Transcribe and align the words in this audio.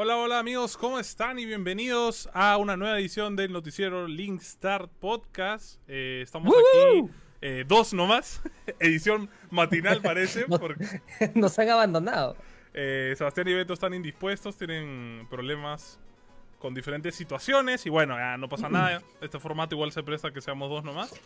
Hola, 0.00 0.16
hola 0.16 0.38
amigos, 0.38 0.76
¿cómo 0.76 1.00
están? 1.00 1.40
Y 1.40 1.44
bienvenidos 1.44 2.30
a 2.32 2.56
una 2.58 2.76
nueva 2.76 3.00
edición 3.00 3.34
del 3.34 3.52
noticiero 3.52 4.06
Link 4.06 4.40
Start 4.40 4.92
Podcast. 5.00 5.80
Eh, 5.88 6.20
estamos 6.22 6.54
aquí 6.54 7.10
eh, 7.40 7.64
dos 7.66 7.92
nomás, 7.92 8.40
edición 8.78 9.28
matinal 9.50 10.00
parece. 10.00 10.44
Nos, 10.48 10.60
porque, 10.60 10.84
nos 11.34 11.58
han 11.58 11.70
abandonado. 11.70 12.36
eh, 12.74 13.12
Sebastián 13.18 13.48
y 13.48 13.54
Beto 13.54 13.72
están 13.72 13.92
indispuestos, 13.92 14.56
tienen 14.56 15.26
problemas 15.28 15.98
con 16.60 16.74
diferentes 16.74 17.16
situaciones 17.16 17.84
y 17.84 17.90
bueno, 17.90 18.16
ya 18.16 18.36
no 18.36 18.48
pasa 18.48 18.68
nada. 18.70 19.02
Este 19.20 19.40
formato 19.40 19.74
igual 19.74 19.90
se 19.90 20.04
presta 20.04 20.30
que 20.30 20.40
seamos 20.40 20.70
dos 20.70 20.84
nomás. 20.84 21.10
No 21.10 21.18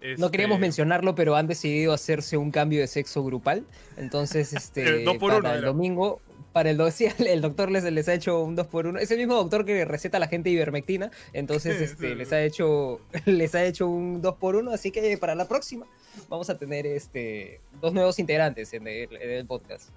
Este, 0.00 0.30
queríamos 0.30 0.60
mencionarlo, 0.60 1.16
pero 1.16 1.34
han 1.34 1.48
decidido 1.48 1.92
hacerse 1.92 2.36
un 2.36 2.52
cambio 2.52 2.78
de 2.78 2.86
sexo 2.86 3.24
grupal. 3.24 3.64
Entonces, 3.96 4.52
este, 4.52 5.02
Eh, 5.02 5.04
dos 5.04 5.16
por 5.16 5.30
para 5.32 5.38
uno 5.38 5.54
el 5.54 5.64
domingo, 5.64 6.20
para 6.52 6.70
el, 6.70 6.80
sí, 6.92 7.06
el 7.18 7.40
doctor 7.40 7.70
les, 7.70 7.84
les 7.84 8.08
ha 8.08 8.14
hecho 8.14 8.40
un 8.42 8.56
2 8.56 8.66
por 8.66 8.86
1 8.86 8.98
Es 8.98 9.10
el 9.10 9.18
mismo 9.18 9.34
doctor 9.34 9.64
que 9.64 9.84
receta 9.84 10.18
a 10.18 10.20
la 10.20 10.28
gente 10.28 10.50
ivermectina. 10.50 11.10
Entonces, 11.32 11.80
este, 11.80 12.14
les 12.14 12.32
ha 12.32 12.42
hecho 12.42 13.00
les 13.26 13.54
ha 13.54 13.64
hecho 13.64 13.88
un 13.88 14.22
2 14.22 14.34
por 14.36 14.56
1 14.56 14.70
Así 14.70 14.90
que 14.90 15.16
para 15.18 15.34
la 15.34 15.48
próxima 15.48 15.86
vamos 16.28 16.50
a 16.50 16.58
tener 16.58 16.86
este 16.86 17.60
dos 17.80 17.92
nuevos 17.92 18.18
integrantes 18.18 18.72
en 18.72 18.86
el, 18.86 19.16
en 19.16 19.30
el 19.30 19.46
podcast. 19.46 19.90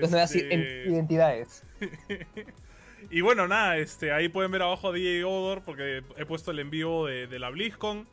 Dos 0.00 0.10
nuevas 0.10 0.34
este, 0.34 0.84
identidades. 0.86 1.62
Y 3.10 3.20
bueno, 3.22 3.48
nada, 3.48 3.78
este, 3.78 4.12
ahí 4.12 4.28
pueden 4.28 4.50
ver 4.50 4.62
abajo 4.62 4.88
a 4.88 4.92
DJ 4.92 5.24
Odor 5.24 5.62
porque 5.64 6.02
he 6.16 6.26
puesto 6.26 6.50
el 6.50 6.58
envío 6.58 7.06
de, 7.06 7.26
de 7.26 7.38
la 7.38 7.48
BlizzCon. 7.48 8.06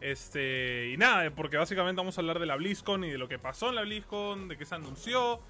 Este, 0.00 0.90
y 0.90 0.96
nada, 0.96 1.30
porque 1.30 1.58
básicamente 1.58 1.98
vamos 1.98 2.16
a 2.16 2.22
hablar 2.22 2.38
de 2.38 2.46
la 2.46 2.56
BlizzCon 2.56 3.04
y 3.04 3.10
de 3.10 3.18
lo 3.18 3.28
que 3.28 3.38
pasó 3.38 3.68
en 3.68 3.74
la 3.74 3.82
BlizzCon, 3.82 4.48
de 4.48 4.56
qué 4.56 4.64
se 4.64 4.74
anunció, 4.74 5.40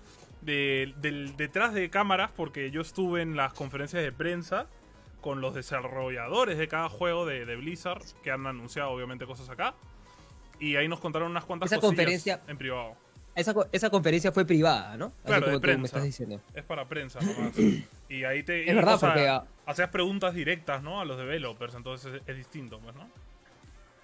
de, 0.43 0.95
del 0.99 1.37
detrás 1.37 1.75
de 1.75 1.91
cámaras, 1.91 2.31
porque 2.35 2.71
yo 2.71 2.81
estuve 2.81 3.23
en 3.23 3.37
las 3.37 3.53
conferencias 3.53 4.03
de 4.03 4.13
prensa 4.13 4.67
con 5.21 5.41
los 5.41 5.55
desarrolladores 5.55 6.57
de 6.59 6.67
cada 6.69 6.89
juego 6.89 7.27
de, 7.27 7.45
de 7.45 7.57
Blizzard, 7.57 8.03
que 8.23 8.31
han 8.31 8.47
anunciado 8.47 8.91
obviamente 8.91 9.27
cosas 9.27 9.49
acá. 9.51 9.75
Y 10.59 10.77
ahí 10.77 10.89
nos 10.89 11.01
contaron 11.01 11.31
unas 11.31 11.45
cuantas 11.45 11.71
Esa 11.73 11.81
conferencia- 11.81 12.41
en 12.49 12.57
privado. 12.59 12.95
esa, 13.35 13.55
esa, 13.73 13.91
conferencia 13.91 14.33
fue 14.33 14.45
privada, 14.45 14.97
¿no? 14.97 15.13
Claro, 15.25 15.47
como 15.61 15.79
me 15.79 15.85
estás 15.87 16.05
diciendo. 16.05 16.41
Es 16.55 16.65
para 16.65 16.87
prensa 16.87 17.19
nomás. 17.23 17.59
y 18.09 18.25
ahí 18.25 18.43
te. 18.43 18.69
Es 18.69 18.75
verdad, 18.77 18.99
porque. 19.01 19.41
Hacías 19.67 19.89
preguntas 19.91 20.35
directas, 20.35 20.83
¿no? 20.83 21.01
A 21.01 21.05
los 21.05 21.17
developers, 21.17 21.75
entonces 21.75 22.15
es, 22.15 22.23
es 22.27 22.37
distinto, 22.37 22.81
pues, 22.81 22.95
¿no? 22.97 23.09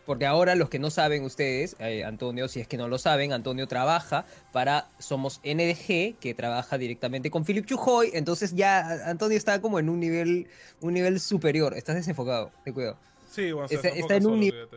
Porque 0.06 0.24
ahora 0.24 0.54
los 0.54 0.70
que 0.70 0.78
no 0.78 0.90
saben 0.90 1.24
ustedes, 1.24 1.76
eh, 1.80 2.04
Antonio, 2.04 2.48
si 2.48 2.60
es 2.60 2.68
que 2.68 2.76
no 2.76 2.88
lo 2.88 2.96
saben, 2.96 3.32
Antonio 3.32 3.66
trabaja 3.66 4.24
para 4.52 4.88
Somos 4.98 5.40
NDG, 5.44 6.16
que 6.18 6.34
trabaja 6.34 6.78
directamente 6.78 7.30
con 7.30 7.44
Philip 7.44 7.66
Chujoy. 7.66 8.10
Entonces 8.14 8.54
ya 8.54 9.08
Antonio 9.10 9.36
está 9.36 9.60
como 9.60 9.78
en 9.80 9.88
un 9.88 9.98
nivel, 10.00 10.46
un 10.80 10.94
nivel 10.94 11.18
superior. 11.20 11.74
Estás 11.74 11.96
desenfocado, 11.96 12.52
te 12.64 12.72
cuido. 12.72 12.96
Sí, 13.30 13.50
bueno, 13.52 13.68
está, 13.68 13.88
está 13.88 14.16
en 14.16 14.26
un 14.26 14.40
nivel 14.40 14.68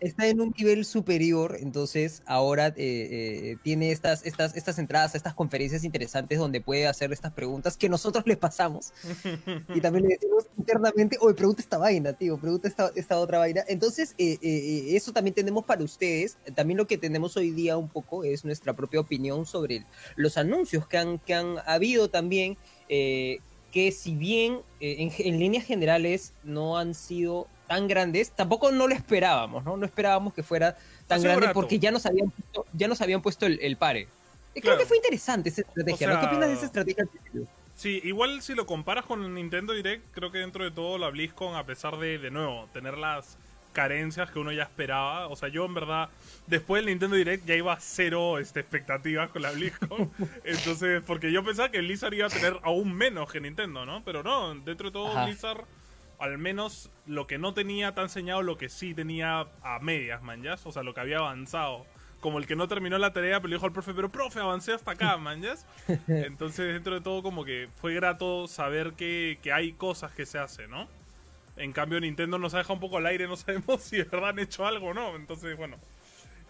está 0.00 0.26
en 0.26 0.40
un 0.40 0.54
nivel 0.56 0.84
superior, 0.84 1.56
entonces 1.60 2.22
ahora 2.26 2.68
eh, 2.68 2.74
eh, 2.76 3.56
tiene 3.62 3.92
estas, 3.92 4.24
estas, 4.24 4.56
estas 4.56 4.78
entradas, 4.78 5.14
estas 5.14 5.34
conferencias 5.34 5.84
interesantes 5.84 6.38
donde 6.38 6.60
puede 6.60 6.86
hacer 6.86 7.12
estas 7.12 7.32
preguntas 7.32 7.76
que 7.76 7.88
nosotros 7.88 8.24
le 8.26 8.36
pasamos. 8.36 8.92
y 9.74 9.80
también 9.80 10.06
le 10.08 10.14
decimos 10.14 10.46
internamente, 10.58 11.16
oye, 11.20 11.34
pregunta 11.34 11.62
esta 11.62 11.78
vaina, 11.78 12.12
tío, 12.12 12.38
pregunta 12.38 12.68
esta, 12.68 12.90
esta 12.94 13.18
otra 13.18 13.38
vaina. 13.38 13.62
Entonces, 13.68 14.14
eh, 14.18 14.38
eso 14.96 15.12
también 15.12 15.34
tenemos 15.34 15.64
para 15.64 15.84
ustedes. 15.84 16.38
También 16.54 16.78
lo 16.78 16.86
que 16.86 16.98
tenemos 16.98 17.36
hoy 17.36 17.50
día 17.50 17.76
un 17.76 17.88
poco 17.88 18.24
es 18.24 18.44
nuestra 18.44 18.74
propia 18.74 19.00
opinión 19.00 19.46
sobre 19.46 19.86
los 20.16 20.36
anuncios 20.36 20.86
que 20.86 20.98
han, 20.98 21.18
que 21.18 21.34
han 21.34 21.56
habido 21.66 22.08
también. 22.10 22.56
Que 23.70 23.92
si 23.92 24.14
bien 24.14 24.60
en, 24.80 25.12
en 25.18 25.38
líneas 25.38 25.64
generales 25.64 26.32
no 26.42 26.78
han 26.78 26.94
sido 26.94 27.46
tan 27.70 27.86
grandes, 27.86 28.32
tampoco 28.32 28.72
no 28.72 28.88
lo 28.88 28.94
esperábamos, 28.94 29.64
¿no? 29.64 29.76
No 29.76 29.86
esperábamos 29.86 30.34
que 30.34 30.42
fuera 30.42 30.76
tan 31.06 31.22
grande 31.22 31.50
porque 31.54 31.78
ya 31.78 31.92
nos 31.92 32.04
habían 32.04 32.30
puesto, 32.30 32.66
ya 32.72 32.88
nos 32.88 33.00
habían 33.00 33.22
puesto 33.22 33.46
el, 33.46 33.76
pare. 33.76 34.08
Creo 34.54 34.76
que 34.76 34.84
fue 34.84 34.96
interesante 34.96 35.50
esa 35.50 35.60
estrategia, 35.60 36.08
¿no? 36.08 36.18
¿Qué 36.18 36.26
opinas 36.26 36.48
de 36.48 36.54
esa 36.54 36.66
estrategia? 36.66 37.04
Sí, 37.76 38.00
igual 38.02 38.42
si 38.42 38.54
lo 38.54 38.66
comparas 38.66 39.06
con 39.06 39.22
el 39.22 39.32
Nintendo 39.32 39.72
Direct, 39.72 40.04
creo 40.12 40.32
que 40.32 40.38
dentro 40.38 40.64
de 40.64 40.72
todo 40.72 40.98
la 40.98 41.08
BlizzCon, 41.10 41.54
a 41.54 41.64
pesar 41.64 41.96
de, 41.98 42.18
de 42.18 42.30
nuevo, 42.30 42.68
tener 42.72 42.98
las 42.98 43.38
carencias 43.72 44.30
que 44.30 44.38
uno 44.38 44.52
ya 44.52 44.64
esperaba. 44.64 45.28
O 45.28 45.36
sea, 45.36 45.48
yo 45.48 45.64
en 45.64 45.74
verdad, 45.74 46.08
después 46.46 46.82
del 46.82 46.90
Nintendo 46.90 47.16
Direct 47.16 47.46
ya 47.46 47.54
iba 47.54 47.72
a 47.72 47.80
cero 47.80 48.38
este, 48.38 48.60
expectativas 48.60 49.30
con 49.30 49.42
la 49.42 49.50
BlizzCon. 49.52 50.10
Entonces, 50.44 51.02
porque 51.06 51.32
yo 51.32 51.44
pensaba 51.44 51.70
que 51.70 51.78
Blizzard 51.78 52.14
iba 52.14 52.26
a 52.26 52.30
tener 52.30 52.58
aún 52.62 52.94
menos 52.94 53.30
que 53.30 53.40
Nintendo, 53.40 53.86
¿no? 53.86 54.04
Pero 54.04 54.22
no, 54.22 54.54
dentro 54.54 54.88
de 54.88 54.92
todo 54.92 55.24
Blizzard 55.24 55.64
al 56.20 56.36
menos 56.36 56.90
lo 57.06 57.26
que 57.26 57.38
no 57.38 57.54
tenía 57.54 57.94
tan 57.94 58.04
enseñado, 58.04 58.42
lo 58.42 58.58
que 58.58 58.68
sí 58.68 58.94
tenía 58.94 59.46
a 59.62 59.78
medias, 59.80 60.22
man, 60.22 60.46
O 60.64 60.72
sea, 60.72 60.82
lo 60.82 60.94
que 60.94 61.00
había 61.00 61.18
avanzado. 61.18 61.86
Como 62.20 62.38
el 62.38 62.46
que 62.46 62.54
no 62.54 62.68
terminó 62.68 62.98
la 62.98 63.14
tarea, 63.14 63.40
pero 63.40 63.48
le 63.48 63.56
dijo 63.56 63.64
al 63.64 63.72
profe, 63.72 63.94
pero 63.94 64.12
profe, 64.12 64.40
avancé 64.40 64.74
hasta 64.74 64.90
acá, 64.90 65.16
man, 65.16 65.42
Entonces, 66.06 66.74
dentro 66.74 66.94
de 66.94 67.00
todo, 67.00 67.22
como 67.22 67.46
que 67.46 67.70
fue 67.76 67.94
grato 67.94 68.46
saber 68.46 68.92
que, 68.92 69.38
hay 69.52 69.72
cosas 69.72 70.12
que 70.12 70.26
se 70.26 70.38
hacen, 70.38 70.70
¿no? 70.70 70.86
En 71.60 71.72
cambio, 71.72 72.00
Nintendo 72.00 72.38
nos 72.38 72.54
ha 72.54 72.58
dejado 72.58 72.74
un 72.74 72.80
poco 72.80 72.96
al 72.96 73.06
aire, 73.06 73.26
no 73.26 73.36
sabemos 73.36 73.80
si 73.82 73.98
de 73.98 74.04
verdad 74.04 74.30
han 74.30 74.38
hecho 74.38 74.66
algo 74.66 74.88
o 74.88 74.94
no. 74.94 75.16
Entonces, 75.16 75.56
bueno, 75.56 75.76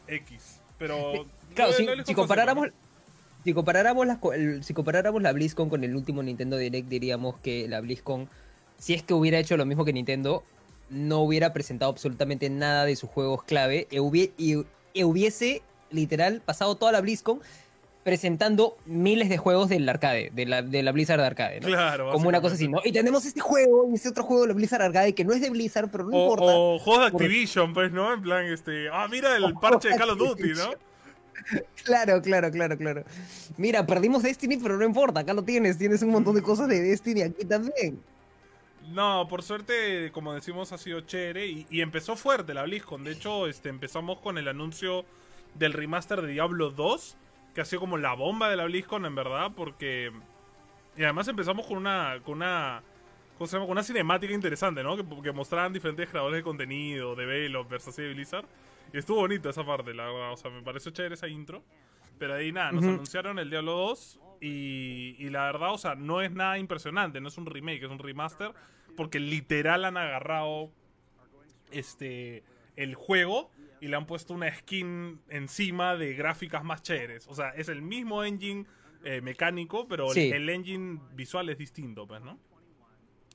X. 0.06 0.60
Pero. 0.78 1.26
Claro, 1.54 1.72
si, 1.72 2.14
comparáramos. 2.14 2.68
Si 3.44 3.54
comparáramos, 3.54 4.06
la, 4.06 4.20
si 4.62 4.74
comparáramos 4.74 5.22
la 5.22 5.32
BlizzCon 5.32 5.68
con 5.68 5.82
el 5.82 5.96
último 5.96 6.22
Nintendo 6.22 6.56
Direct, 6.56 6.88
diríamos 6.88 7.38
que 7.38 7.68
la 7.68 7.80
BlizzCon 7.80 8.28
si 8.80 8.94
es 8.94 9.02
que 9.02 9.14
hubiera 9.14 9.38
hecho 9.38 9.56
lo 9.56 9.66
mismo 9.66 9.84
que 9.84 9.92
Nintendo, 9.92 10.42
no 10.88 11.20
hubiera 11.20 11.52
presentado 11.52 11.92
absolutamente 11.92 12.50
nada 12.50 12.86
de 12.86 12.96
sus 12.96 13.10
juegos 13.10 13.44
clave 13.44 13.86
y, 13.90 15.04
hubiese 15.04 15.62
literal 15.90 16.40
pasado 16.40 16.74
toda 16.74 16.90
la 16.90 17.00
BlizzCon 17.00 17.40
presentando 18.02 18.76
miles 18.87 19.29
de 19.29 19.37
juegos 19.37 19.69
del 19.69 19.88
arcade, 19.88 20.31
de 20.32 20.47
la, 20.47 20.62
de 20.62 20.82
la 20.82 20.93
Blizzard 20.93 21.20
Arcade, 21.20 21.61
¿no? 21.61 21.67
Claro, 21.67 22.12
Como 22.12 22.29
una 22.29 22.41
cosa 22.41 22.55
así, 22.55 22.67
¿no? 22.67 22.81
Y 22.85 22.93
tenemos 22.93 23.25
este 23.26 23.41
juego 23.41 23.88
y 23.91 23.94
este 23.94 24.08
otro 24.08 24.25
juego 24.25 24.43
de 24.43 24.49
la 24.49 24.55
Blizzard 24.55 24.82
Arcade 24.82 25.14
que 25.14 25.25
no 25.25 25.32
es 25.32 25.41
de 25.41 25.50
Blizzard, 25.50 25.91
pero 25.91 26.05
no 26.05 26.17
importa. 26.17 26.44
O 26.47 26.79
juegos 26.79 27.02
de 27.02 27.06
Activision, 27.08 27.75
pues, 27.75 27.93
¿no? 27.93 28.12
En 28.12 28.23
plan, 28.23 28.47
este, 28.47 28.88
ah, 28.91 29.06
mira 29.11 29.37
el 29.37 29.55
parche 29.55 29.88
de 29.91 29.97
Call 29.97 30.11
of 30.11 30.19
Duty, 30.19 30.52
¿no? 30.55 30.70
Claro, 31.85 32.20
claro, 32.20 32.50
claro, 32.50 32.76
claro. 32.76 33.02
Mira, 33.56 33.87
perdimos 33.87 34.23
Destiny, 34.23 34.58
pero 34.58 34.76
no 34.76 34.85
importa, 34.85 35.20
acá 35.20 35.32
lo 35.32 35.43
tienes, 35.43 35.79
tienes 35.79 36.02
un 36.02 36.11
montón 36.11 36.35
de 36.35 36.43
cosas 36.43 36.69
de 36.69 36.81
Destiny 36.81 37.23
aquí 37.23 37.47
también. 37.47 37.99
No, 38.93 39.26
por 39.29 39.43
suerte, 39.43 40.11
como 40.12 40.35
decimos, 40.35 40.73
ha 40.73 40.79
sido 40.79 41.00
chévere 41.02 41.47
y, 41.47 41.81
empezó 41.81 42.17
fuerte 42.17 42.55
la 42.55 42.64
BlizzCon. 42.64 43.05
De 43.05 43.12
hecho, 43.12 43.47
este, 43.47 43.69
empezamos 43.69 44.19
con 44.19 44.37
el 44.37 44.49
anuncio 44.49 45.05
del 45.55 45.73
remaster 45.73 46.23
de 46.23 46.32
Diablo 46.32 46.70
2, 46.70 47.17
que 47.55 47.61
ha 47.61 47.64
sido 47.64 47.81
como 47.81 47.97
la 47.97 48.14
bomba 48.14 48.49
de 48.49 48.56
la 48.56 48.64
BlizzCon, 48.64 49.06
en 49.06 49.14
verdad, 49.14 49.52
porque... 49.55 50.12
Y 50.97 51.05
además 51.05 51.29
empezamos 51.29 51.67
con 51.67 51.79
una... 51.79 52.20
Con 52.25 52.37
una 52.37 52.82
¿Cómo 53.38 53.49
se 53.49 53.56
llama? 53.56 53.67
Con 53.67 53.73
una 53.73 53.82
cinemática 53.82 54.35
interesante, 54.35 54.82
¿no? 54.82 54.97
Que, 55.23 55.32
mostraban 55.32 55.73
diferentes 55.73 56.11
creadores 56.11 56.38
de 56.38 56.43
contenido, 56.43 57.14
developers, 57.14 57.88
así 57.88 58.02
de 58.02 58.12
Blizzard. 58.12 58.44
Y 58.93 58.99
estuvo 58.99 59.20
bonito 59.20 59.49
esa 59.49 59.64
parte, 59.64 59.94
la 59.94 60.05
verdad. 60.05 60.32
O 60.32 60.37
sea, 60.37 60.50
me 60.50 60.61
pareció 60.61 60.91
chévere 60.91 61.14
esa 61.14 61.26
intro. 61.26 61.62
Pero 62.19 62.35
ahí 62.35 62.52
nada, 62.52 62.70
nos 62.70 62.85
anunciaron 62.85 63.38
el 63.38 63.49
Diablo 63.49 63.73
2 63.73 64.20
y, 64.43 65.17
y, 65.19 65.31
la 65.31 65.44
verdad, 65.44 65.73
o 65.73 65.79
sea, 65.79 65.94
no 65.94 66.20
es 66.20 66.32
nada 66.32 66.58
impresionante, 66.58 67.19
no 67.19 67.29
es 67.29 67.38
un 67.38 67.47
remake, 67.47 67.82
es 67.82 67.91
un 67.91 67.99
remaster 67.99 68.52
porque 69.00 69.19
literal 69.19 69.87
han 69.87 69.97
agarrado 69.97 70.70
este 71.70 72.43
el 72.76 72.94
juego 72.94 73.50
y 73.80 73.88
le 73.88 73.96
han 73.96 74.06
puesto 74.06 74.34
una 74.34 74.54
skin 74.54 75.20
encima 75.28 75.96
de 75.96 76.14
gráficas 76.14 76.64
más 76.64 76.82
chéveres. 76.82 77.26
O 77.28 77.34
sea, 77.34 77.50
es 77.50 77.68
el 77.68 77.82
mismo 77.82 78.24
engine 78.24 78.66
eh, 79.04 79.20
mecánico, 79.20 79.86
pero 79.88 80.12
el, 80.12 80.48
engine 80.48 81.00
visual 81.14 81.48
es 81.48 81.58
distinto, 81.58 82.06
pues, 82.06 82.20
¿no? 82.22 82.38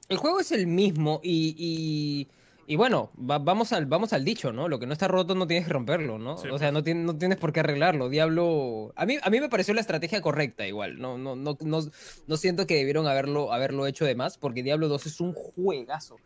El 0.07 0.18
juego 0.18 0.39
es 0.39 0.51
el 0.51 0.68
mismo 0.68 1.19
y 1.24 2.27
y 2.68 2.77
bueno, 2.77 3.12
vamos, 3.15 3.74
al, 3.74 3.86
vamos 3.86 4.12
al 4.13 4.25
dicho, 4.25 4.51
¿no? 4.51 4.68
Lo 4.68 4.80
que 4.80 4.88
no 4.88 4.94
está 4.94 5.07
roto 5.07 5.36
no 5.36 5.45
tienes 5.45 5.68
que 5.68 5.74
romperlo, 5.74 6.18
¿no? 6.18 6.33
o 6.33 6.38
sea, 6.38 6.71
pues. 6.71 6.95
no, 6.95 7.03
no 7.03 7.18
tienes 7.18 7.38
por 7.38 7.53
qué 7.53 7.59
arreglarlo. 7.59 8.09
Diablo. 8.09 8.92
A 8.95 9.06
mí, 9.06 9.18
a 9.21 9.30
mí 9.30 9.39
me 9.39 9.50
pareció 9.50 9.75
la 9.75 9.81
estrategia 9.81 10.19
correcta, 10.21 10.65
igual. 10.65 11.00
No, 11.00 11.18
no, 11.18 11.36
no, 11.36 11.57
no, 11.62 12.38
siento 12.38 12.65
que 12.65 12.75
debieron 12.75 13.06
haberlo, 13.06 13.53
haberlo 13.53 13.86
hecho 13.86 14.03
de 14.06 14.16
más, 14.16 14.40
porque 14.40 14.64
Diablo 14.64 14.87
2 14.87 15.06
es 15.06 15.21
un 15.21 15.33
juegazo. 15.33 16.18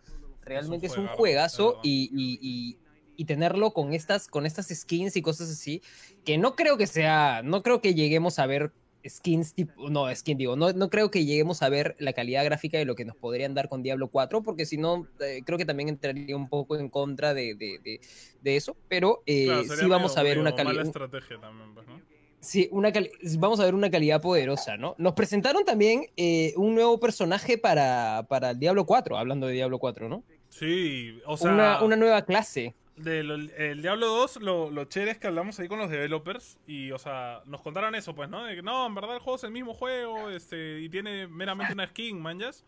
Realmente 0.42 0.88
es 0.88 0.98
un, 0.98 1.08
juegazo 1.08 1.80
y, 1.84 2.10
y, 2.14 2.40
y, 2.42 2.78
tenerlo 3.26 3.72
con 3.72 3.94
estas, 3.94 4.28
con 4.28 4.46
estas 4.46 4.68
skins 4.68 5.16
y 5.16 5.22
cosas 5.22 5.50
así, 5.50 5.82
que 6.26 6.38
no 6.38 6.56
creo 6.56 6.78
que 6.78 6.88
sea. 6.88 7.42
No 7.44 7.64
creo 7.64 7.82
que 7.82 7.94
lleguemos 7.94 8.40
a 8.40 8.46
ver 8.46 8.72
skins 9.08 9.54
tipo, 9.54 9.90
no, 9.90 10.14
skin 10.14 10.38
digo, 10.38 10.56
no, 10.56 10.74
no 10.74 10.90
creo 10.90 11.12
que 11.12 11.26
lleguemos 11.26 11.62
a 11.62 11.70
ver 11.70 11.96
la 12.00 12.14
calidad 12.14 12.44
gráfica 12.44 12.78
de 12.78 12.86
lo 12.86 12.96
que 12.96 13.06
nos 13.06 13.16
podrían 13.16 13.54
dar 13.54 13.70
con 13.70 13.84
Diablo 13.84 14.10
4, 14.10 14.44
porque 14.44 14.66
si 14.66 14.78
no, 14.78 15.08
eh, 15.22 15.42
creo 15.46 15.58
que 15.58 15.66
también 15.66 15.90
entraría 15.90 16.36
un 16.36 16.50
poco 16.50 16.76
en 16.76 16.90
contra 16.90 17.34
de, 17.34 17.56
de, 17.56 18.00
de, 18.42 18.56
eso, 18.56 18.76
pero 18.88 19.24
eh, 19.26 19.64
sí 19.80 19.88
vamos 19.88 20.18
a 20.18 20.24
ver 20.24 20.40
una 20.40 20.56
calidad... 20.56 20.86
estrategia 20.86 21.40
también, 21.40 21.74
pues, 21.74 21.88
¿no? 21.88 22.02
Sí, 22.42 22.70
una 22.72 22.92
vamos 23.38 23.60
a 23.60 23.66
ver 23.66 23.76
una 23.76 23.90
calidad 23.90 24.22
poderosa, 24.22 24.78
¿no? 24.78 24.96
Nos 24.98 25.14
presentaron 25.14 25.66
también 25.66 26.06
eh, 26.16 26.54
un 26.56 26.74
nuevo 26.74 26.98
personaje 26.98 27.58
para, 27.58 28.26
para 28.30 28.52
el 28.52 28.60
Diablo 28.60 28.86
4, 28.86 29.18
hablando 29.18 29.48
de 29.48 29.54
Diablo 29.54 29.78
4, 29.78 30.08
¿no? 30.08 30.24
Sí, 30.48 31.20
o 31.26 31.36
sea... 31.36 31.52
Una, 31.52 31.84
una 31.84 31.96
nueva 31.98 32.24
clase 32.24 32.76
el 33.06 33.82
Diablo 33.82 34.08
2, 34.08 34.38
lo, 34.42 34.72
lo 34.72 34.86
chévere 34.86 35.12
es 35.12 35.18
que 35.18 35.28
hablamos 35.28 35.60
ahí 35.60 35.68
con 35.68 35.80
los 35.80 35.90
developers 35.90 36.58
y, 36.68 36.92
o 36.92 37.00
sea, 37.00 37.42
nos 37.46 37.62
contaron 37.62 37.96
eso, 37.96 38.16
pues, 38.16 38.30
¿no? 38.30 38.44
De 38.44 38.56
que 38.56 38.62
no, 38.62 38.88
en 38.88 38.96
verdad 38.96 39.16
el 39.16 39.22
juego 39.22 39.38
es 39.38 39.44
el 39.44 39.52
mismo 39.52 39.74
juego 39.74 40.30
este, 40.30 40.80
y 40.80 40.90
tiene 40.90 41.28
meramente 41.28 41.74
una 41.74 41.88
skin, 41.88 42.22
manjas. 42.22 42.66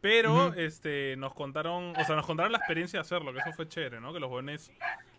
Pero, 0.00 0.54
este, 0.54 1.16
nos 1.16 1.34
contaron, 1.34 1.92
o 1.96 2.04
sea, 2.04 2.14
nos 2.14 2.24
contaron 2.24 2.52
la 2.52 2.58
experiencia 2.58 2.98
de 2.98 3.00
hacerlo, 3.00 3.32
que 3.32 3.40
eso 3.40 3.52
fue 3.52 3.68
chévere, 3.68 4.00
¿no? 4.00 4.12
Que 4.12 4.20
los 4.20 4.28
jóvenes 4.28 4.70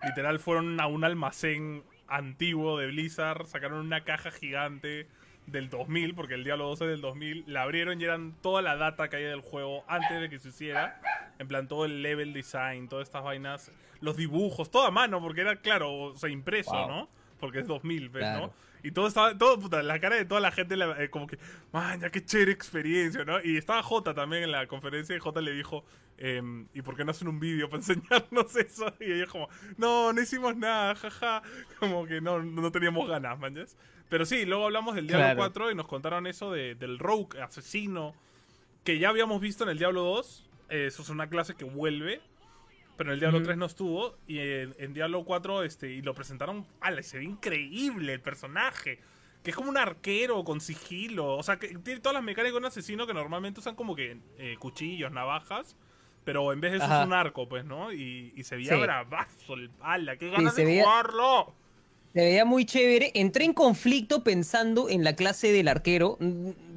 literal 0.03 0.39
fueron 0.39 0.79
a 0.79 0.87
un 0.87 1.03
almacén 1.03 1.83
antiguo 2.07 2.77
de 2.77 2.87
Blizzard, 2.87 3.45
sacaron 3.45 3.79
una 3.79 4.03
caja 4.05 4.31
gigante 4.31 5.07
del 5.51 5.69
2000, 5.69 6.15
porque 6.15 6.35
el 6.35 6.43
Diablo 6.43 6.67
2 6.67 6.81
es 6.81 6.87
del 6.87 7.01
2000, 7.01 7.43
la 7.47 7.63
abrieron 7.63 7.99
y 7.99 8.03
eran 8.03 8.33
toda 8.41 8.61
la 8.61 8.75
data 8.75 9.09
que 9.09 9.17
hay 9.17 9.23
del 9.23 9.41
juego 9.41 9.83
antes 9.87 10.19
de 10.21 10.29
que 10.29 10.39
se 10.39 10.49
hiciera. 10.49 11.01
En 11.39 11.47
plan, 11.47 11.67
todo 11.67 11.85
el 11.85 12.01
level 12.01 12.33
design, 12.33 12.87
todas 12.87 13.07
estas 13.07 13.23
vainas, 13.23 13.71
los 14.01 14.17
dibujos, 14.17 14.69
todo 14.71 14.85
a 14.85 14.91
mano, 14.91 15.21
porque 15.21 15.41
era, 15.41 15.55
claro, 15.57 15.93
o 15.93 16.17
sea, 16.17 16.29
impreso, 16.29 16.87
¿no? 16.87 17.09
Porque 17.39 17.59
es 17.59 17.67
2000, 17.67 18.09
¿ves, 18.09 18.25
¿no? 18.37 18.53
Y 18.83 18.91
todo 18.91 19.07
estaba, 19.07 19.37
todo, 19.37 19.59
puta, 19.59 19.83
la 19.83 19.99
cara 19.99 20.15
de 20.15 20.25
toda 20.25 20.39
la 20.39 20.51
gente, 20.51 20.75
eh, 20.97 21.09
como 21.09 21.27
que, 21.27 21.37
man, 21.71 21.99
ya 21.99 22.09
qué 22.09 22.23
chévere 22.23 22.51
experiencia, 22.51 23.25
¿no? 23.25 23.43
Y 23.43 23.57
estaba 23.57 23.83
Jota 23.83 24.13
también 24.13 24.43
en 24.43 24.51
la 24.51 24.67
conferencia 24.67 25.15
y 25.15 25.19
Jota 25.19 25.41
le 25.41 25.51
dijo, 25.51 25.83
em, 26.17 26.67
¿y 26.73 26.81
por 26.81 26.95
qué 26.95 27.03
no 27.03 27.11
hacen 27.11 27.27
un 27.27 27.39
vídeo 27.39 27.69
para 27.69 27.81
enseñarnos 27.83 28.55
eso? 28.55 28.93
Y 29.01 29.11
ella 29.11 29.25
como, 29.27 29.49
no, 29.77 30.13
no 30.13 30.21
hicimos 30.21 30.55
nada, 30.55 30.95
jaja. 30.95 31.41
Como 31.79 32.05
que 32.05 32.21
no, 32.21 32.41
no 32.41 32.71
teníamos 32.71 33.07
ganas, 33.07 33.37
man, 33.37 33.57
Pero 34.09 34.25
sí, 34.25 34.45
luego 34.45 34.65
hablamos 34.65 34.95
del 34.95 35.07
Diablo 35.07 35.35
4 35.37 35.71
y 35.71 35.75
nos 35.75 35.87
contaron 35.87 36.25
eso 36.25 36.51
de, 36.51 36.73
del 36.75 36.97
Rogue, 36.97 37.39
asesino, 37.41 38.15
que 38.83 38.97
ya 38.97 39.09
habíamos 39.09 39.39
visto 39.39 39.63
en 39.63 39.69
el 39.69 39.77
Diablo 39.77 40.03
2. 40.03 40.49
eso 40.69 41.01
es 41.03 41.09
una 41.09 41.29
clase 41.29 41.53
que 41.53 41.63
vuelve. 41.63 42.21
pero 42.97 43.11
en 43.11 43.13
el 43.13 43.19
Diablo 43.19 43.43
3 43.43 43.55
no 43.55 43.67
estuvo. 43.67 44.17
Y 44.27 44.39
en, 44.39 44.93
Diablo 44.93 45.23
4, 45.23 45.63
este, 45.63 45.91
y 45.91 46.01
lo 46.01 46.15
presentaron. 46.15 46.65
¡Hala! 46.81 47.03
Se 47.03 47.19
ve 47.19 47.23
increíble 47.23 48.13
el 48.13 48.21
personaje. 48.21 48.99
Que 49.43 49.51
es 49.51 49.55
como 49.55 49.69
un 49.69 49.77
arquero 49.77 50.43
con 50.43 50.59
sigilo. 50.59 51.37
O 51.37 51.43
sea, 51.43 51.59
que 51.59 51.67
tiene 51.67 51.99
todas 51.99 52.15
las 52.15 52.23
mecánicas 52.23 52.53
de 52.53 52.57
un 52.57 52.65
asesino 52.65 53.05
que 53.05 53.13
normalmente 53.13 53.59
usan 53.59 53.75
como 53.75 53.95
que 53.95 54.17
eh, 54.37 54.55
cuchillos, 54.59 55.11
navajas. 55.11 55.77
Pero 56.25 56.51
en 56.51 56.59
vez 56.59 56.71
de 56.71 56.77
eso 56.79 56.99
es 56.99 57.05
un 57.05 57.13
arco, 57.13 57.47
pues, 57.47 57.63
¿no? 57.63 57.93
Y, 57.93 58.43
se 58.43 58.55
veía 58.55 58.75
bravazo 58.75 59.53
el 59.53 59.69
¡Hala! 59.81 60.17
¡Qué 60.17 60.29
ganas 60.29 60.55
de 60.55 60.81
jugarlo! 60.81 61.53
Se 62.13 62.21
veía 62.21 62.43
muy 62.43 62.65
chévere. 62.65 63.11
Entré 63.13 63.45
en 63.45 63.53
conflicto 63.53 64.23
pensando 64.23 64.89
en 64.89 65.03
la 65.03 65.15
clase 65.15 65.51
del 65.51 65.67
arquero, 65.67 66.17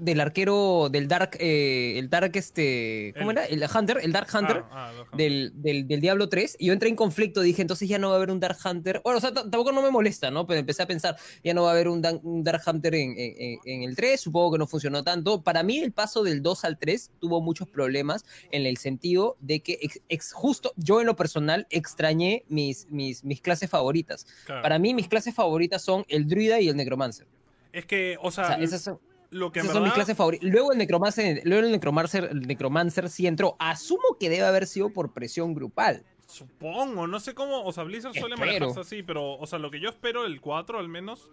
del 0.03 0.21
arquero 0.21 0.89
del 0.91 1.07
Dark, 1.07 1.37
eh, 1.39 1.95
el 1.97 2.11
Dark 2.11 2.33
este, 2.35 3.15
¿cómo 3.17 3.31
era? 3.31 3.45
El 3.45 3.63
Hunter, 3.63 3.99
el 4.03 4.13
Dark 4.13 4.29
Hunter 4.35 4.65
ah, 4.71 4.93
ah, 4.93 5.17
del, 5.17 5.53
del, 5.55 5.87
Diablo 6.01 6.29
3. 6.29 6.57
Y 6.59 6.67
yo 6.67 6.73
entré 6.73 6.89
en 6.89 6.97
conflicto, 6.97 7.41
dije, 7.41 7.63
entonces 7.63 7.89
ya 7.89 7.99
no 7.99 8.09
va 8.09 8.15
a 8.15 8.17
haber 8.17 8.31
un 8.31 8.41
Dark 8.41 8.59
Hunter. 8.65 9.01
Bueno, 9.05 9.19
o 9.19 9.21
sea, 9.21 9.33
tampoco 9.33 9.71
no 9.71 9.81
me 9.81 9.91
molesta, 9.91 10.31
¿no? 10.31 10.47
Pero 10.47 10.59
empecé 10.59 10.83
a 10.83 10.87
pensar, 10.87 11.17
ya 11.45 11.55
no 11.55 11.63
va 11.63 11.71
a 11.71 11.73
haber 11.73 11.89
un, 11.89 12.03
Dark 12.03 12.63
Hunter 12.67 12.95
en, 12.95 13.15
en, 13.17 13.83
el 13.83 13.95
3, 13.95 14.21
supongo 14.21 14.53
que 14.53 14.59
no 14.59 14.67
funcionó 14.67 15.05
tanto. 15.05 15.43
Para 15.43 15.63
mí 15.63 15.79
el 15.79 15.93
paso 15.93 16.25
del 16.25 16.43
2 16.43 16.65
al 16.65 16.79
3 16.79 17.13
tuvo 17.21 17.41
muchos 17.41 17.69
problemas 17.69 18.25
en 18.51 18.67
el 18.67 18.79
sentido 18.79 19.37
de 19.41 19.61
que 19.61 19.79
ex, 20.09 20.33
justo 20.33 20.73
yo 20.77 21.01
en 21.01 21.07
lo 21.07 21.15
personal 21.15 21.67
extrañé 21.71 22.45
mis, 22.49 22.89
mis, 22.91 23.23
mis 23.25 23.41
clases 23.41 23.71
favoritas. 23.71 24.27
Para 24.47 24.79
mí 24.79 24.95
mis 24.95 25.09
clases 25.09 25.35
favoritas 25.35 25.83
son 25.83 26.05
el 26.09 26.27
druida 26.27 26.61
y 26.61 26.69
el 26.69 26.77
necromancer. 26.77 27.27
Es 27.73 27.87
que, 27.87 28.19
o 28.21 28.31
sea, 28.31 28.55
esas 28.55 28.83
son, 28.83 29.01
lo 29.33 29.51
que 29.51 29.61
esas 29.61 29.73
son 29.73 29.83
mis 29.83 29.93
clases 29.93 30.17
favoritas. 30.17 30.49
Luego 30.49 30.73
el 30.73 30.79
necromancer, 30.79 31.41
luego 31.45 31.67
el 31.67 31.73
necromancer, 31.73 32.29
el 32.31 32.43
necromancer 32.43 33.09
sí 33.09 33.27
entró. 33.27 33.57
Asumo 33.59 34.17
que 34.21 34.29
debe 34.29 34.45
haber 34.45 34.67
sido 34.67 34.93
por 34.93 35.13
presión 35.13 35.55
grupal. 35.55 36.05
Supongo, 36.27 37.07
no 37.07 37.19
sé 37.19 37.35
cómo, 37.35 37.63
o 37.63 37.73
sea, 37.73 37.85
Blizzard 37.85 38.15
suele 38.15 38.37
manejarse 38.37 38.81
así, 38.81 39.03
pero, 39.03 39.35
o 39.35 39.47
sea, 39.47 39.59
lo 39.59 39.71
que 39.71 39.81
yo 39.81 39.89
espero, 39.89 40.25
el 40.25 40.41
4 40.41 40.79
al 40.79 40.89
menos, 40.89 41.31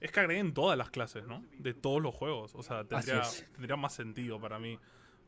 es 0.00 0.12
que 0.12 0.20
agreguen 0.20 0.52
todas 0.52 0.76
las 0.76 0.90
clases, 0.90 1.26
¿no? 1.26 1.42
De 1.58 1.74
todos 1.74 2.02
los 2.02 2.14
juegos. 2.14 2.54
O 2.54 2.62
sea, 2.62 2.84
tendría, 2.84 3.22
tendría 3.52 3.76
más 3.76 3.94
sentido 3.94 4.40
para 4.40 4.58
mí. 4.58 4.78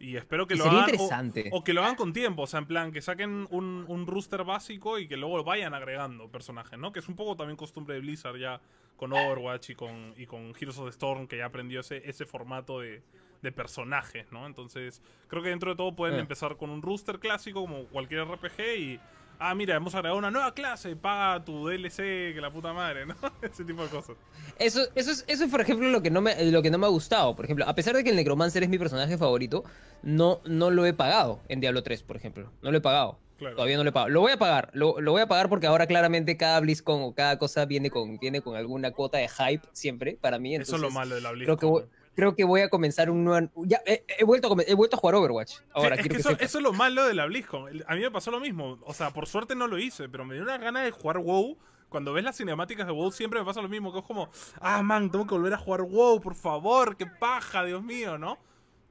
Y 0.00 0.16
espero 0.16 0.46
que 0.46 0.54
lo 0.54 0.64
hagan. 0.64 1.32
O, 1.50 1.64
que 1.64 1.72
lo 1.72 1.82
hagan 1.82 1.96
con 1.96 2.12
tiempo. 2.12 2.42
O 2.42 2.46
sea, 2.46 2.60
en 2.60 2.66
plan, 2.66 2.92
que 2.92 3.02
saquen 3.02 3.48
un, 3.50 3.84
un 3.88 4.06
rooster 4.06 4.44
básico 4.44 4.98
y 4.98 5.08
que 5.08 5.16
luego 5.16 5.42
vayan 5.42 5.74
agregando 5.74 6.30
personajes, 6.30 6.78
¿no? 6.78 6.92
Que 6.92 7.00
es 7.00 7.08
un 7.08 7.16
poco 7.16 7.36
también 7.36 7.56
costumbre 7.56 7.94
de 7.94 8.00
Blizzard 8.00 8.38
ya 8.38 8.60
con 8.98 9.12
Overwatch 9.12 9.70
y 9.70 9.74
con, 9.76 10.12
y 10.16 10.26
con 10.26 10.52
Heroes 10.60 10.78
of 10.78 10.84
the 10.86 10.90
Storm, 10.90 11.28
que 11.28 11.38
ya 11.38 11.46
aprendió 11.46 11.80
ese, 11.80 12.02
ese 12.04 12.26
formato 12.26 12.80
de, 12.80 13.00
de 13.42 13.52
personajes, 13.52 14.26
¿no? 14.32 14.44
Entonces, 14.44 15.00
creo 15.28 15.42
que 15.42 15.50
dentro 15.50 15.70
de 15.70 15.76
todo 15.76 15.94
pueden 15.94 16.16
eh. 16.16 16.20
empezar 16.20 16.56
con 16.56 16.68
un 16.70 16.82
rooster 16.82 17.20
clásico, 17.20 17.60
como 17.60 17.84
cualquier 17.84 18.24
RPG, 18.24 18.60
y 18.76 19.00
ah, 19.38 19.54
mira, 19.54 19.76
hemos 19.76 19.94
agregado 19.94 20.18
una 20.18 20.32
nueva 20.32 20.52
clase, 20.52 20.96
paga 20.96 21.44
tu 21.44 21.68
DLC, 21.68 22.34
que 22.34 22.40
la 22.40 22.50
puta 22.50 22.72
madre, 22.72 23.06
¿no? 23.06 23.14
Ese 23.42 23.64
tipo 23.64 23.84
de 23.84 23.88
cosas. 23.88 24.16
Eso, 24.58 24.80
eso, 24.96 25.12
es, 25.12 25.24
eso 25.28 25.44
es, 25.44 25.50
por 25.50 25.60
ejemplo, 25.60 25.88
lo 25.88 26.02
que, 26.02 26.10
no 26.10 26.20
me, 26.20 26.50
lo 26.50 26.60
que 26.60 26.70
no 26.70 26.78
me 26.78 26.86
ha 26.86 26.90
gustado. 26.90 27.36
Por 27.36 27.44
ejemplo, 27.44 27.68
a 27.68 27.74
pesar 27.76 27.94
de 27.94 28.02
que 28.02 28.10
el 28.10 28.16
Necromancer 28.16 28.64
es 28.64 28.68
mi 28.68 28.78
personaje 28.78 29.16
favorito, 29.16 29.62
no, 30.02 30.40
no 30.44 30.70
lo 30.70 30.84
he 30.86 30.92
pagado 30.92 31.40
en 31.48 31.60
Diablo 31.60 31.84
3, 31.84 32.02
por 32.02 32.16
ejemplo. 32.16 32.50
No 32.62 32.72
lo 32.72 32.78
he 32.78 32.82
pagado. 32.82 33.20
Todavía 33.38 33.76
no 33.76 33.84
lo 33.84 33.90
he 33.90 33.92
pagado. 33.92 34.10
Lo 34.10 34.20
voy 34.20 34.32
a 34.32 34.38
pagar. 34.38 34.70
Lo, 34.72 34.94
voy 34.94 35.20
a 35.20 35.28
pagar 35.28 35.48
porque 35.48 35.66
ahora 35.66 35.86
claramente 35.86 36.36
cada 36.36 36.60
BlizzCon 36.60 37.02
o 37.02 37.14
cada 37.14 37.38
cosa 37.38 37.64
viene 37.66 37.90
con, 37.90 38.18
viene 38.18 38.40
con 38.40 38.56
alguna 38.56 38.90
cuota 38.90 39.18
de 39.18 39.28
hype 39.28 39.66
siempre 39.72 40.18
para 40.20 40.38
mí. 40.38 40.56
eso 40.56 40.76
es 40.76 40.82
lo 40.82 40.90
malo 40.90 41.14
de 41.14 41.20
la 41.20 41.32
BlizzCon. 41.32 41.56
Creo 41.56 41.80
que 41.82 41.88
creo 42.18 42.34
que 42.34 42.42
voy 42.42 42.62
a 42.62 42.68
comenzar 42.68 43.10
un 43.10 43.22
nuevo. 43.22 43.48
Ya, 43.64 43.80
he, 43.86 44.24
vuelto 44.24 44.52
a, 44.52 44.62
he 44.66 44.74
vuelto 44.74 44.96
a 44.96 44.98
jugar 44.98 45.14
Overwatch. 45.14 45.58
Ahora, 45.72 45.94
es 45.94 46.08
que 46.08 46.16
eso, 46.16 46.36
es 46.36 46.54
lo 46.56 46.72
malo 46.72 47.06
de 47.06 47.14
la 47.14 47.26
BlizzCon. 47.26 47.84
A 47.86 47.94
mí 47.94 48.00
me 48.00 48.10
pasó 48.10 48.32
lo 48.32 48.40
mismo. 48.40 48.80
O 48.82 48.92
sea, 48.92 49.12
por 49.12 49.28
suerte 49.28 49.54
no 49.54 49.68
lo 49.68 49.78
hice, 49.78 50.08
pero 50.08 50.24
me 50.24 50.34
dio 50.34 50.42
una 50.42 50.58
gana 50.58 50.82
de 50.82 50.90
jugar 50.90 51.18
WoW. 51.18 51.56
Cuando 51.88 52.12
ves 52.12 52.24
las 52.24 52.36
cinemáticas 52.36 52.88
de 52.88 52.92
WoW 52.92 53.12
siempre 53.12 53.38
me 53.38 53.46
pasa 53.46 53.62
lo 53.62 53.68
mismo, 53.68 53.92
que 53.92 54.00
es 54.00 54.04
como, 54.04 54.30
ah, 54.60 54.82
man, 54.82 55.12
tengo 55.12 55.28
que 55.28 55.34
volver 55.34 55.54
a 55.54 55.58
jugar 55.58 55.82
WoW, 55.82 56.20
por 56.20 56.34
favor, 56.34 56.96
qué 56.96 57.06
paja, 57.06 57.64
Dios 57.64 57.84
mío, 57.84 58.18
¿no? 58.18 58.36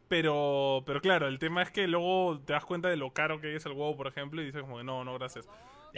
Pero, 0.08 0.84
pero 0.86 1.02
claro, 1.02 1.28
el 1.28 1.38
tema 1.38 1.62
es 1.62 1.72
que 1.72 1.88
luego 1.88 2.40
te 2.46 2.54
das 2.54 2.64
cuenta 2.64 2.88
de 2.88 2.96
lo 2.96 3.12
caro 3.12 3.42
que 3.42 3.56
es 3.56 3.66
el 3.66 3.74
WoW, 3.74 3.98
por 3.98 4.08
ejemplo, 4.08 4.42
y 4.42 4.46
dices 4.46 4.62
como, 4.62 4.82
no, 4.84 5.04
no, 5.04 5.14
gracias. 5.16 5.48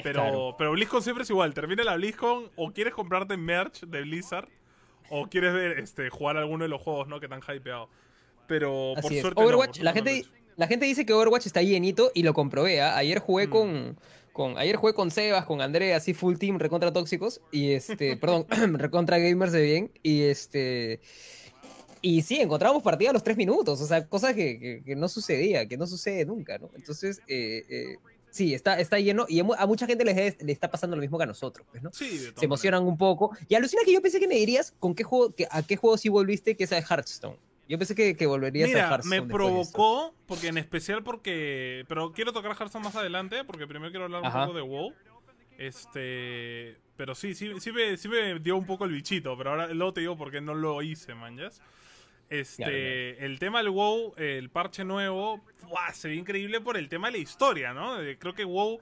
pero, 0.04 0.56
pero 0.58 0.72
BlizzCon 0.72 1.04
siempre 1.04 1.24
es 1.24 1.30
igual, 1.30 1.54
termina 1.54 1.84
la 1.84 1.96
BlizzCon 1.96 2.50
o 2.56 2.72
quieres 2.72 2.94
comprarte 2.94 3.38
merch 3.38 3.82
de 3.82 4.02
Blizzard 4.02 4.48
o 5.10 5.28
quieres 5.28 5.54
ver 5.54 5.80
este 5.80 6.10
jugar 6.10 6.38
alguno 6.38 6.64
de 6.64 6.70
los 6.70 6.82
juegos, 6.82 7.08
¿no? 7.08 7.20
Que 7.20 7.28
tan 7.28 7.42
hypeado. 7.42 7.90
Pero 8.48 8.94
por 9.00 9.14
suerte 9.14 9.44
Overwatch, 9.44 9.80
la 9.80 9.94
gente 9.94 10.26
la 10.60 10.68
gente 10.68 10.86
dice 10.86 11.06
que 11.06 11.14
Overwatch 11.14 11.46
está 11.46 11.62
llenito 11.62 12.12
y 12.14 12.24
lo 12.24 12.34
comprobé. 12.34 12.82
¿ah? 12.82 12.98
Ayer 12.98 13.20
jugué 13.20 13.48
mm. 13.48 13.50
con, 13.50 14.00
con 14.34 14.58
ayer 14.58 14.76
jugué 14.76 14.94
con 14.94 15.10
Sebas, 15.10 15.46
con 15.46 15.62
Andrea, 15.62 15.96
así 15.96 16.14
full 16.14 16.36
team 16.36 16.60
recontra 16.60 16.92
tóxicos 16.92 17.40
y 17.50 17.72
este, 17.72 18.18
perdón, 18.22 18.46
recontra 18.78 19.20
gamers 19.20 19.54
de 19.54 19.62
bien 19.62 19.92
y 20.04 20.24
este 20.24 21.00
y 22.02 22.22
sí, 22.22 22.40
encontramos 22.40 22.84
partida 22.84 23.10
a 23.10 23.14
los 23.14 23.24
tres 23.24 23.38
minutos, 23.38 23.82
o 23.82 23.86
sea, 23.88 24.08
cosas 24.08 24.34
que, 24.34 24.82
que, 24.86 24.96
no 24.96 25.08
sucedía, 25.08 25.68
que 25.68 25.78
no 25.78 25.88
sucede 25.88 26.26
nunca, 26.26 26.58
¿no? 26.58 26.70
Entonces, 26.76 27.22
eh, 27.28 27.64
eh, 27.70 27.98
Sí, 28.32 28.54
está, 28.54 28.80
está 28.80 29.00
lleno 29.00 29.26
y 29.28 29.40
a 29.40 29.66
mucha 29.66 29.88
gente 29.88 30.06
le, 30.06 30.52
está 30.52 30.70
pasando 30.70 30.96
lo 30.96 31.02
mismo 31.02 31.18
que 31.18 31.24
a 31.24 31.28
nosotros, 31.28 31.66
pues, 31.72 31.82
¿no? 31.82 31.92
Sí, 31.92 32.30
Se 32.36 32.46
emocionan 32.46 32.84
un 32.84 32.98
poco. 32.98 33.36
Y 33.48 33.56
alucina 33.56 33.82
que 33.84 33.94
yo 33.94 34.02
pensé 34.02 34.20
que 34.20 34.28
me 34.28 34.36
dirías 34.36 34.74
con 34.80 34.94
qué 34.94 35.04
juego, 35.04 35.34
que, 35.34 35.48
a 35.50 35.64
qué 35.64 35.78
juego 35.78 35.98
sí 35.98 36.10
volviste 36.10 36.56
que 36.56 36.66
es 36.66 36.72
a 36.72 36.78
Hearthstone. 36.78 37.38
Yo 37.68 37.78
pensé 37.78 37.96
que, 37.96 38.16
que 38.16 38.26
volverías 38.26 38.74
a 38.76 38.90
Hearthstone. 38.90 39.22
me 39.22 39.28
provocó, 39.28 40.14
porque 40.28 40.48
en 40.48 40.58
especial 40.58 41.04
porque... 41.04 41.86
Pero 41.88 42.12
quiero 42.14 42.34
tocar 42.34 42.52
Hearthstone 42.52 42.84
más 42.84 42.96
adelante, 42.96 43.44
porque 43.44 43.68
primero 43.68 43.92
quiero 43.92 44.06
hablar 44.06 44.24
un 44.24 44.32
poco 44.32 44.54
de 44.54 44.62
WoW. 44.62 44.94
Este... 45.58 46.78
Pero 46.98 47.16
sí, 47.16 47.34
sí, 47.34 47.50
sí 47.60 47.72
me, 47.72 47.96
sí 47.96 48.10
me 48.10 48.40
dio 48.40 48.58
un 48.58 48.66
poco 48.66 48.86
el 48.86 48.92
bichito, 48.92 49.38
pero 49.38 49.52
ahora 49.52 49.68
luego 49.74 49.94
te 49.94 50.02
digo 50.02 50.18
por 50.18 50.32
qué 50.32 50.42
no 50.42 50.54
lo 50.54 50.82
hice, 50.82 51.16
man, 51.16 51.38
este, 52.30 53.26
el 53.26 53.40
tema 53.40 53.60
del 53.60 53.72
WoW, 53.72 54.14
el 54.18 54.50
parche 54.50 54.84
nuevo, 54.84 55.42
se 55.94 56.10
ve 56.10 56.16
increíble 56.16 56.62
por 56.62 56.78
el 56.78 56.90
tema 56.90 57.08
de 57.08 57.14
la 57.14 57.18
historia, 57.20 57.74
¿no? 57.74 57.98
Creo 58.20 58.34
que 58.34 58.46
WoW 58.46 58.82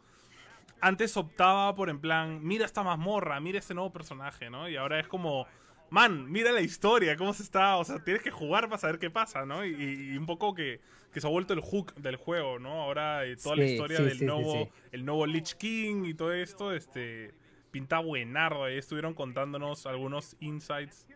antes 0.82 1.18
optaba 1.18 1.74
por 1.76 1.90
en 1.90 2.00
plan, 2.00 2.40
mira 2.44 2.66
esta 2.66 2.84
mazmorra, 2.84 3.40
mira 3.40 3.60
este 3.60 3.74
nuevo 3.74 3.92
personaje, 3.92 4.50
¿no? 4.50 4.70
Y 4.70 4.76
ahora 4.76 5.00
es 5.00 5.08
como, 5.08 5.48
man, 5.90 6.32
mira 6.32 6.52
la 6.52 6.62
historia, 6.62 7.16
cómo 7.16 7.34
se 7.34 7.44
está, 7.44 7.78
o 7.78 7.86
sea, 7.86 8.04
tienes 8.04 8.22
que 8.22 8.32
jugar 8.32 8.66
para 8.66 8.78
saber 8.78 9.00
qué 9.00 9.10
pasa, 9.10 9.46
¿no? 9.46 9.66
Y, 9.66 10.18
un 10.18 10.26
poco 10.26 10.54
que, 10.54 10.80
se 11.14 11.26
ha 11.26 11.32
vuelto 11.32 11.54
el 11.54 11.62
hook 11.62 11.96
del 11.96 12.16
juego, 12.16 12.60
¿no? 12.60 12.84
Ahora 12.84 13.26
eh, 13.26 13.36
toda 13.38 13.56
la 13.56 13.66
historia 13.66 14.02
del 14.02 14.24
nuevo, 14.24 14.70
el 14.92 15.04
nuevo 15.04 15.26
Lich 15.26 15.56
King 15.56 16.06
y 16.06 16.14
todo 16.14 16.32
esto, 16.32 16.74
este, 16.74 17.34
pinta 17.72 17.98
buenardo, 18.00 18.66
ahí 18.66 18.78
estuvieron 18.78 19.16
contándonos 19.16 19.88
algunos 19.88 20.36
insights 20.42 21.08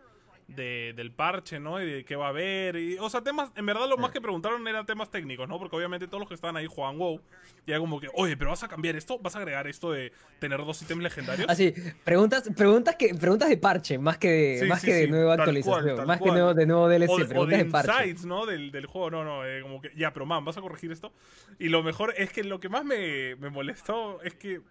de, 0.56 0.94
del 0.96 1.12
parche, 1.12 1.60
¿no? 1.60 1.82
Y 1.82 1.86
de 1.90 2.06
qué 2.06 2.16
va 2.16 2.28
a 2.28 2.30
haber. 2.30 2.76
Y, 2.76 2.98
o 2.98 3.10
sea, 3.10 3.22
temas, 3.22 3.52
en 3.56 3.66
verdad 3.66 3.88
lo 3.88 3.98
más 3.98 4.12
que 4.12 4.22
preguntaron 4.22 4.68
eran 4.68 4.86
temas 4.86 5.10
técnicos, 5.10 5.48
¿no? 5.48 5.60
Porque 5.60 5.76
obviamente 5.76 6.08
todos 6.08 6.20
los 6.20 6.28
que 6.28 6.36
estaban 6.36 6.58
ahí 6.58 6.68
juegan 6.68 6.98
WoW. 6.98 7.22
Y 7.66 7.72
era 7.72 7.80
como 7.80 8.00
que, 8.00 8.10
oye, 8.14 8.36
pero 8.38 8.50
vas 8.50 8.64
a 8.64 8.68
cambiar 8.68 8.96
esto, 8.96 9.20
vas 9.20 9.36
a 9.36 9.40
agregar 9.40 9.68
esto 9.68 9.92
de 9.92 10.12
tener 10.40 10.60
dos 10.60 10.82
ítems 10.82 11.04
legendarios. 11.04 11.48
Así, 11.50 11.74
preguntas, 12.04 12.50
preguntas 12.56 12.96
que, 12.96 13.14
preguntas 13.14 13.50
de 13.50 13.58
parche, 13.58 13.98
más 13.98 14.18
que 14.18 14.60
de, 14.62 14.66
más 14.68 14.84
que 14.84 14.94
de 14.94 15.08
nueva 15.08 15.36
actualización. 15.36 16.06
más 16.08 16.20
que 16.20 16.32
de 16.32 16.66
nuevo 16.66 16.90
DLC, 16.90 17.10
o, 17.10 17.28
preguntas 17.28 17.60
de, 17.60 17.66
parche. 17.66 18.16
¿no? 18.26 18.46
Del, 18.46 18.72
del, 18.72 18.86
juego, 18.86 19.12
no, 19.12 19.24
no, 19.24 19.46
eh, 19.46 19.62
como 19.62 19.82
que, 19.82 19.92
ya, 19.96 20.12
pero 20.12 20.26
man, 20.26 20.44
vas 20.44 20.58
a 20.58 20.62
corregir 20.62 20.92
esto. 20.92 21.14
Y 21.60 21.70
lo 21.70 21.84
mejor 21.84 22.14
es 22.18 22.32
que 22.32 22.44
lo 22.44 22.60
que 22.60 22.70
más 22.70 22.84
me, 22.84 23.36
me 23.36 23.50
molestó 23.50 24.22
es 24.24 24.34
que 24.34 24.62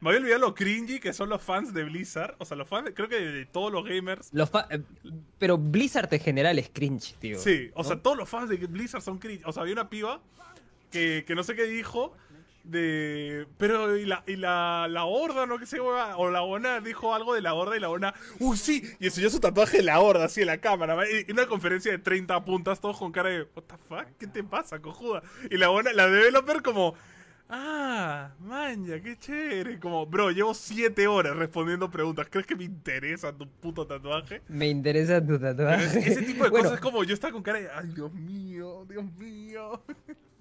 me 0.00 0.10
había 0.10 0.20
olvidado 0.20 0.40
lo 0.40 0.54
cringy 0.54 1.00
que 1.00 1.12
son 1.12 1.28
los 1.28 1.42
fans 1.42 1.72
de 1.72 1.84
Blizzard. 1.84 2.34
O 2.38 2.44
sea, 2.44 2.56
los 2.56 2.68
fans, 2.68 2.90
creo 2.94 3.08
que 3.08 3.20
de 3.20 3.46
todos 3.46 3.72
los 3.72 3.84
gamers. 3.84 4.28
Los 4.32 4.50
eh, 4.70 4.82
pero 5.38 5.56
Blizzard 5.56 6.12
en 6.12 6.20
general 6.20 6.58
es 6.58 6.70
cringe, 6.70 7.14
tío. 7.18 7.38
Sí, 7.38 7.70
o 7.74 7.84
sea, 7.84 7.96
todos 7.96 8.16
los 8.16 8.28
fans 8.28 8.48
de 8.50 8.56
Blizzard 8.56 9.02
son 9.02 9.18
cringe. 9.18 9.42
O 9.46 9.52
sea, 9.52 9.62
había 9.62 9.74
una 9.74 9.88
piba 9.88 10.20
que, 10.90 11.24
que 11.26 11.34
no 11.34 11.42
sé 11.42 11.54
qué 11.54 11.64
dijo. 11.64 12.12
De. 12.64 13.46
Pero, 13.58 13.94
y 13.96 14.06
la, 14.06 14.24
y 14.26 14.36
la, 14.36 14.86
la 14.88 15.04
horda, 15.04 15.44
¿no? 15.44 15.58
Que 15.58 15.66
se 15.66 15.78
O 15.80 16.30
la 16.30 16.42
ONA 16.42 16.80
dijo 16.80 17.14
algo 17.14 17.34
de 17.34 17.42
la 17.42 17.52
horda 17.52 17.76
y 17.76 17.80
la 17.80 17.90
ONA. 17.90 18.14
¡Uy, 18.38 18.56
sí! 18.56 18.82
Y 19.00 19.06
enseñó 19.06 19.28
su 19.28 19.38
tatuaje 19.38 19.78
de 19.78 19.82
la 19.82 20.00
horda, 20.00 20.24
así 20.24 20.40
en 20.40 20.46
la 20.46 20.58
cámara. 20.58 20.96
Y 21.10 21.30
una 21.30 21.46
conferencia 21.46 21.92
de 21.92 21.98
30 21.98 22.42
puntas, 22.46 22.80
todos 22.80 22.96
con 22.96 23.12
cara 23.12 23.28
de. 23.28 23.42
¿What 23.54 23.64
the 23.64 23.76
fuck? 23.86 24.06
¿Qué 24.18 24.26
te 24.26 24.42
pasa, 24.42 24.80
cojuda? 24.80 25.22
Y 25.50 25.58
la 25.58 25.70
ONA, 25.70 25.92
la 25.92 26.06
developer, 26.08 26.62
como. 26.62 26.94
Ah, 27.48 28.32
manja, 28.40 29.00
qué 29.00 29.16
chévere. 29.18 29.78
Como, 29.78 30.06
bro, 30.06 30.30
llevo 30.30 30.54
siete 30.54 31.06
horas 31.06 31.36
respondiendo 31.36 31.90
preguntas. 31.90 32.26
¿Crees 32.30 32.46
que 32.46 32.56
me 32.56 32.64
interesa 32.64 33.32
tu 33.32 33.46
puto 33.46 33.86
tatuaje? 33.86 34.42
Me 34.48 34.68
interesa 34.68 35.24
tu 35.24 35.38
tatuaje. 35.38 35.98
ese 35.98 36.22
tipo 36.22 36.44
de 36.44 36.50
cosas 36.50 36.72
es 36.72 36.80
como 36.80 37.04
yo 37.04 37.14
estaba 37.14 37.32
con 37.32 37.42
cara 37.42 37.60
de, 37.60 37.70
ay, 37.70 37.88
Dios 37.94 38.12
mío, 38.12 38.84
Dios 38.88 39.04
mío. 39.18 39.82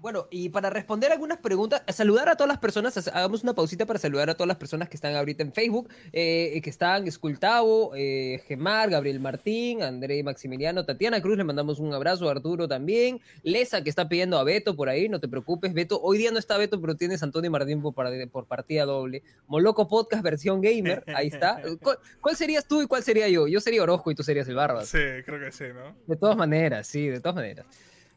Bueno, 0.00 0.28
y 0.30 0.50
para 0.50 0.70
responder 0.70 1.10
algunas 1.10 1.38
preguntas, 1.38 1.82
saludar 1.88 2.28
a 2.28 2.36
todas 2.36 2.48
las 2.48 2.58
personas, 2.58 3.08
hagamos 3.08 3.42
una 3.42 3.54
pausita 3.54 3.86
para 3.86 3.98
saludar 3.98 4.28
a 4.28 4.34
todas 4.34 4.46
las 4.46 4.58
personas 4.58 4.88
que 4.88 4.96
están 4.96 5.16
ahorita 5.16 5.42
en 5.42 5.52
Facebook, 5.52 5.88
eh, 6.12 6.60
que 6.62 6.70
están 6.70 7.06
Escultavo, 7.06 7.92
eh, 7.96 8.42
Gemar, 8.46 8.90
Gabriel 8.90 9.20
Martín, 9.20 9.82
André 9.82 10.22
Maximiliano, 10.22 10.84
Tatiana 10.84 11.20
Cruz, 11.20 11.38
le 11.38 11.44
mandamos 11.44 11.78
un 11.78 11.94
abrazo, 11.94 12.28
Arturo 12.28 12.68
también, 12.68 13.20
Lesa 13.42 13.82
que 13.82 13.90
está 13.90 14.08
pidiendo 14.08 14.38
a 14.38 14.44
Beto 14.44 14.76
por 14.76 14.88
ahí, 14.88 15.08
no 15.08 15.18
te 15.18 15.28
preocupes, 15.28 15.72
Beto, 15.72 16.00
hoy 16.00 16.18
día 16.18 16.30
no 16.30 16.38
está 16.38 16.58
Beto, 16.58 16.80
pero 16.80 16.94
tienes 16.94 17.22
Antonio 17.22 17.50
Martín 17.50 17.80
por, 17.80 17.94
por 18.30 18.46
partida 18.46 18.84
doble, 18.84 19.22
Moloco 19.46 19.88
Podcast 19.88 20.22
versión 20.22 20.60
gamer, 20.60 21.04
ahí 21.14 21.28
está. 21.28 21.62
¿Cuál, 22.20 22.36
serías 22.36 22.68
tú 22.68 22.82
y 22.82 22.86
cuál 22.86 23.02
sería 23.02 23.28
yo? 23.28 23.48
Yo 23.48 23.60
sería 23.60 23.82
Orozco 23.82 24.10
y 24.10 24.14
tú 24.14 24.22
serías 24.22 24.46
el 24.48 24.56
Barbas. 24.56 24.88
Sí, 24.88 24.98
creo 25.24 25.40
que 25.40 25.50
sí, 25.52 25.64
¿no? 25.74 25.96
De 26.06 26.16
todas 26.16 26.36
maneras, 26.36 26.86
sí, 26.86 27.08
de 27.08 27.20
todas 27.20 27.36
maneras, 27.36 27.66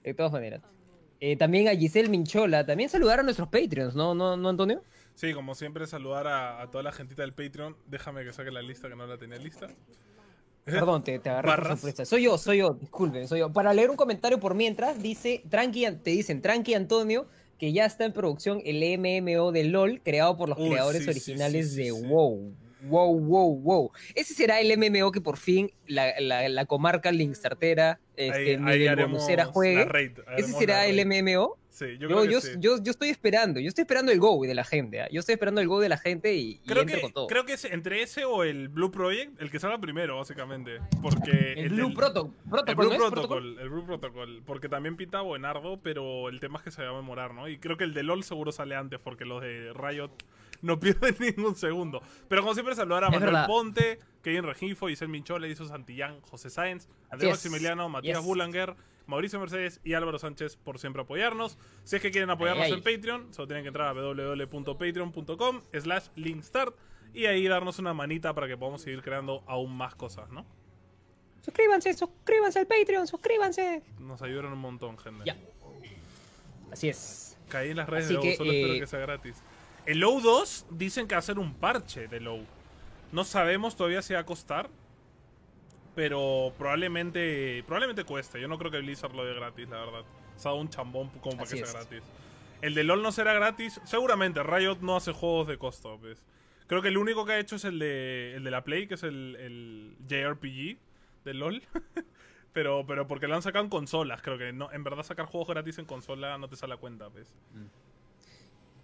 de 0.03 0.13
todas 0.13 0.31
maneras. 0.31 0.61
Eh, 1.19 1.35
también 1.35 1.67
a 1.67 1.75
Giselle 1.75 2.09
Minchola. 2.09 2.65
También 2.65 2.89
saludar 2.89 3.19
a 3.19 3.23
nuestros 3.23 3.49
Patreons, 3.49 3.95
¿no, 3.95 4.13
no, 4.15 4.37
no 4.37 4.49
Antonio? 4.49 4.81
Sí, 5.15 5.33
como 5.33 5.53
siempre, 5.53 5.85
saludar 5.85 6.27
a, 6.27 6.65
toda 6.71 6.83
la 6.83 6.91
gentita 6.91 7.23
del 7.23 7.33
Patreon. 7.33 7.75
Déjame 7.87 8.23
que 8.23 8.31
saque 8.31 8.51
la 8.51 8.61
lista, 8.61 8.87
que 8.87 8.95
no 8.95 9.05
la 9.05 9.17
tenía 9.17 9.37
lista. 9.37 9.67
Perdón, 10.63 11.03
te, 11.03 11.19
te 11.19 11.29
agarré 11.29 11.51
por 11.51 11.67
sorpresa. 11.77 12.05
Soy 12.05 12.23
yo, 12.23 12.37
soy 12.37 12.59
yo, 12.59 12.69
disculpen, 12.79 13.27
soy 13.27 13.39
yo. 13.39 13.51
Para 13.51 13.73
leer 13.73 13.89
un 13.89 13.97
comentario 13.97 14.39
por 14.39 14.55
mientras, 14.55 15.01
dice, 15.01 15.43
tranqui, 15.49 15.85
te 16.03 16.11
dicen, 16.11 16.41
tranqui 16.41 16.73
Antonio, 16.73 17.27
que 17.57 17.73
ya 17.73 17.85
está 17.85 18.05
en 18.05 18.13
producción 18.13 18.61
el 18.63 18.79
MMO 18.97 19.51
de 19.51 19.65
LOL, 19.65 20.01
creado 20.03 20.37
por 20.37 20.47
los 20.47 20.57
creadores 20.57 21.07
originales 21.07 21.75
de 21.75 21.91
WoW. 21.91 22.53
Wow, 22.81 23.19
wow, 23.19 23.59
wow. 23.59 23.91
Ese 24.15 24.33
será 24.33 24.59
el 24.61 24.77
MMO 24.77 25.11
que 25.11 25.21
por 25.21 25.37
fin 25.37 25.71
la, 25.87 26.19
la, 26.19 26.65
comarca 26.65 27.11
Linkstartera, 27.11 27.99
este, 28.15 28.57
juegue. 29.45 30.13
Ese 30.37 30.53
será 30.53 30.85
el 30.87 31.05
MMO. 31.05 31.57
Sí, 31.69 31.97
yo, 31.97 32.09
creo 32.09 32.25
yo, 32.25 32.39
yo, 32.59 32.83
yo, 32.83 32.91
estoy 32.91 33.07
esperando, 33.07 33.61
yo 33.61 33.69
estoy 33.69 33.83
esperando 33.83 34.11
el 34.11 34.19
Go 34.19 34.41
de 34.41 34.53
la 34.53 34.65
gente. 34.65 34.99
¿ah? 35.01 35.07
Yo 35.11 35.21
estoy 35.21 35.33
esperando 35.33 35.61
el 35.61 35.67
Go 35.69 35.79
de 35.79 35.87
la 35.87 35.97
gente 35.97 36.35
y, 36.35 36.59
creo 36.65 36.85
que, 36.85 36.99
con 36.99 37.13
todo. 37.13 37.27
Creo 37.27 37.45
que 37.45 37.53
es 37.53 37.63
entre 37.63 38.01
ese 38.01 38.25
o 38.25 38.43
el 38.43 38.67
Blue 38.67 38.91
Project 38.91 39.41
el 39.41 39.49
que 39.49 39.59
salga 39.59 39.79
primero, 39.79 40.17
básicamente. 40.17 40.79
Porque 41.01 41.53
el, 41.53 41.69
Blue 41.69 41.93
Protocol. 41.93 42.33
El 42.67 42.75
Blue 42.75 42.97
Protocol, 42.97 43.59
el 43.59 43.69
Blue 43.69 43.85
Protocol. 43.85 44.43
Porque 44.45 44.67
también 44.67 44.97
pinta 44.97 45.21
buenardo, 45.21 45.79
pero 45.81 46.27
el 46.27 46.41
tema 46.41 46.57
es 46.57 46.65
que 46.65 46.71
se 46.71 46.83
va 46.83 46.89
a 46.89 47.01
memorar, 47.01 47.33
¿no? 47.33 47.47
Y 47.47 47.59
creo 47.59 47.77
que 47.77 47.85
el 47.85 47.93
de 47.93 48.03
LOL 48.03 48.25
seguro 48.25 48.51
sale 48.51 48.75
antes, 48.75 48.99
porque 48.99 49.23
los 49.23 49.41
de 49.41 49.71
Riot 49.73 50.11
no 50.61 50.79
pierden 50.79 51.15
ningún 51.35 51.55
segundo. 51.55 52.01
Pero 52.27 52.41
como 52.41 52.53
siempre, 52.53 52.75
saludar 52.75 53.05
a 53.05 53.09
Manuel 53.09 53.45
Ponte, 53.47 53.99
Kevin 54.21 54.43
Regifo, 54.43 54.89
Isel 54.89 55.09
Minchola, 55.09 55.47
Iso 55.47 55.65
Santillán, 55.65 56.21
José 56.21 56.49
Sáenz, 56.49 56.87
Andrés 57.09 57.31
Maximiliano, 57.31 57.89
Matías 57.89 58.23
Bulanger, 58.23 58.75
Mauricio 59.05 59.39
Mercedes 59.39 59.81
y 59.83 59.93
Álvaro 59.93 60.19
Sánchez 60.19 60.55
por 60.55 60.79
siempre 60.79 61.01
apoyarnos. 61.01 61.57
Si 61.83 61.95
es 61.95 62.01
que 62.01 62.11
quieren 62.11 62.29
apoyarnos 62.29 62.67
en 62.67 62.83
Patreon, 62.83 63.33
solo 63.33 63.47
tienen 63.47 63.63
que 63.63 63.69
entrar 63.69 63.87
a 63.87 63.93
www.patreon.com 63.93 65.61
slash 65.73 66.07
linkstart 66.15 66.75
y 67.13 67.25
ahí 67.25 67.47
darnos 67.47 67.79
una 67.79 67.93
manita 67.93 68.33
para 68.35 68.47
que 68.47 68.55
podamos 68.55 68.81
seguir 68.81 69.01
creando 69.01 69.43
aún 69.47 69.75
más 69.75 69.95
cosas, 69.95 70.29
¿no? 70.29 70.45
Suscríbanse, 71.41 71.93
suscríbanse 71.93 72.59
al 72.59 72.67
Patreon, 72.67 73.07
suscríbanse. 73.07 73.81
Nos 73.97 74.21
ayudan 74.21 74.53
un 74.53 74.59
montón, 74.59 74.97
gente. 74.99 75.23
Ya. 75.25 75.37
Así 76.71 76.89
es. 76.89 77.37
Caí 77.47 77.71
en 77.71 77.77
las 77.77 77.89
redes 77.89 78.09
de 78.09 78.35
solo 78.35 78.51
espero 78.51 78.73
eh, 78.73 78.79
que 78.79 78.87
sea 78.87 78.99
gratis. 78.99 79.41
El 79.85 79.99
Low 79.99 80.21
2 80.21 80.67
dicen 80.71 81.07
que 81.07 81.15
va 81.15 81.19
a 81.19 81.23
ser 81.23 81.39
un 81.39 81.53
parche 81.53 82.07
de 82.07 82.19
Low. 82.19 82.45
No 83.11 83.23
sabemos 83.23 83.75
todavía 83.75 84.01
si 84.01 84.13
va 84.13 84.19
a 84.19 84.25
costar. 84.25 84.69
Pero 85.95 86.53
probablemente 86.57 87.63
probablemente 87.65 88.03
cueste. 88.03 88.39
Yo 88.39 88.47
no 88.47 88.57
creo 88.57 88.71
que 88.71 88.79
Blizzard 88.79 89.13
lo 89.13 89.25
dé 89.25 89.33
gratis, 89.33 89.67
la 89.67 89.79
verdad. 89.79 90.05
Se 90.35 90.47
ha 90.47 90.51
dado 90.51 90.61
un 90.61 90.69
chambón 90.69 91.09
como 91.19 91.37
para 91.37 91.49
que 91.49 91.65
sea 91.65 91.73
gratis. 91.73 92.03
El 92.61 92.73
de 92.73 92.83
LOL 92.83 93.01
no 93.01 93.11
será 93.11 93.33
gratis. 93.33 93.81
Seguramente, 93.83 94.43
Riot 94.43 94.77
no 94.81 94.95
hace 94.95 95.11
juegos 95.11 95.47
de 95.47 95.57
costo. 95.57 95.97
Pues. 95.99 96.23
Creo 96.67 96.81
que 96.81 96.89
el 96.89 96.97
único 96.97 97.25
que 97.25 97.33
ha 97.33 97.39
hecho 97.39 97.55
es 97.55 97.65
el 97.65 97.79
de, 97.79 98.35
el 98.35 98.43
de 98.43 98.51
la 98.51 98.63
Play, 98.63 98.87
que 98.87 98.93
es 98.93 99.03
el, 99.03 99.35
el 99.39 99.97
JRPG 100.07 100.77
de 101.25 101.33
LOL. 101.33 101.63
pero, 102.53 102.85
pero 102.85 103.07
porque 103.07 103.27
lo 103.27 103.35
han 103.35 103.41
sacado 103.41 103.63
en 103.63 103.69
consolas. 103.69 104.21
Creo 104.21 104.37
que 104.37 104.53
no, 104.53 104.71
en 104.71 104.83
verdad 104.83 105.03
sacar 105.03 105.25
juegos 105.25 105.49
gratis 105.49 105.79
en 105.79 105.85
consola 105.85 106.37
no 106.37 106.47
te 106.47 106.55
sale 106.55 106.75
a 106.75 106.77
cuenta. 106.77 107.09
Pues. 107.09 107.33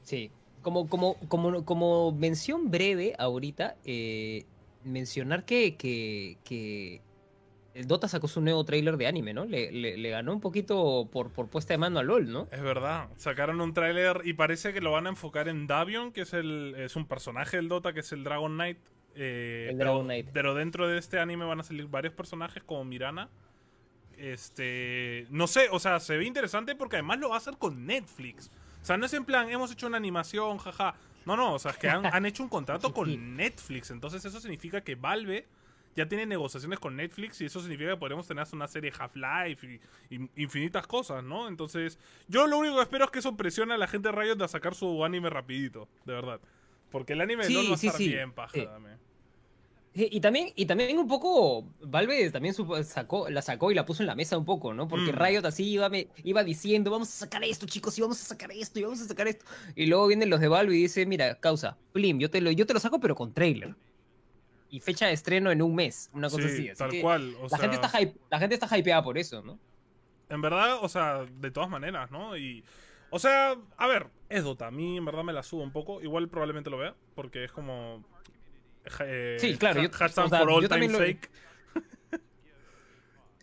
Sí, 0.03 0.31
como, 0.65 0.89
como, 0.89 1.15
como, 1.27 1.63
como 1.63 2.11
mención 2.11 2.71
breve 2.71 3.13
ahorita, 3.19 3.75
eh, 3.85 4.45
mencionar 4.83 5.45
que, 5.45 5.75
que, 5.77 7.01
el 7.75 7.87
Dota 7.87 8.07
sacó 8.07 8.27
su 8.27 8.41
nuevo 8.41 8.65
trailer 8.65 8.97
de 8.97 9.05
anime, 9.05 9.35
¿no? 9.35 9.45
Le, 9.45 10.09
ganó 10.09 10.33
un 10.33 10.41
poquito 10.41 11.07
por, 11.11 11.31
por, 11.31 11.49
puesta 11.49 11.75
de 11.75 11.77
mano 11.77 11.99
a 11.99 12.03
LOL, 12.03 12.31
¿no? 12.31 12.47
Es 12.51 12.63
verdad. 12.63 13.09
Sacaron 13.15 13.61
un 13.61 13.75
trailer 13.75 14.21
y 14.23 14.33
parece 14.33 14.73
que 14.73 14.81
lo 14.81 14.91
van 14.91 15.05
a 15.05 15.09
enfocar 15.09 15.49
en 15.49 15.67
Davion, 15.67 16.11
que 16.11 16.21
es, 16.21 16.33
el, 16.33 16.73
es 16.79 16.95
un 16.95 17.05
personaje 17.05 17.57
del 17.57 17.67
Dota, 17.67 17.93
que 17.93 17.99
es 17.99 18.11
el 18.11 18.23
Dragon 18.23 18.51
Knight. 18.55 18.79
Eh, 19.13 19.67
el 19.69 19.77
Dragon 19.77 20.05
Knight. 20.05 20.29
Pero 20.33 20.55
dentro 20.55 20.87
de 20.87 20.97
este 20.97 21.19
anime 21.19 21.45
van 21.45 21.59
a 21.59 21.63
salir 21.63 21.85
varios 21.85 22.15
personajes 22.15 22.63
como 22.63 22.85
Mirana. 22.85 23.29
Este. 24.17 25.27
No 25.29 25.45
sé, 25.45 25.67
o 25.71 25.77
sea, 25.77 25.99
se 25.99 26.17
ve 26.17 26.25
interesante 26.25 26.75
porque 26.75 26.95
además 26.95 27.19
lo 27.19 27.29
va 27.29 27.35
a 27.35 27.37
hacer 27.37 27.57
con 27.57 27.85
Netflix. 27.85 28.49
O 28.85 28.87
sea, 28.87 28.97
no 28.97 29.07
es 29.07 29.13
en 29.15 29.25
plan, 29.25 29.49
hemos 29.49 29.71
hecho 29.71 29.87
una 29.87 29.97
animación, 29.97 30.59
jaja. 30.59 30.93
No, 31.25 31.35
no, 31.35 31.55
o 31.55 31.57
sea, 31.57 31.71
es 31.71 31.77
que 31.77 31.89
han, 31.89 32.23
hecho 32.27 32.43
un 32.43 32.49
contrato 32.49 32.93
con 32.93 33.09
Netflix. 33.35 33.89
Entonces 33.89 34.23
eso 34.23 34.39
significa 34.39 34.81
que 34.81 34.93
Valve 34.93 35.47
ya 35.95 36.07
tiene 36.07 36.27
negociaciones 36.27 36.77
con 36.77 36.95
Netflix 36.95 37.41
y 37.41 37.45
eso 37.45 37.61
significa 37.61 37.89
que 37.89 37.97
podremos 37.97 38.27
tener 38.27 38.45
una 38.53 38.67
serie 38.67 38.93
Half-Life 38.95 39.81
y, 40.11 40.29
infinitas 40.39 40.85
cosas, 40.85 41.23
¿no? 41.23 41.47
Entonces, 41.47 41.97
yo 42.27 42.45
lo 42.45 42.59
único 42.59 42.75
que 42.75 42.83
espero 42.83 43.05
es 43.05 43.09
que 43.09 43.17
eso 43.17 43.35
presione 43.35 43.73
a 43.73 43.77
la 43.77 43.87
gente 43.87 44.09
de 44.09 44.15
Riot 44.21 44.39
a 44.43 44.47
sacar 44.47 44.75
su 44.75 45.03
anime 45.03 45.31
rapidito, 45.31 45.87
de 46.05 46.13
verdad. 46.13 46.39
Porque 46.91 47.13
el 47.13 47.21
anime 47.21 47.49
no 47.49 47.63
va 47.63 47.71
a 47.71 47.73
estar 47.73 47.97
bien 47.97 48.33
paja 48.33 48.55
eh, 48.55 48.69
y 49.97 50.19
también, 50.19 50.51
y 50.57 50.65
también 50.65 50.97
un 50.99 51.07
poco, 51.07 51.65
Valve 51.79 52.29
también 52.29 52.53
sacó, 52.83 53.29
la 53.29 53.41
sacó 53.41 53.71
y 53.71 53.75
la 53.75 53.85
puso 53.85 54.03
en 54.03 54.07
la 54.07 54.15
mesa 54.15 54.37
un 54.37 54.43
poco, 54.43 54.73
¿no? 54.73 54.89
Porque 54.89 55.13
mm. 55.13 55.15
Riot 55.15 55.45
así 55.45 55.69
iba, 55.69 55.87
me, 55.87 56.09
iba 56.25 56.43
diciendo, 56.43 56.91
vamos 56.91 57.07
a 57.07 57.11
sacar 57.11 57.41
esto, 57.45 57.65
chicos, 57.65 57.97
y 57.97 58.01
vamos 58.01 58.21
a 58.21 58.25
sacar 58.25 58.51
esto, 58.51 58.77
y 58.77 58.83
vamos 58.83 58.99
a 58.99 59.05
sacar 59.05 59.29
esto. 59.29 59.45
Y 59.73 59.85
luego 59.85 60.07
vienen 60.07 60.29
los 60.29 60.41
de 60.41 60.49
Valve 60.49 60.75
y 60.75 60.81
dice, 60.81 61.05
mira, 61.05 61.35
causa, 61.39 61.77
Plim, 61.93 62.19
yo 62.19 62.29
te 62.29 62.41
lo, 62.41 62.51
yo 62.51 62.65
te 62.65 62.73
lo 62.73 62.81
saco, 62.81 62.99
pero 62.99 63.15
con 63.15 63.33
trailer. 63.33 63.73
Y 64.69 64.81
fecha 64.81 65.07
de 65.07 65.13
estreno 65.13 65.49
en 65.49 65.61
un 65.61 65.73
mes, 65.73 66.09
una 66.11 66.29
cosa 66.29 66.47
así. 66.47 66.69
tal 66.77 66.91
cual. 66.99 67.33
la, 67.49 67.57
gente 67.57 67.75
está 67.77 67.91
la 68.29 68.39
gente 68.39 68.55
está 68.55 68.77
hypeada 68.77 69.01
por 69.01 69.17
eso, 69.17 69.41
¿no? 69.43 69.57
En 70.27 70.41
verdad, 70.41 70.79
o 70.81 70.89
sea, 70.89 71.25
de 71.39 71.51
todas 71.51 71.69
maneras, 71.69 72.11
¿no? 72.11 72.35
Y... 72.35 72.65
O 73.11 73.19
sea, 73.19 73.55
a 73.77 73.87
ver, 73.87 74.07
es 74.27 74.43
Dota. 74.43 74.67
A 74.67 74.71
mí 74.71 74.97
en 74.97 75.05
verdad 75.05 75.23
me 75.23 75.31
la 75.31 75.43
subo 75.43 75.63
un 75.63 75.71
poco. 75.71 76.01
Igual 76.01 76.27
probablemente 76.27 76.69
lo 76.69 76.77
vea, 76.77 76.95
porque 77.13 77.45
es 77.45 77.51
como 77.53 78.03
eh, 79.01 79.37
sí, 79.39 79.57
claro. 79.57 79.81
Yo, 79.81 79.89
hashtag 79.91 80.29
for 80.29 80.49
all 80.49 80.67
time 80.67 80.89
sake. 80.89 81.29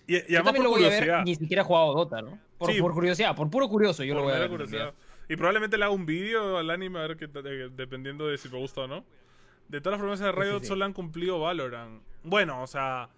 y, 0.06 0.32
y 0.32 0.36
además 0.36 0.54
por 0.54 0.66
curiosidad. 0.66 1.24
ni 1.24 1.34
siquiera 1.34 1.62
he 1.62 1.64
jugado 1.64 1.94
Dota, 1.94 2.22
¿no? 2.22 2.38
Por, 2.58 2.76
por, 2.78 2.92
curiosidad, 2.92 3.34
por 3.34 3.50
puro 3.50 3.68
curioso 3.68 4.04
yo 4.04 4.14
lo 4.14 4.22
voy 4.22 4.34
a 4.34 4.38
ver. 4.38 4.94
Y 5.28 5.36
probablemente 5.36 5.78
le 5.78 5.84
hago 5.84 5.94
un 5.94 6.06
vídeo 6.06 6.58
al 6.58 6.70
anime 6.70 6.98
a 6.98 7.06
ver 7.06 7.16
que, 7.16 7.26
dependiendo 7.26 8.26
de 8.26 8.38
si 8.38 8.48
me 8.48 8.58
gusta 8.58 8.82
o 8.82 8.86
no. 8.86 9.04
De 9.68 9.80
todas 9.80 9.98
las 9.98 10.00
promesas 10.00 10.26
de 10.26 10.32
Riot 10.32 10.64
solo 10.64 10.84
han 10.84 10.92
cumplido 10.92 11.40
Valorant. 11.40 12.02
Bueno, 12.22 12.62
o 12.62 12.66
sea, 12.66 13.08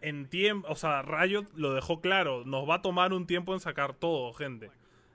en 0.00 0.28
tiempo, 0.28 0.68
o 0.70 0.76
sea, 0.76 1.02
Riot 1.02 1.46
lo 1.54 1.74
dejó 1.74 2.00
claro, 2.00 2.44
nos 2.46 2.68
va 2.68 2.76
a 2.76 2.82
tomar 2.82 3.12
un 3.12 3.26
tiempo 3.26 3.52
en 3.52 3.60
sacar 3.60 3.94
todo, 3.94 4.32
gente. 4.32 4.70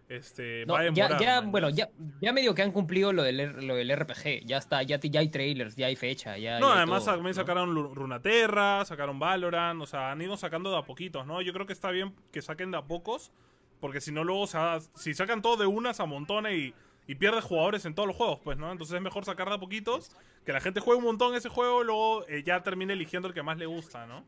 Este, 0.07 0.65
ya, 0.93 1.41
bueno, 1.41 1.69
ya, 1.69 1.89
ya 2.21 2.31
medio 2.31 2.53
que 2.53 2.61
han 2.61 2.71
cumplido 2.71 3.11
lo 3.11 3.23
del, 3.23 3.65
lo 3.65 3.75
del 3.75 3.95
RPG. 3.95 4.45
Ya 4.45 4.57
está, 4.57 4.83
ya, 4.83 4.99
ya 4.99 5.19
hay 5.19 5.29
trailers, 5.29 5.75
ya 5.75 5.87
hay 5.87 5.95
fecha. 5.95 6.37
Ya, 6.37 6.59
no, 6.59 6.71
además 6.71 7.05
también 7.05 7.33
sacaron 7.33 7.73
Runaterra, 7.95 8.85
sacaron 8.85 9.17
Valorant, 9.17 9.81
o 9.81 9.85
sea, 9.87 10.11
han 10.11 10.21
ido 10.21 10.37
sacando 10.37 10.71
de 10.71 10.77
a 10.77 10.83
poquitos, 10.83 11.25
¿no? 11.25 11.41
Yo 11.41 11.53
creo 11.53 11.65
que 11.65 11.73
está 11.73 11.89
bien 11.89 12.13
que 12.31 12.43
saquen 12.43 12.69
de 12.69 12.77
a 12.77 12.83
pocos, 12.83 13.31
porque 13.79 13.99
si 13.99 14.11
no, 14.11 14.23
luego, 14.23 14.41
o 14.41 14.47
sea, 14.47 14.77
si 14.93 15.15
sacan 15.15 15.41
todo 15.41 15.57
de 15.57 15.65
unas 15.65 15.99
a 15.99 16.05
montones 16.05 16.53
y, 16.53 16.73
y 17.07 17.15
pierdes 17.15 17.43
jugadores 17.43 17.83
en 17.85 17.95
todos 17.95 18.07
los 18.07 18.15
juegos, 18.15 18.39
pues, 18.43 18.59
¿no? 18.59 18.71
Entonces 18.71 18.95
es 18.95 19.01
mejor 19.01 19.25
sacar 19.25 19.49
de 19.49 19.55
a 19.55 19.59
poquitos, 19.59 20.11
que 20.45 20.53
la 20.53 20.61
gente 20.61 20.81
juegue 20.81 20.99
un 20.99 21.05
montón 21.05 21.33
ese 21.33 21.49
juego, 21.49 21.81
y 21.81 21.85
luego 21.85 22.27
eh, 22.27 22.43
ya 22.45 22.61
termine 22.61 22.93
eligiendo 22.93 23.27
el 23.27 23.33
que 23.33 23.41
más 23.41 23.57
le 23.57 23.65
gusta, 23.65 24.05
¿no? 24.05 24.23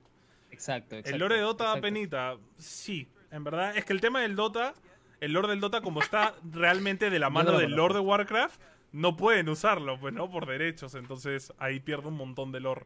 Exacto, 0.50 0.96
exacto. 0.96 1.14
El 1.14 1.20
lore 1.20 1.36
de 1.36 1.42
Dota 1.42 1.66
da 1.66 1.82
penita, 1.82 2.38
sí, 2.58 3.08
en 3.30 3.44
verdad. 3.44 3.78
Es 3.78 3.86
que 3.86 3.94
el 3.94 4.02
tema 4.02 4.22
del 4.22 4.36
Dota 4.36 4.74
el 5.22 5.34
lore 5.34 5.50
del 5.50 5.60
Dota, 5.60 5.82
como 5.82 6.02
está 6.02 6.36
realmente 6.52 7.10
de 7.10 7.20
la 7.20 7.30
mano 7.30 7.58
del 7.58 7.72
lore 7.72 7.96
de 7.96 8.00
Warcraft, 8.00 8.62
no 8.92 9.18
pueden 9.18 9.50
usarlo, 9.50 10.00
pues, 10.00 10.14
¿no? 10.14 10.30
Por 10.30 10.46
derechos. 10.46 10.96
Entonces 10.96 11.54
ahí 11.58 11.80
pierde 11.80 12.08
un 12.08 12.16
montón 12.16 12.52
de 12.52 12.60
lore. 12.60 12.86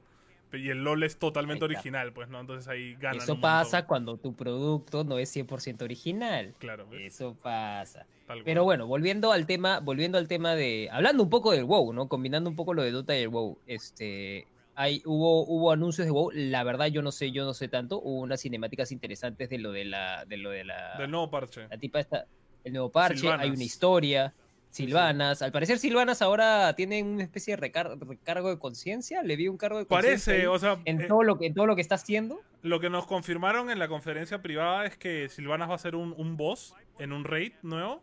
Y 0.53 0.69
el 0.69 0.83
LOL 0.83 1.03
es 1.03 1.17
totalmente 1.17 1.63
original, 1.63 2.11
pues, 2.11 2.29
¿no? 2.29 2.39
Entonces 2.39 2.67
ahí 2.67 2.95
gana. 2.95 3.17
Eso 3.17 3.39
pasa 3.39 3.85
cuando 3.85 4.17
tu 4.17 4.35
producto 4.35 5.03
no 5.03 5.17
es 5.17 5.33
100% 5.33 5.83
original. 5.83 6.53
Claro. 6.59 6.87
Eso 6.91 7.35
pasa. 7.41 8.05
Pero 8.45 8.63
bueno, 8.63 8.87
volviendo 8.87 9.31
al 9.31 9.45
tema, 9.45 9.79
volviendo 9.79 10.17
al 10.17 10.27
tema 10.27 10.55
de. 10.55 10.89
Hablando 10.91 11.23
un 11.23 11.29
poco 11.29 11.51
del 11.51 11.65
WoW, 11.65 11.93
¿no? 11.93 12.07
Combinando 12.07 12.49
un 12.49 12.55
poco 12.55 12.73
lo 12.73 12.81
de 12.81 12.91
Dota 12.91 13.17
y 13.17 13.21
el 13.21 13.29
WoW. 13.29 13.57
Este 13.67 14.47
hubo, 15.05 15.45
hubo 15.45 15.71
anuncios 15.71 16.05
de 16.05 16.11
WoW, 16.11 16.31
la 16.33 16.63
verdad 16.63 16.87
yo 16.87 17.01
no 17.01 17.11
sé, 17.11 17.31
yo 17.31 17.45
no 17.45 17.53
sé 17.53 17.67
tanto, 17.67 17.99
hubo 17.99 18.21
unas 18.21 18.41
cinemáticas 18.41 18.91
interesantes 18.91 19.49
de 19.49 19.57
lo 19.57 19.71
de 19.71 19.85
la, 19.85 20.25
de 20.25 20.37
lo 20.37 20.49
de 20.51 20.63
la. 20.63 20.95
Del 20.97 21.11
nuevo 21.11 21.29
parche. 21.29 21.67
La 21.69 21.77
tipa 21.77 21.99
esta, 21.99 22.25
el 22.63 22.73
nuevo 22.73 22.89
parche, 22.89 23.29
hay 23.31 23.49
una 23.49 23.63
historia. 23.63 24.33
Silvanas. 24.71 25.41
Al 25.41 25.51
parecer 25.51 25.77
Silvanas 25.79 26.21
ahora 26.21 26.73
tiene 26.75 27.03
una 27.03 27.23
especie 27.23 27.57
de 27.57 27.61
recargo 27.61 28.49
de 28.49 28.57
conciencia. 28.57 29.21
Le 29.21 29.35
vi 29.35 29.49
un 29.49 29.57
cargo 29.57 29.79
de 29.79 29.85
conciencia. 29.85 30.31
Parece, 30.31 30.47
o 30.47 30.57
sea... 30.57 30.79
En, 30.85 31.01
eh, 31.01 31.07
todo 31.07 31.23
lo 31.23 31.37
que, 31.37 31.47
en 31.47 31.53
todo 31.53 31.65
lo 31.65 31.75
que 31.75 31.81
está 31.81 31.95
haciendo. 31.95 32.39
Lo 32.61 32.79
que 32.79 32.89
nos 32.89 33.05
confirmaron 33.05 33.69
en 33.69 33.79
la 33.79 33.89
conferencia 33.89 34.41
privada 34.41 34.85
es 34.85 34.95
que 34.95 35.27
Silvanas 35.27 35.69
va 35.69 35.75
a 35.75 35.77
ser 35.77 35.95
un, 35.95 36.13
un 36.17 36.37
boss 36.37 36.73
en 36.99 37.11
un 37.11 37.25
raid 37.25 37.51
nuevo. 37.63 38.01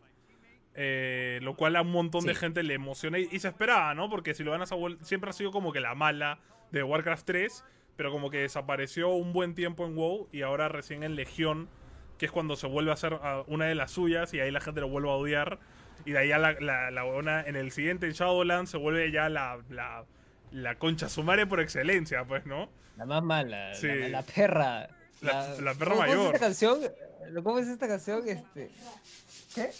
Eh, 0.80 1.40
lo 1.42 1.56
cual 1.56 1.74
a 1.74 1.82
un 1.82 1.90
montón 1.90 2.24
de 2.24 2.36
gente 2.36 2.62
le 2.62 2.74
emociona 2.74 3.18
y, 3.18 3.36
se 3.40 3.48
esperaba, 3.48 3.94
¿no? 3.94 4.08
Porque 4.08 4.32
Silvanas 4.32 4.72
siempre 5.02 5.30
ha 5.30 5.32
sido 5.32 5.50
como 5.50 5.72
que 5.72 5.80
la 5.80 5.96
mala 5.96 6.38
de 6.70 6.84
Warcraft 6.84 7.26
3, 7.26 7.64
pero 7.96 8.12
como 8.12 8.30
que 8.30 8.38
desapareció 8.38 9.08
un 9.08 9.32
buen 9.32 9.56
tiempo 9.56 9.84
en 9.86 9.96
WoW 9.96 10.28
y 10.30 10.42
ahora 10.42 10.68
recién 10.68 11.02
en 11.02 11.16
Legión, 11.16 11.68
que 12.16 12.26
es 12.26 12.30
cuando 12.30 12.54
se 12.54 12.68
vuelve 12.68 12.92
a 12.92 12.94
hacer 12.94 13.18
una 13.48 13.64
de 13.64 13.74
las 13.74 13.90
suyas 13.90 14.32
y 14.34 14.38
ahí 14.38 14.52
la 14.52 14.60
gente 14.60 14.80
lo 14.80 14.88
vuelve 14.88 15.08
a 15.10 15.14
odiar. 15.14 15.58
Y 16.04 16.12
de 16.12 16.18
ahí 16.18 16.28
ya 16.28 16.38
la, 16.38 16.52
la, 16.52 17.40
en 17.44 17.56
el 17.56 17.72
siguiente 17.72 18.06
en 18.06 18.12
Shadowlands 18.12 18.70
se 18.70 18.76
vuelve 18.76 19.10
ya 19.10 19.28
la, 19.28 19.58
la, 19.70 20.04
la 20.52 20.76
concha 20.76 21.08
sumare 21.08 21.48
por 21.48 21.58
excelencia, 21.58 22.24
pues, 22.24 22.46
¿no? 22.46 22.68
La 22.96 23.04
más 23.04 23.24
mala, 23.24 23.72
la, 23.82 24.22
perra. 24.22 24.88
La, 25.22 25.74
perra 25.74 25.96
mayor. 25.96 26.16
¿Cómo 26.16 26.28
es 26.28 26.34
esta 26.34 26.38
canción? 26.38 26.80
¿Cómo 27.42 27.58
es 27.58 27.66
esta 27.66 27.88
canción? 27.88 28.28
Este... 28.28 28.70
¿Qué? 29.54 29.70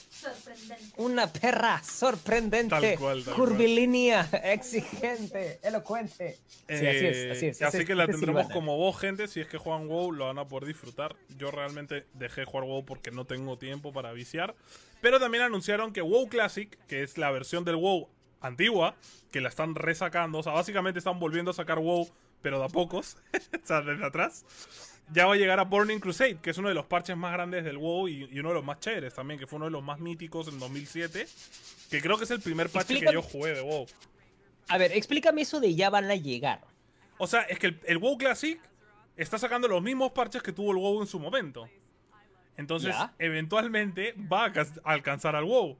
Una 0.96 1.30
perra 1.30 1.82
sorprendente. 1.82 2.68
Tal 2.68 2.98
cual, 2.98 3.24
curvilínea, 3.24 4.28
exigente, 4.44 5.58
elocuente. 5.62 6.38
sí, 6.68 6.74
así 6.74 6.86
es, 6.86 7.36
así 7.36 7.46
es. 7.46 7.62
Así 7.62 7.84
que 7.84 7.94
la 7.94 8.06
tendremos 8.06 8.50
como 8.50 8.76
voz, 8.76 8.98
gente. 8.98 9.28
Si 9.28 9.40
es 9.40 9.48
que 9.48 9.58
juegan 9.58 9.88
WoW, 9.88 10.12
lo 10.12 10.26
van 10.26 10.38
a 10.38 10.46
poder 10.46 10.66
disfrutar. 10.66 11.16
Yo 11.36 11.50
realmente 11.50 12.06
dejé 12.14 12.42
de 12.42 12.46
jugar 12.46 12.64
WoW 12.64 12.84
porque 12.84 13.10
no 13.10 13.26
tengo 13.26 13.58
tiempo 13.58 13.92
para 13.92 14.12
viciar. 14.12 14.54
Pero 15.00 15.20
también 15.20 15.44
anunciaron 15.44 15.92
que 15.92 16.00
WoW 16.00 16.28
Classic, 16.28 16.78
que 16.86 17.02
es 17.02 17.18
la 17.18 17.30
versión 17.30 17.64
del 17.64 17.76
WoW 17.76 18.08
antigua, 18.40 18.96
que 19.30 19.40
la 19.40 19.48
están 19.50 19.74
resacando. 19.74 20.38
O 20.38 20.42
sea, 20.42 20.52
básicamente 20.52 20.98
están 20.98 21.20
volviendo 21.20 21.50
a 21.50 21.54
sacar 21.54 21.78
WoW, 21.78 22.08
pero 22.40 22.58
de 22.58 22.64
a 22.64 22.68
pocos. 22.68 23.16
o 23.62 23.66
sea, 23.66 23.82
desde 23.82 24.06
atrás 24.06 24.44
ya 25.10 25.26
va 25.26 25.34
a 25.34 25.36
llegar 25.36 25.58
a 25.58 25.64
Burning 25.64 25.98
Crusade, 25.98 26.36
que 26.36 26.50
es 26.50 26.58
uno 26.58 26.68
de 26.68 26.74
los 26.74 26.86
parches 26.86 27.16
más 27.16 27.32
grandes 27.32 27.64
del 27.64 27.78
WoW 27.78 28.08
y, 28.08 28.38
uno 28.38 28.50
de 28.50 28.54
los 28.54 28.64
más 28.64 28.80
chéveres 28.80 29.14
también, 29.14 29.40
que 29.40 29.46
fue 29.46 29.56
uno 29.56 29.66
de 29.66 29.70
los 29.70 29.82
más 29.82 29.98
míticos 30.00 30.48
en 30.48 30.58
2007. 30.58 31.26
Que 31.90 32.02
creo 32.02 32.18
que 32.18 32.24
es 32.24 32.30
el 32.30 32.40
primer 32.40 32.68
parche 32.68 33.00
que 33.00 33.12
yo 33.12 33.22
jugué 33.22 33.54
de 33.54 33.62
WoW. 33.62 33.86
A 34.68 34.78
ver, 34.78 34.92
explícame 34.92 35.42
eso 35.42 35.60
de 35.60 35.74
ya 35.74 35.88
van 35.88 36.10
a 36.10 36.14
llegar. 36.14 36.60
O 37.16 37.26
sea, 37.26 37.42
es 37.42 37.58
que 37.58 37.78
el, 37.84 37.98
WoW 37.98 38.18
Classic 38.18 38.60
está 39.16 39.38
sacando 39.38 39.66
los 39.66 39.82
mismos 39.82 40.12
parches 40.12 40.42
que 40.42 40.52
tuvo 40.52 40.72
el 40.72 40.76
WoW 40.76 41.00
en 41.00 41.06
su 41.06 41.18
momento. 41.18 41.68
Entonces, 42.56 42.94
eventualmente 43.18 44.14
va 44.30 44.46
a 44.46 44.52
alcanzar 44.84 45.36
al 45.36 45.44
WoW. 45.44 45.78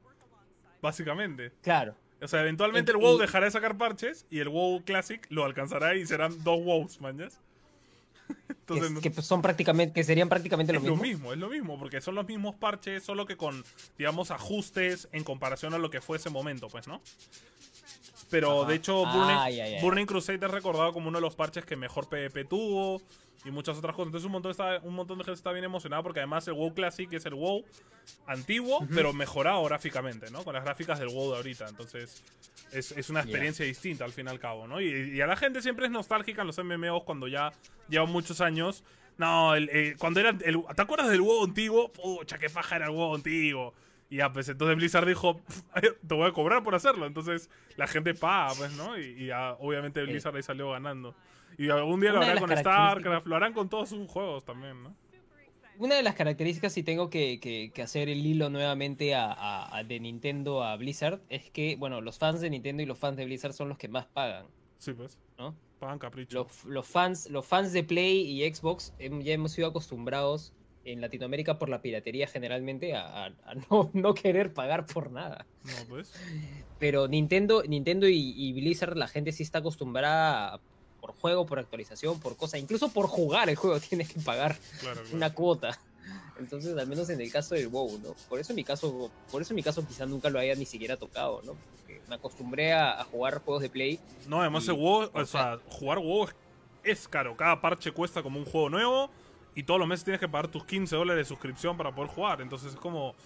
Básicamente. 0.81 1.53
Claro. 1.61 1.95
O 2.23 2.29
sea, 2.29 2.41
eventualmente 2.41 2.93
el 2.93 2.99
WoW 2.99 3.19
dejará 3.19 3.45
de 3.45 3.51
sacar 3.51 3.77
parches 3.77 4.27
y 4.31 4.39
el 4.39 4.49
WoW 4.49 4.83
Classic 4.85 5.25
lo 5.29 5.45
alcanzará 5.45 5.95
y 5.97 6.07
serán 6.07 6.43
dos 6.43 6.61
WoWs, 6.61 7.01
mañas 7.01 7.41
que, 8.67 9.13
son 9.23 9.43
prácticamente, 9.43 9.95
que 9.95 10.05
serían 10.05 10.29
prácticamente 10.29 10.73
lo 10.73 10.81
mismo. 10.81 10.95
Es 10.95 11.01
lo 11.01 11.07
mismo, 11.07 11.33
es 11.33 11.39
lo 11.39 11.49
mismo, 11.49 11.79
porque 11.79 12.01
son 12.01 12.15
los 12.15 12.27
mismos 12.27 12.55
parches, 12.57 13.03
solo 13.03 13.27
que 13.27 13.37
con, 13.37 13.65
digamos, 13.97 14.31
ajustes 14.31 15.09
en 15.13 15.25
comparación 15.25 15.75
a 15.75 15.79
lo 15.79 15.91
que 15.91 16.01
fue 16.01 16.19
ese 16.19 16.31
momento, 16.31 16.69
pues, 16.69 16.87
¿no? 16.87 17.01
Pero 18.31 18.65
de 18.65 18.75
hecho, 18.75 19.05
Burning, 19.81 20.07
Crusade 20.07 20.45
es 20.45 20.51
recordado 20.51 20.93
como 20.93 21.09
uno 21.09 21.19
de 21.19 21.23
los 21.23 21.35
parches 21.35 21.65
que 21.65 21.77
mejor 21.77 22.09
PvP 22.09 22.45
tuvo 22.45 23.01
y 23.45 23.51
muchas 23.51 23.79
otras 23.79 23.95
cosas. 23.95 24.09
Entonces, 24.09 24.27
un 24.27 24.33
montón, 24.33 24.51
está, 24.51 24.81
un 24.83 24.95
montón 24.95 25.19
de 25.19 25.25
gente 25.25 25.39
está 25.39 25.53
bien 25.53 25.65
emocionada 25.65 26.03
porque 26.03 26.21
además 26.21 26.47
el 26.49 26.55
WoW 26.55 26.75
Classic 26.75 27.13
es 27.13 27.25
el 27.27 27.35
WoW 27.35 27.65
antiguo, 28.27 28.87
pero 28.95 29.13
mejorado 29.13 29.65
gráficamente, 29.65 30.31
¿no? 30.31 30.45
Con 30.45 30.55
las 30.55 30.65
gráficas 30.65 30.99
del 30.99 31.09
WoW 31.09 31.31
de 31.31 31.37
ahorita. 31.37 31.69
Entonces, 31.69 32.23
es, 32.73 33.11
una 33.11 33.21
experiencia 33.21 33.65
distinta 33.65 34.05
al 34.05 34.13
fin 34.13 34.27
y 34.27 34.31
al 34.31 34.39
cabo, 34.39 34.67
¿no? 34.67 34.81
Y, 34.81 35.21
a 35.21 35.27
la 35.27 35.37
gente 35.37 35.63
siempre 35.63 35.87
es 35.87 35.93
nostálgica 35.93 36.43
en 36.43 36.49
los 36.49 36.59
MMOs 36.59 37.05
cuando 37.05 37.29
ya 37.29 37.53
llevan 37.89 38.11
muchos 38.11 38.41
años. 38.41 38.85
No, 39.17 39.53
cuando 39.99 40.21
era. 40.21 40.31
El, 40.45 40.63
¿Te 40.77 40.83
acuerdas 40.83 41.09
del 41.09 41.23
WoW 41.23 41.45
antiguo? 41.45 41.93
Pucha, 41.93 42.39
qué 42.39 42.49
faja 42.49 42.77
era 42.77 42.87
el 42.87 42.93
WoW 42.93 43.15
antiguo. 43.15 43.75
Y 44.11 44.17
ya, 44.17 44.33
pues 44.33 44.49
entonces 44.49 44.77
Blizzard 44.77 45.07
dijo, 45.07 45.41
te 46.07 46.15
voy 46.15 46.29
a 46.29 46.33
cobrar 46.33 46.63
por 46.63 46.75
hacerlo. 46.75 47.07
Entonces 47.07 47.51
la 47.77 47.87
gente 47.87 48.15
paga, 48.15 48.55
pues, 48.57 48.73
¿no? 48.73 48.99
Y, 48.99 49.27
ya, 49.27 49.53
obviamente 49.61 50.03
Blizzard 50.03 50.35
ahí 50.37 50.43
salió 50.43 50.71
ganando. 50.71 51.15
Y 51.59 51.69
algún 51.71 52.01
día 52.01 52.13
lo 52.13 52.23
harán 52.23 52.39
con 52.39 52.57
StarCraft, 52.57 53.27
lo 53.27 53.37
harán 53.37 53.53
con 53.53 53.69
todos 53.69 53.89
sus 53.89 54.09
juegos 54.09 54.45
también, 54.45 54.83
¿no? 54.83 54.95
Una 55.79 55.95
de 55.95 56.03
las 56.03 56.17
características, 56.17 56.73
si 56.73 56.83
tengo 56.83 57.09
que, 57.09 57.73
hacer 57.83 58.09
el 58.09 58.27
hilo 58.27 58.51
nuevamente 58.51 59.15
a, 59.15 59.83
de 59.87 60.01
Nintendo 60.01 60.65
a 60.65 60.77
Blizzard, 60.77 61.21
es 61.29 61.51
que, 61.51 61.77
bueno, 61.77 62.01
los 62.01 62.19
fans 62.19 62.41
de 62.41 62.51
Nintendo 62.51 62.83
y 62.83 62.87
los 62.87 62.99
fans 62.99 63.17
de 63.17 63.25
Blizzard 63.25 63.53
son 63.53 63.69
los 63.69 63.79
que 63.79 63.87
más 63.87 64.07
pagan. 64.07 64.47
Sí, 64.79 64.93
pues. 64.93 65.19
¿No? 65.39 65.55
Pagan 65.79 66.01
capricho. 66.01 66.49
Los, 66.67 66.87
fans, 66.89 67.31
los 67.31 67.47
fans 67.47 67.73
de 67.73 67.85
Play 67.85 68.23
y 68.23 68.53
Xbox 68.53 68.93
ya 68.99 69.33
hemos 69.33 69.53
sido 69.53 69.69
acostumbrados 69.69 70.53
en 70.93 71.01
Latinoamérica 71.01 71.59
por 71.59 71.69
la 71.69 71.81
piratería 71.81 72.27
generalmente 72.27 72.95
a, 72.95 73.31
no, 73.93 74.15
querer 74.15 74.53
pagar 74.53 74.87
por 74.87 75.11
nada. 75.11 75.47
No, 75.65 75.73
pues. 75.89 76.13
Pero 76.79 77.09
Nintendo, 77.09 77.63
Nintendo 77.65 78.07
y, 78.09 78.53
Blizzard, 78.53 78.97
la 78.97 79.09
gente 79.09 79.33
sí 79.33 79.43
está 79.43 79.59
acostumbrada 79.59 80.61
por 81.01 81.13
juego, 81.13 81.47
por 81.47 81.59
actualización, 81.59 82.19
por 82.21 82.37
cosa, 82.37 82.59
incluso 82.59 82.93
por 82.93 83.07
jugar 83.07 83.49
el 83.49 83.57
juego 83.57 83.79
tienes 83.89 84.13
que 84.13 84.21
pagar 84.21 84.57
una 85.13 85.33
cuota. 85.33 85.79
Entonces, 86.39 86.77
al 86.77 86.87
menos 86.87 87.11
en 87.11 87.21
el 87.21 87.31
caso 87.31 87.55
del 87.55 87.69
WoW, 87.69 87.99
¿no? 87.99 88.15
Por 88.29 88.39
eso 88.39 88.53
en 88.53 88.57
mi 88.57 88.65
caso, 88.65 89.11
por 89.31 89.43
eso 89.43 89.53
en 89.53 89.57
mi 89.57 89.63
caso 89.63 89.87
quizás 89.87 90.09
nunca 90.09 90.31
lo 90.31 90.39
haya 90.39 90.55
ni 90.55 90.65
siquiera 90.65 90.97
tocado, 90.97 91.43
¿no? 91.45 91.57
me 92.09 92.15
acostumbré 92.15 92.73
a, 92.73 93.05
jugar 93.05 93.39
juegos 93.45 93.63
de 93.63 93.69
Play. 93.69 94.01
No, 94.27 94.41
además 94.41 94.67
el 94.69 94.75
WoW, 94.75 95.11
o 95.13 95.27
sea, 95.27 95.59
jugar 95.69 95.99
WoW 95.99 96.29
es 96.83 97.07
caro. 97.07 97.37
Cada 97.37 97.61
parche 97.61 97.93
cuesta 97.93 98.23
como 98.23 98.39
un 98.39 98.47
juego 98.47 98.71
nuevo 98.71 99.11
y 99.59 99.65
todos 99.65 99.81
los 99.81 99.89
meses 99.89 100.05
tienes 100.05 100.21
que 100.21 100.29
pagar 100.29 100.47
tus 100.47 100.65
15 100.65 100.95
dólares 100.95 101.27
de 101.27 101.29
suscripción 101.29 101.77
para 101.77 101.91
poder 101.91 102.13
jugar. 102.13 102.41
Entonces 102.41 102.75
es 102.75 102.79
como. 102.79 103.17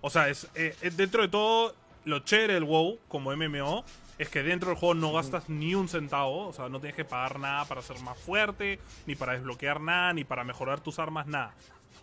O 0.00 0.08
sea, 0.08 0.30
es, 0.30 0.48
eh, 0.54 0.74
dentro 0.96 1.20
de 1.20 1.28
todo, 1.28 1.74
lo 2.06 2.20
chévere 2.20 2.54
del 2.54 2.64
WoW 2.64 3.00
como 3.06 3.36
MMO 3.36 3.84
es 4.16 4.30
que 4.30 4.42
dentro 4.42 4.70
del 4.70 4.78
juego 4.78 4.94
no 4.94 5.12
gastas 5.12 5.50
ni 5.50 5.74
un 5.74 5.86
centavo. 5.86 6.46
O 6.48 6.54
sea, 6.54 6.70
no 6.70 6.80
tienes 6.80 6.96
que 6.96 7.04
pagar 7.04 7.38
nada 7.38 7.66
para 7.66 7.82
ser 7.82 7.98
más 8.00 8.16
fuerte, 8.16 8.78
ni 9.06 9.14
para 9.14 9.34
desbloquear 9.34 9.78
nada, 9.82 10.14
ni 10.14 10.24
para 10.24 10.42
mejorar 10.42 10.80
tus 10.80 10.98
armas, 10.98 11.26
nada. 11.26 11.54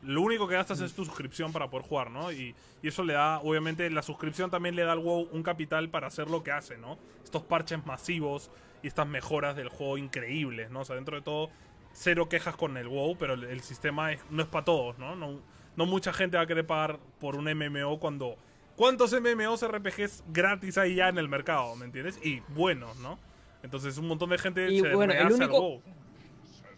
Lo 0.03 0.21
único 0.21 0.47
que 0.47 0.53
gastas 0.53 0.79
es 0.81 0.93
tu 0.93 1.03
suscripción 1.03 1.51
para 1.51 1.67
poder 1.71 1.87
jugar, 1.87 2.11
¿no? 2.11 2.31
Y, 2.31 2.53
y, 2.83 2.87
eso 2.87 3.03
le 3.03 3.13
da, 3.13 3.39
obviamente, 3.39 3.89
la 3.89 4.03
suscripción 4.03 4.51
también 4.51 4.75
le 4.75 4.83
da 4.83 4.91
al 4.91 4.99
WoW 4.99 5.27
un 5.31 5.41
capital 5.41 5.89
para 5.89 6.05
hacer 6.05 6.29
lo 6.29 6.43
que 6.43 6.51
hace, 6.51 6.77
¿no? 6.77 6.99
Estos 7.23 7.41
parches 7.41 7.83
masivos 7.83 8.51
y 8.83 8.87
estas 8.87 9.07
mejoras 9.07 9.55
del 9.55 9.69
juego 9.69 9.97
increíbles, 9.97 10.69
¿no? 10.69 10.81
O 10.81 10.85
sea, 10.85 10.97
dentro 10.97 11.15
de 11.15 11.23
todo 11.23 11.49
cero 11.93 12.29
quejas 12.29 12.55
con 12.55 12.77
el 12.77 12.87
WoW, 12.87 13.17
pero 13.17 13.33
el, 13.33 13.61
sistema 13.61 14.09
no 14.29 14.43
es 14.43 14.47
para 14.47 14.65
todos, 14.65 14.97
¿no? 14.97 15.15
¿no? 15.15 15.39
No 15.75 15.85
mucha 15.85 16.13
gente 16.13 16.37
va 16.37 16.43
a 16.43 16.47
querer 16.47 16.65
pagar 16.65 16.99
por 17.19 17.35
un 17.35 17.45
MMO 17.45 17.99
cuando... 17.99 18.37
¿Cuántos 18.75 19.13
MMOs 19.13 19.67
RPGs 19.67 20.23
gratis 20.29 20.77
hay 20.77 20.95
ya 20.95 21.09
en 21.09 21.17
el 21.17 21.27
mercado, 21.27 21.75
me 21.75 21.85
entiendes? 21.85 22.19
Y 22.23 22.39
buenos, 22.55 22.97
¿no? 22.97 23.19
Entonces 23.63 23.97
un 23.97 24.07
montón 24.07 24.29
de 24.29 24.37
gente 24.37 24.67
se 24.67 24.95
bueno, 24.95 25.13
el 25.13 25.31
único, 25.31 25.59
WoW. 25.59 25.81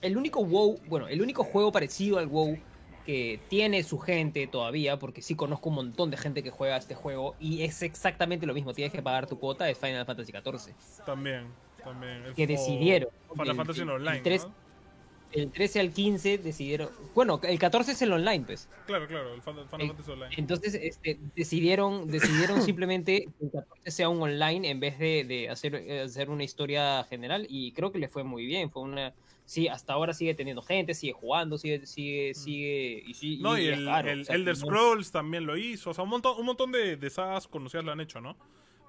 El 0.02 0.18
único 0.18 0.44
WoW, 0.44 0.80
bueno, 0.88 1.08
el 1.08 1.22
único 1.22 1.44
juego 1.44 1.72
parecido 1.72 2.20
al 2.20 2.28
WoW 2.28 2.58
que 3.06 3.40
tiene 3.50 3.84
su 3.84 4.00
gente 4.00 4.48
todavía, 4.48 4.98
porque 4.98 5.22
sí 5.22 5.36
conozco 5.36 5.70
un 5.70 5.76
montón 5.76 6.10
de 6.10 6.18
gente 6.18 6.44
que 6.44 6.50
juega 6.50 6.78
este 6.78 6.96
juego 6.96 7.36
y 7.40 7.64
es 7.64 7.84
exactamente 7.84 8.46
lo 8.46 8.54
mismo, 8.54 8.74
tienes 8.74 8.94
que 8.94 9.02
pagar 9.02 9.28
tu 9.28 9.40
cuota, 9.40 9.70
es 9.70 9.78
Final 9.78 10.06
Fantasy 10.06 10.32
XIV. 10.32 10.74
También, 11.06 11.48
también. 11.84 12.34
que 12.36 12.48
decidieron. 12.48 13.10
Final 13.34 13.56
Fantasy 13.56 13.82
Online. 13.82 14.22
El 15.34 15.52
13 15.52 15.80
al 15.80 15.92
15 15.92 16.38
decidieron. 16.38 16.90
Bueno, 17.16 17.40
el 17.44 17.60
14 17.60 17.94
es 17.94 18.02
el 18.02 18.14
online, 18.14 18.44
pues. 18.46 18.70
Claro, 18.86 19.08
claro, 19.08 19.34
el 19.34 19.42
Final 19.42 19.68
Fantasy 19.68 20.12
Online. 20.12 20.36
Entonces 20.38 20.76
este, 20.76 21.20
decidieron, 21.36 22.08
decidieron 22.12 22.62
simplemente 22.62 23.28
que 23.40 23.46
el 23.46 23.52
14 23.52 23.92
sea 23.92 24.10
un 24.10 24.22
online 24.22 24.70
en 24.70 24.80
vez 24.80 25.00
de, 25.00 25.24
de 25.24 25.50
hacer, 25.50 25.76
hacer 26.02 26.30
una 26.30 26.44
historia 26.44 27.04
general. 27.06 27.46
Y 27.50 27.72
creo 27.72 27.92
que 27.92 28.00
le 28.00 28.08
fue 28.08 28.24
muy 28.24 28.46
bien. 28.46 28.70
Fue 28.70 28.84
una. 28.84 29.14
Sí, 29.46 29.68
hasta 29.68 29.94
ahora 29.94 30.14
sigue 30.14 30.34
teniendo 30.36 30.62
gente, 30.62 30.94
sigue 30.94 31.12
jugando, 31.12 31.58
sigue, 31.58 31.86
sigue, 31.86 32.32
mm. 32.32 32.36
sigue. 32.36 33.04
Y, 33.06 33.38
no, 33.42 33.58
y, 33.58 33.68
el, 33.68 33.88
Elder 34.30 34.56
Scrolls 34.56 35.12
también 35.12 35.46
lo 35.46 35.58
hizo. 35.58 35.90
O 35.90 35.94
sea, 35.94 36.04
un 36.04 36.12
montón, 36.12 36.40
un 36.40 36.46
montón 36.46 36.72
de, 36.72 36.96
de 36.96 37.10
sagas 37.10 37.48
conocidas 37.48 37.84
lo 37.84 37.92
han 37.92 38.00
hecho, 38.00 38.22
¿no? 38.22 38.38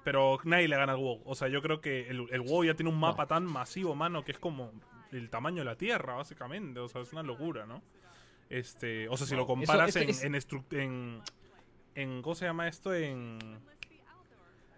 Pero 0.05 0.39
nadie 0.43 0.67
le 0.67 0.77
gana 0.77 0.93
al 0.93 0.99
WoW. 0.99 1.21
O 1.25 1.33
sea, 1.35 1.47
yo 1.47 1.61
creo 1.63 1.81
que 1.81 2.07
el, 2.07 2.27
el 2.31 2.41
WoW 2.41 2.63
ya 2.63 2.75
tiene 2.75 2.91
un 2.91 2.99
mapa 2.99 3.25
tan 3.25 3.43
masivo, 3.43 3.95
mano, 3.95 4.23
que 4.23 4.31
es 4.33 4.39
como 4.39 4.71
el 5.11 5.29
tamaño 5.29 5.59
de 5.59 5.65
la 5.65 5.77
Tierra, 5.77 6.15
básicamente. 6.15 6.79
O 6.79 6.87
sea, 6.87 7.01
es 7.01 7.11
una 7.13 7.23
locura, 7.23 7.65
¿no? 7.65 7.81
Este, 8.49 9.09
o 9.09 9.17
sea, 9.17 9.25
si 9.25 9.35
lo 9.35 9.47
comparas 9.47 9.95
en, 9.95 10.35
en, 10.71 11.21
en, 11.95 12.21
¿Cómo 12.21 12.35
se 12.35 12.45
llama 12.45 12.67
esto? 12.67 12.93
En. 12.93 13.39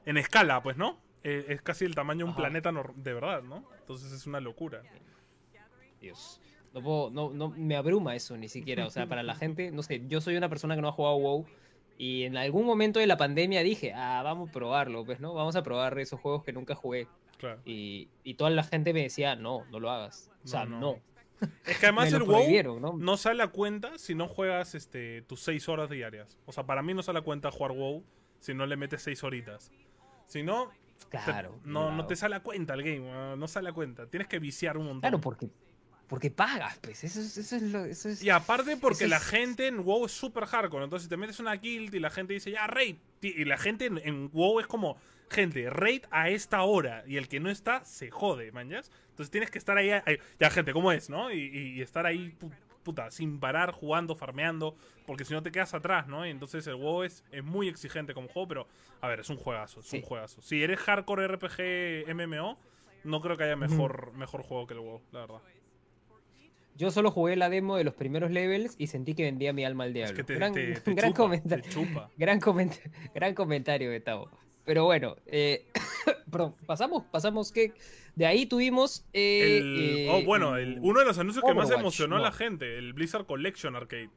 En 0.05 0.17
escala, 0.17 0.63
pues, 0.63 0.77
¿no? 0.77 0.97
Eh, 1.23 1.45
es 1.49 1.61
casi 1.61 1.83
el 1.83 1.93
tamaño 1.93 2.25
de 2.25 2.31
un 2.31 2.35
planeta 2.35 2.71
de 2.71 3.13
verdad, 3.13 3.43
¿no? 3.43 3.63
Entonces 3.79 4.11
es 4.13 4.25
una 4.25 4.39
locura. 4.39 4.81
Dios. 5.99 6.39
No, 6.73 7.09
no, 7.09 7.31
no 7.31 7.49
me 7.49 7.75
abruma 7.75 8.15
eso 8.15 8.37
ni 8.37 8.47
siquiera. 8.47 8.85
O 8.85 8.89
sea, 8.89 9.07
para 9.07 9.23
la 9.23 9.35
gente, 9.35 9.71
no 9.71 9.83
sé, 9.83 10.03
yo 10.07 10.21
soy 10.21 10.37
una 10.37 10.47
persona 10.47 10.75
que 10.75 10.81
no 10.81 10.89
ha 10.89 10.91
jugado 10.91 11.17
WoW 11.17 11.45
Y 11.97 12.23
en 12.23 12.37
algún 12.37 12.65
momento 12.65 12.99
de 12.99 13.07
la 13.07 13.17
pandemia 13.17 13.63
dije, 13.63 13.93
ah, 13.93 14.21
vamos 14.23 14.49
a 14.49 14.51
probarlo, 14.53 15.03
pues, 15.03 15.19
¿no? 15.19 15.33
Vamos 15.33 15.55
a 15.55 15.63
probar 15.63 15.97
esos 15.99 16.19
juegos 16.19 16.43
que 16.43 16.53
nunca 16.53 16.75
jugué. 16.75 17.07
Claro. 17.37 17.61
Y, 17.65 18.09
y 18.23 18.33
toda 18.35 18.49
la 18.49 18.63
gente 18.63 18.93
me 18.93 19.03
decía, 19.03 19.35
no, 19.35 19.63
no 19.71 19.79
lo 19.79 19.89
hagas. 19.91 20.31
O 20.43 20.47
sea, 20.47 20.65
No, 20.65 20.79
no. 20.79 20.79
no. 20.79 21.47
Es 21.65 21.77
que 21.77 21.85
además 21.85 22.11
el 22.13 22.23
WoW 22.23 22.79
¿no? 22.79 22.93
no 22.97 23.17
sale 23.17 23.43
a 23.43 23.47
cuenta 23.49 23.97
si 23.99 24.15
no 24.15 24.27
juegas 24.27 24.73
este, 24.75 25.21
tus 25.23 25.39
6 25.41 25.69
horas 25.69 25.89
diarias. 25.89 26.37
O 26.45 26.51
sea, 26.51 26.65
para 26.65 26.81
mí 26.81 26.93
no 26.95 27.03
sale 27.03 27.19
a 27.19 27.21
cuenta 27.21 27.51
jugar 27.51 27.73
WoW 27.73 28.03
si 28.39 28.53
no 28.53 28.65
le 28.65 28.75
metes 28.75 29.03
6 29.03 29.23
horitas. 29.23 29.71
Si 30.25 30.41
no, 30.43 30.71
Claro. 31.09 31.59
no, 31.63 31.83
no 31.85 31.87
claro. 31.93 32.07
te 32.07 32.15
sale 32.15 32.35
a 32.35 32.39
cuenta 32.41 32.73
el 32.73 32.81
game, 32.83 33.11
ah, 33.11 33.35
no 33.37 33.47
sale 33.47 33.69
a 33.69 33.73
cuenta. 33.73 34.07
Tienes 34.07 34.27
que 34.27 34.39
viciar 34.39 34.77
un 34.77 34.85
montón. 34.85 35.01
Claro, 35.01 35.21
porque, 35.21 35.47
porque 36.07 36.31
pagas, 36.31 36.77
pues. 36.79 37.03
Eso 37.03 37.19
es, 37.19 37.37
eso 37.37 37.55
es 37.57 37.61
lo. 37.63 37.83
Eso 37.85 38.09
es... 38.09 38.23
Y 38.23 38.29
aparte 38.29 38.77
porque 38.77 39.07
la 39.07 39.19
gente 39.19 39.67
en 39.67 39.83
WoW 39.83 40.05
es 40.05 40.11
súper 40.13 40.45
hardcore. 40.45 40.83
Entonces 40.85 41.09
te 41.09 41.17
metes 41.17 41.39
una 41.39 41.53
guild 41.55 41.93
y 41.93 41.99
la 41.99 42.09
gente 42.09 42.33
dice, 42.33 42.51
ya, 42.51 42.65
raid. 42.67 42.95
Y 43.21 43.43
la 43.45 43.57
gente 43.57 43.85
en, 43.87 43.97
en 44.03 44.29
WoW 44.31 44.59
es 44.61 44.67
como, 44.67 44.95
gente, 45.29 45.69
raid 45.69 46.03
a 46.11 46.29
esta 46.29 46.61
hora. 46.63 47.03
Y 47.07 47.17
el 47.17 47.27
que 47.27 47.39
no 47.39 47.49
está, 47.49 47.83
se 47.83 48.09
jode, 48.09 48.51
manjas. 48.53 48.89
Entonces 49.09 49.31
tienes 49.31 49.51
que 49.51 49.57
estar 49.57 49.77
ahí, 49.77 49.89
ahí- 49.91 50.19
ya, 50.39 50.49
gente, 50.49 50.71
¿cómo 50.73 50.91
es, 50.91 51.09
no? 51.09 51.31
Y, 51.31 51.39
y- 51.77 51.81
estar 51.81 52.05
ahí, 52.05 52.33
pu- 52.39 52.51
puta, 52.83 53.11
sin 53.11 53.39
parar, 53.39 53.71
jugando, 53.71 54.15
farmeando. 54.15 54.75
Porque 55.05 55.25
si 55.25 55.33
no 55.33 55.43
te 55.43 55.51
quedas 55.51 55.73
atrás, 55.73 56.07
¿no? 56.07 56.25
Y 56.25 56.29
entonces 56.29 56.65
el 56.67 56.75
WoW 56.75 57.03
es, 57.03 57.23
es 57.31 57.43
muy 57.43 57.67
exigente 57.67 58.13
como 58.13 58.27
juego, 58.29 58.47
pero, 58.47 58.67
a 59.01 59.07
ver, 59.09 59.19
es 59.21 59.29
un 59.29 59.37
juegazo, 59.37 59.81
es 59.81 59.87
Sí. 59.87 59.97
un 59.97 60.03
juegazo. 60.03 60.41
Si 60.41 60.63
eres 60.63 60.79
hardcore 60.79 61.27
RPG 61.27 62.13
MMO, 62.13 62.57
no 63.03 63.21
creo 63.21 63.35
que 63.35 63.43
haya 63.45 63.55
mejor, 63.57 64.13
mejor 64.13 64.43
juego 64.43 64.67
que 64.67 64.73
el 64.73 64.79
WoW, 64.81 65.01
la 65.11 65.19
verdad. 65.21 65.41
Yo 66.77 66.91
solo 66.91 67.09
jugué 67.11 67.35
la 67.35 67.49
demo 67.49 67.75
de 67.75 67.83
los 67.83 67.93
primeros 67.95 68.29
levels 68.31 68.75
y 68.77 68.87
sentí 68.87 69.15
que 69.15 69.23
vendía 69.23 69.51
mi 69.51 69.65
alma 69.65 69.83
al 69.85 69.93
diablo. 69.93 70.11
Es 70.11 70.17
que 70.17 70.23
te, 70.23 70.35
gran 70.35 70.53
te- 70.53 70.73
te 70.81 70.93
gran 70.93 71.11
chupa, 71.11 71.23
comenta- 71.23 71.61
te 71.61 71.69
chupa. 71.69 72.09
gran, 72.17 72.39
coment- 72.39 72.79
gran 73.15 73.33
comentario 73.33 73.89
de 73.91 73.99
Tavo. 73.99 74.29
Pero 74.63 74.85
bueno, 74.85 75.15
eh, 75.25 75.65
perdón, 76.31 76.55
pasamos, 76.65 77.03
pasamos 77.11 77.51
que 77.51 77.73
de 78.15 78.25
ahí 78.25 78.45
tuvimos. 78.45 79.05
eh, 79.13 79.57
El- 79.59 79.79
eh, 79.79 80.07
oh, 80.11 80.23
bueno, 80.23 80.57
el- 80.57 80.77
uno 80.81 80.99
de 80.99 81.05
los 81.05 81.17
anuncios 81.17 81.43
que 81.43 81.53
más 81.53 81.71
emocionó 81.71 82.17
a 82.17 82.19
la 82.21 82.31
gente, 82.31 82.77
el 82.77 82.93
Blizzard 82.93 83.25
Collection 83.25 83.75
Arcade. 83.75 84.09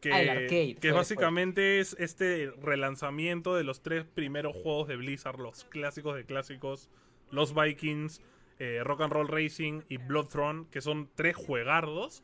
Que, 0.00 0.12
Ah, 0.12 0.20
el 0.20 0.28
arcade, 0.30 0.74
que 0.80 0.90
básicamente 0.90 1.78
es 1.78 1.94
este 2.00 2.50
relanzamiento 2.60 3.54
de 3.54 3.62
los 3.62 3.82
tres 3.82 4.04
primeros 4.04 4.56
juegos 4.56 4.88
de 4.88 4.96
Blizzard, 4.96 5.38
los 5.38 5.62
clásicos 5.66 6.16
de 6.16 6.24
clásicos, 6.24 6.90
los 7.30 7.54
Vikings, 7.54 8.20
eh, 8.58 8.80
Rock 8.84 9.02
and 9.02 9.12
Roll 9.12 9.28
Racing 9.28 9.82
y 9.88 9.96
Bloodthrone, 9.96 10.66
que 10.70 10.80
son 10.80 11.08
tres 11.14 11.36
juegardos. 11.36 12.22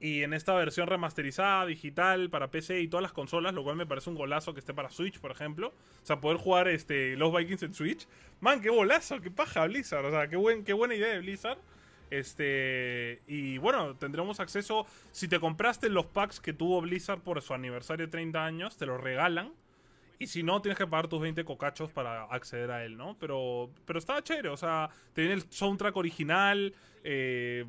Y 0.00 0.22
en 0.22 0.34
esta 0.34 0.54
versión 0.54 0.86
remasterizada, 0.86 1.64
digital, 1.64 2.28
para 2.28 2.50
PC 2.50 2.80
y 2.80 2.88
todas 2.88 3.02
las 3.02 3.12
consolas, 3.12 3.54
lo 3.54 3.62
cual 3.62 3.76
me 3.76 3.86
parece 3.86 4.10
un 4.10 4.16
golazo 4.16 4.52
que 4.52 4.60
esté 4.60 4.74
para 4.74 4.90
Switch, 4.90 5.18
por 5.18 5.30
ejemplo. 5.30 5.68
O 5.68 6.06
sea, 6.06 6.20
poder 6.20 6.36
jugar 6.36 6.68
este, 6.68 7.16
los 7.16 7.34
Vikings 7.34 7.62
en 7.62 7.74
Switch. 7.74 8.06
Man, 8.40 8.60
qué 8.60 8.68
golazo, 8.68 9.20
qué 9.20 9.30
paja 9.30 9.64
Blizzard. 9.66 10.04
O 10.04 10.10
sea, 10.10 10.28
qué, 10.28 10.36
buen, 10.36 10.64
qué 10.64 10.74
buena 10.74 10.94
idea 10.94 11.08
de 11.08 11.20
Blizzard. 11.20 11.58
Este. 12.10 13.22
Y 13.26 13.58
bueno, 13.58 13.96
tendremos 13.96 14.40
acceso. 14.40 14.86
Si 15.10 15.26
te 15.26 15.40
compraste 15.40 15.88
los 15.88 16.06
packs 16.06 16.38
que 16.38 16.52
tuvo 16.52 16.80
Blizzard 16.82 17.20
por 17.20 17.40
su 17.40 17.54
aniversario 17.54 18.06
de 18.06 18.10
30 18.10 18.44
años, 18.44 18.76
te 18.76 18.86
los 18.86 19.00
regalan. 19.00 19.52
Y 20.24 20.26
si 20.26 20.42
no, 20.42 20.62
tienes 20.62 20.78
que 20.78 20.86
pagar 20.86 21.06
tus 21.06 21.20
20 21.20 21.44
cocachos 21.44 21.90
para 21.90 22.24
acceder 22.24 22.70
a 22.70 22.82
él, 22.82 22.96
¿no? 22.96 23.14
Pero, 23.18 23.68
pero 23.84 23.98
estaba 23.98 24.22
chévere, 24.22 24.48
o 24.48 24.56
sea, 24.56 24.88
te 25.12 25.20
viene 25.20 25.34
el 25.34 25.42
soundtrack 25.50 25.94
original, 25.96 26.72
eh, 27.02 27.66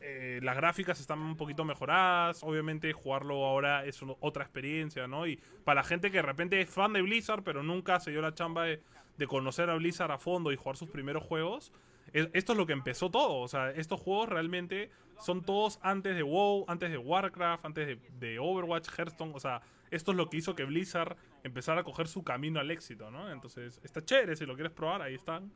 eh, 0.00 0.38
las 0.42 0.54
gráficas 0.54 1.00
están 1.00 1.18
un 1.18 1.36
poquito 1.36 1.64
mejoradas, 1.64 2.44
obviamente 2.44 2.92
jugarlo 2.92 3.44
ahora 3.44 3.84
es 3.84 4.00
otra 4.20 4.44
experiencia, 4.44 5.08
¿no? 5.08 5.26
Y 5.26 5.36
para 5.64 5.80
la 5.80 5.84
gente 5.84 6.12
que 6.12 6.18
de 6.18 6.22
repente 6.22 6.60
es 6.60 6.70
fan 6.70 6.92
de 6.92 7.02
Blizzard, 7.02 7.42
pero 7.42 7.64
nunca 7.64 7.98
se 7.98 8.12
dio 8.12 8.22
la 8.22 8.32
chamba 8.34 8.64
de, 8.64 8.80
conocer 9.26 9.68
a 9.68 9.74
Blizzard 9.74 10.12
a 10.12 10.18
fondo 10.18 10.50
y 10.52 10.56
jugar 10.56 10.76
sus 10.76 10.88
primeros 10.88 11.24
juegos, 11.24 11.72
es- 12.12 12.30
esto 12.32 12.52
es 12.52 12.58
lo 12.58 12.66
que 12.66 12.72
empezó 12.72 13.10
todo, 13.10 13.40
o 13.40 13.48
sea, 13.48 13.70
estos 13.72 14.00
juegos 14.00 14.28
realmente 14.28 14.90
son 15.18 15.42
todos 15.42 15.80
antes 15.82 16.14
de 16.14 16.22
WoW, 16.22 16.64
antes 16.68 16.90
de 16.90 16.96
Warcraft, 16.98 17.64
antes 17.66 17.86
de, 17.88 17.98
de 18.18 18.38
Overwatch, 18.38 18.88
Hearthstone, 18.96 19.32
o 19.34 19.40
sea, 19.40 19.60
esto 19.90 20.10
es 20.12 20.16
lo 20.16 20.30
que 20.30 20.36
hizo 20.38 20.54
que 20.54 20.64
Blizzard 20.64 21.16
empezara 21.42 21.80
a 21.80 21.84
coger 21.84 22.08
su 22.08 22.22
camino 22.22 22.60
al 22.60 22.70
éxito, 22.70 23.10
¿no? 23.10 23.30
Entonces, 23.30 23.80
está 23.82 24.04
chévere, 24.04 24.36
si 24.36 24.46
lo 24.46 24.54
quieres 24.54 24.72
probar, 24.72 25.02
ahí 25.02 25.14
están. 25.14 25.52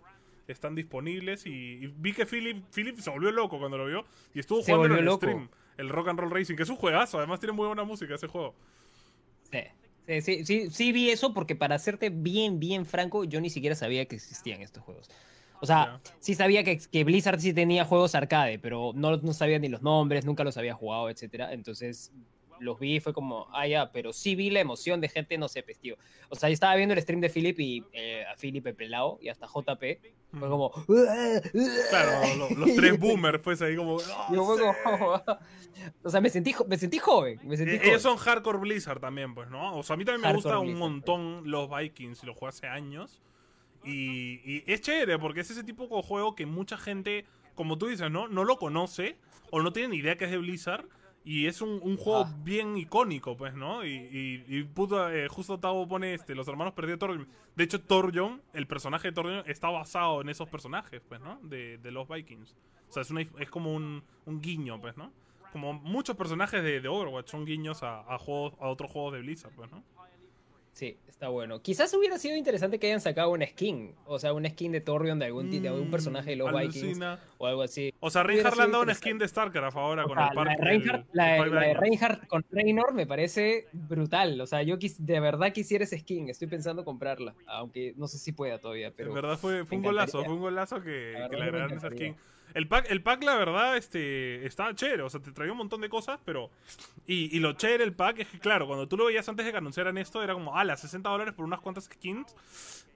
Están 0.47 0.75
disponibles 0.75 1.47
y, 1.47 1.51
y 1.51 1.87
vi 1.87 2.13
que 2.13 2.27
Philip, 2.27 2.65
Philip 2.71 2.99
se 2.99 3.09
volvió 3.09 3.31
loco 3.31 3.59
cuando 3.59 3.79
lo 3.79 3.87
vio 3.87 4.05
y 4.35 4.41
estuvo 4.41 4.61
Se 4.63 4.73
jugando 4.75 4.95
en 4.95 4.99
el 5.01 5.07
loco. 5.07 5.27
stream. 5.27 5.49
El 5.79 5.89
Rock 5.89 6.09
and 6.09 6.21
Roll 6.21 6.31
Racing, 6.31 6.55
que 6.55 6.65
es 6.65 6.69
un 6.69 6.77
juegazo, 6.77 7.17
además 7.17 7.41
tiene 7.41 7.55
muy 7.55 7.67
buena 7.67 7.83
música 7.85 8.15
ese 8.15 8.27
juego. 8.27 8.55
Sí. 9.51 9.61
Sí, 10.07 10.21
sí, 10.21 10.45
sí, 10.45 10.71
sí 10.71 10.93
vi 10.93 11.09
eso 11.09 11.33
porque 11.33 11.57
para 11.57 11.79
serte 11.79 12.11
bien, 12.11 12.61
bien 12.61 12.85
franco, 12.85 13.25
yo 13.25 13.41
ni 13.41 13.49
siquiera 13.49 13.75
sabía 13.75 14.05
que 14.05 14.17
existían 14.17 14.61
estos 14.61 14.83
juegos. 14.83 15.09
O 15.63 15.67
sea, 15.67 15.99
sí 16.21 16.35
sabía 16.35 16.63
que, 16.63 16.79
que 16.79 17.05
Blizzard 17.05 17.41
sí 17.41 17.55
tenía 17.55 17.87
juegos 17.87 18.15
arcade, 18.15 18.59
pero 18.59 18.93
no, 18.95 19.17
no 19.17 19.33
sabía 19.33 19.59
ni 19.59 19.69
los 19.69 19.81
nombres, 19.81 20.27
nunca 20.27 20.45
los 20.45 20.59
había 20.59 20.75
jugado, 20.75 21.09
etcétera. 21.09 21.55
Entonces 21.55 22.13
los 22.61 22.79
vi 22.79 22.97
y 22.97 23.01
fue 23.01 23.13
como, 23.13 23.49
ah, 23.53 23.67
ya, 23.67 23.91
pero 23.93 24.13
sí 24.13 24.35
vi 24.35 24.51
la 24.51 24.61
emoción 24.61 25.01
de 25.01 25.09
gente, 25.09 25.37
no 25.39 25.49
sé, 25.49 25.63
pues, 25.63 25.79
tío. 25.79 25.97
O 26.29 26.37
sea, 26.37 26.49
yo 26.49 26.55
estaba 26.55 26.75
viendo 26.77 26.95
el 26.95 27.01
stream 27.03 27.21
de 27.21 27.29
Philip 27.31 27.59
y 27.61 27.85
eh, 27.93 28.25
a 28.33 28.35
Philip 28.37 28.67
el 28.67 28.75
pelado 28.75 29.19
y 29.21 29.29
hasta 29.29 29.47
JP. 29.47 29.83
Fue 30.39 30.49
como, 30.49 30.71
Claro, 31.91 32.37
lo- 32.37 32.51
los 32.67 32.75
tres 32.75 32.99
boomers, 32.99 33.41
pues 33.41 33.63
ahí 33.63 33.77
como. 33.77 33.99
"Ah, 34.01 34.29
Yo 34.33 34.45
fue 34.45 34.57
sí". 34.59 34.63
como- 34.85 35.23
o 36.05 36.11
sea, 36.11 36.21
me 36.21 36.31
sentí, 36.31 36.55
me 36.69 36.77
sentí 36.79 36.99
joven. 36.99 37.39
Me 37.45 37.57
sentí 37.57 37.75
Eh, 37.75 37.79
joven. 37.79 37.91
Ellos 37.91 38.03
son 38.03 38.17
hardcore 38.17 38.59
Blizzard 38.59 39.01
también, 39.01 39.35
pues, 39.35 39.49
¿no? 39.51 39.77
O 39.79 39.83
sea, 39.83 39.95
a 39.95 39.97
mí 39.97 40.05
también 40.05 40.23
me 40.23 40.27
Hardcore 40.29 40.43
gusta 40.57 40.59
un 40.59 40.67
Blizzard, 40.67 40.79
montón 40.91 41.51
los 41.51 41.69
Vikings 41.71 42.23
y 42.23 42.27
los 42.27 42.37
jugué 42.37 42.49
hace 42.49 42.67
años. 42.67 43.23
Y, 43.85 44.41
y 44.51 44.65
es 44.67 44.81
chévere 44.81 45.19
porque 45.19 45.41
es 45.41 45.51
ese 45.51 45.63
tipo 45.63 45.87
de 45.87 46.03
juego 46.03 46.35
que 46.35 46.47
mucha 46.47 46.77
gente, 46.79 47.27
como 47.55 47.77
tú 47.77 47.87
dices, 47.89 48.11
¿no? 48.11 48.29
No 48.29 48.45
lo 48.45 48.57
conoce 48.57 49.19
o 49.51 49.61
no 49.63 49.73
tiene 49.73 49.89
ni 49.91 49.97
idea 49.99 50.17
que 50.17 50.25
es 50.25 50.31
de 50.31 50.39
Blizzard. 50.39 50.87
Y 51.27 51.47
es 51.47 51.63
un, 51.63 51.81
un 51.83 51.97
juego 51.97 52.25
Ah. 52.27 52.35
bien 52.45 52.77
icónico, 52.77 53.35
pues, 53.37 53.55
¿no? 53.55 53.85
Y, 53.85 53.89
y, 53.89 54.45
y 54.47 54.63
puta, 54.65 55.15
eh, 55.15 55.27
justo 55.29 55.59
Tavo 55.59 55.89
pone 55.89 56.13
este, 56.13 56.35
los 56.35 56.47
hermanos 56.49 56.75
perdidos 56.75 56.99
de 57.01 57.07
Thorjon. 57.07 57.29
De 57.57 57.65
hecho, 57.65 57.81
Thorjon, 57.81 58.43
el 58.53 58.67
personaje 58.67 59.09
de 59.09 59.13
Thorjon, 59.13 59.43
está 59.47 59.71
basado 59.71 60.21
en 60.21 60.29
esos 60.29 60.49
personajes, 60.51 61.01
pues, 61.09 61.21
¿no? 61.23 61.39
De, 61.43 61.79
de 61.79 61.91
los 61.91 62.07
Vikings. 62.09 62.55
O 62.91 62.93
sea, 62.93 63.03
es, 63.03 63.11
una, 63.11 63.23
es 63.23 63.49
como 63.51 63.73
un, 63.73 64.03
un 64.27 64.41
guiño, 64.43 64.79
pues, 64.81 64.97
¿no? 64.99 65.11
Como 65.53 65.73
muchos 65.73 66.15
personajes 66.17 66.63
de, 66.63 66.81
de 66.83 66.89
Overwatch 66.89 67.31
son 67.31 67.45
guiños 67.47 67.83
a, 67.83 68.01
a 68.01 68.19
juegos, 68.19 68.53
a 68.61 68.69
otros 68.69 68.91
juegos 68.91 69.15
de 69.15 69.21
Blizzard, 69.21 69.53
pues, 69.55 69.71
¿no? 69.71 69.83
Sí, 70.75 70.97
está 71.07 71.29
bueno. 71.29 71.63
Quizás 71.63 71.95
hubiera 71.95 72.19
sido 72.19 72.37
interesante 72.37 72.81
que 72.81 72.89
hayan 72.89 73.01
sacado 73.01 73.31
una 73.31 73.47
skin. 73.47 73.95
O 74.07 74.19
sea, 74.19 74.33
una 74.33 74.51
skin 74.51 74.73
de 74.73 74.81
Torreon 74.81 75.21
de 75.21 75.27
algún, 75.27 75.49
ti- 75.49 75.61
de 75.61 75.69
algún 75.69 75.89
personaje 75.89 76.31
de 76.31 76.37
los 76.37 76.51
Vikings 76.53 76.75
Mm, 76.75 76.87
Alucina. 76.87 77.21
o 77.39 77.47
algo 77.47 77.63
así. 77.63 77.95
O 78.01 78.11
sea, 78.11 78.25
Reinhardt 78.25 78.57
le 78.57 78.63
han 78.65 78.73
dado 78.73 78.83
una 78.83 78.93
skin 78.95 79.17
de 79.19 79.29
StarCraft 79.29 79.77
ahora 79.77 80.05
O 80.05 80.09
con 80.09 80.17
sea, 80.19 80.27
el 80.27 80.35
la 80.35 80.43
parque. 80.45 80.57
de 80.59 80.65
Reinhardt, 80.69 81.01
el- 81.03 81.07
la, 81.13 81.37
el 81.39 81.55
la 81.55 81.61
de. 81.61 81.75
Reinhardt 81.75 82.27
con 82.27 82.45
Reynor 82.51 82.93
me 82.93 83.07
parece 83.07 83.69
brutal. 83.73 84.41
O 84.41 84.47
sea, 84.49 84.63
yo 84.63 84.77
quis- 84.81 84.97
de 84.99 85.21
verdad 85.21 85.53
quisiera 85.53 85.85
esa 85.85 85.97
skin. 85.97 86.29
Estoy 86.29 86.49
pensando 86.49 86.85
comprarla. 86.85 87.37
Aunque 87.47 87.95
no 87.97 88.09
sé 88.09 88.19
si 88.19 88.33
pueda 88.33 88.59
todavía, 88.59 88.91
pero. 88.97 89.11
en 89.11 89.15
verdad 89.15 89.39
fue, 89.39 89.65
fue 89.65 89.77
un 89.77 89.85
golazo, 89.85 90.25
fue 90.25 90.35
un 90.35 90.41
golazo 90.41 90.83
que, 90.83 91.13
La 91.17 91.29
que 91.29 91.37
le 91.37 91.43
agregaron 91.45 91.79
esa 91.79 91.89
skin. 91.91 92.17
El 92.55 92.69
pack, 92.69 92.87
el 92.89 93.03
pack, 93.03 93.23
la 93.25 93.35
verdad, 93.35 93.77
este, 93.77 94.47
estaba 94.47 94.75
chévere. 94.75 95.03
O 95.03 95.11
sea, 95.11 95.21
te 95.21 95.33
traía 95.33 95.53
un 95.53 95.59
montón 95.59 95.81
de 95.81 95.89
cosas, 95.89 96.21
pero. 96.25 96.51
Y, 97.07 97.37
y 97.37 97.41
lo 97.41 97.53
chévere 97.55 97.85
del 97.85 97.93
pack 97.93 98.21
es 98.21 98.29
que, 98.29 98.39
claro, 98.39 98.67
cuando 98.67 98.87
tú 98.89 98.97
lo 98.97 99.07
veías 99.07 99.29
antes 99.29 99.45
de 99.45 99.53
que 99.53 99.59
anunciaran 99.59 99.99
esto, 99.99 100.23
era 100.23 100.35
como, 100.35 100.57
ah, 100.57 100.65
las 100.65 100.81
60 100.81 101.09
dólares 101.09 101.35
por 101.35 101.45
unas 101.45 101.61
cuantas 101.61 101.85
skins. 101.85 102.35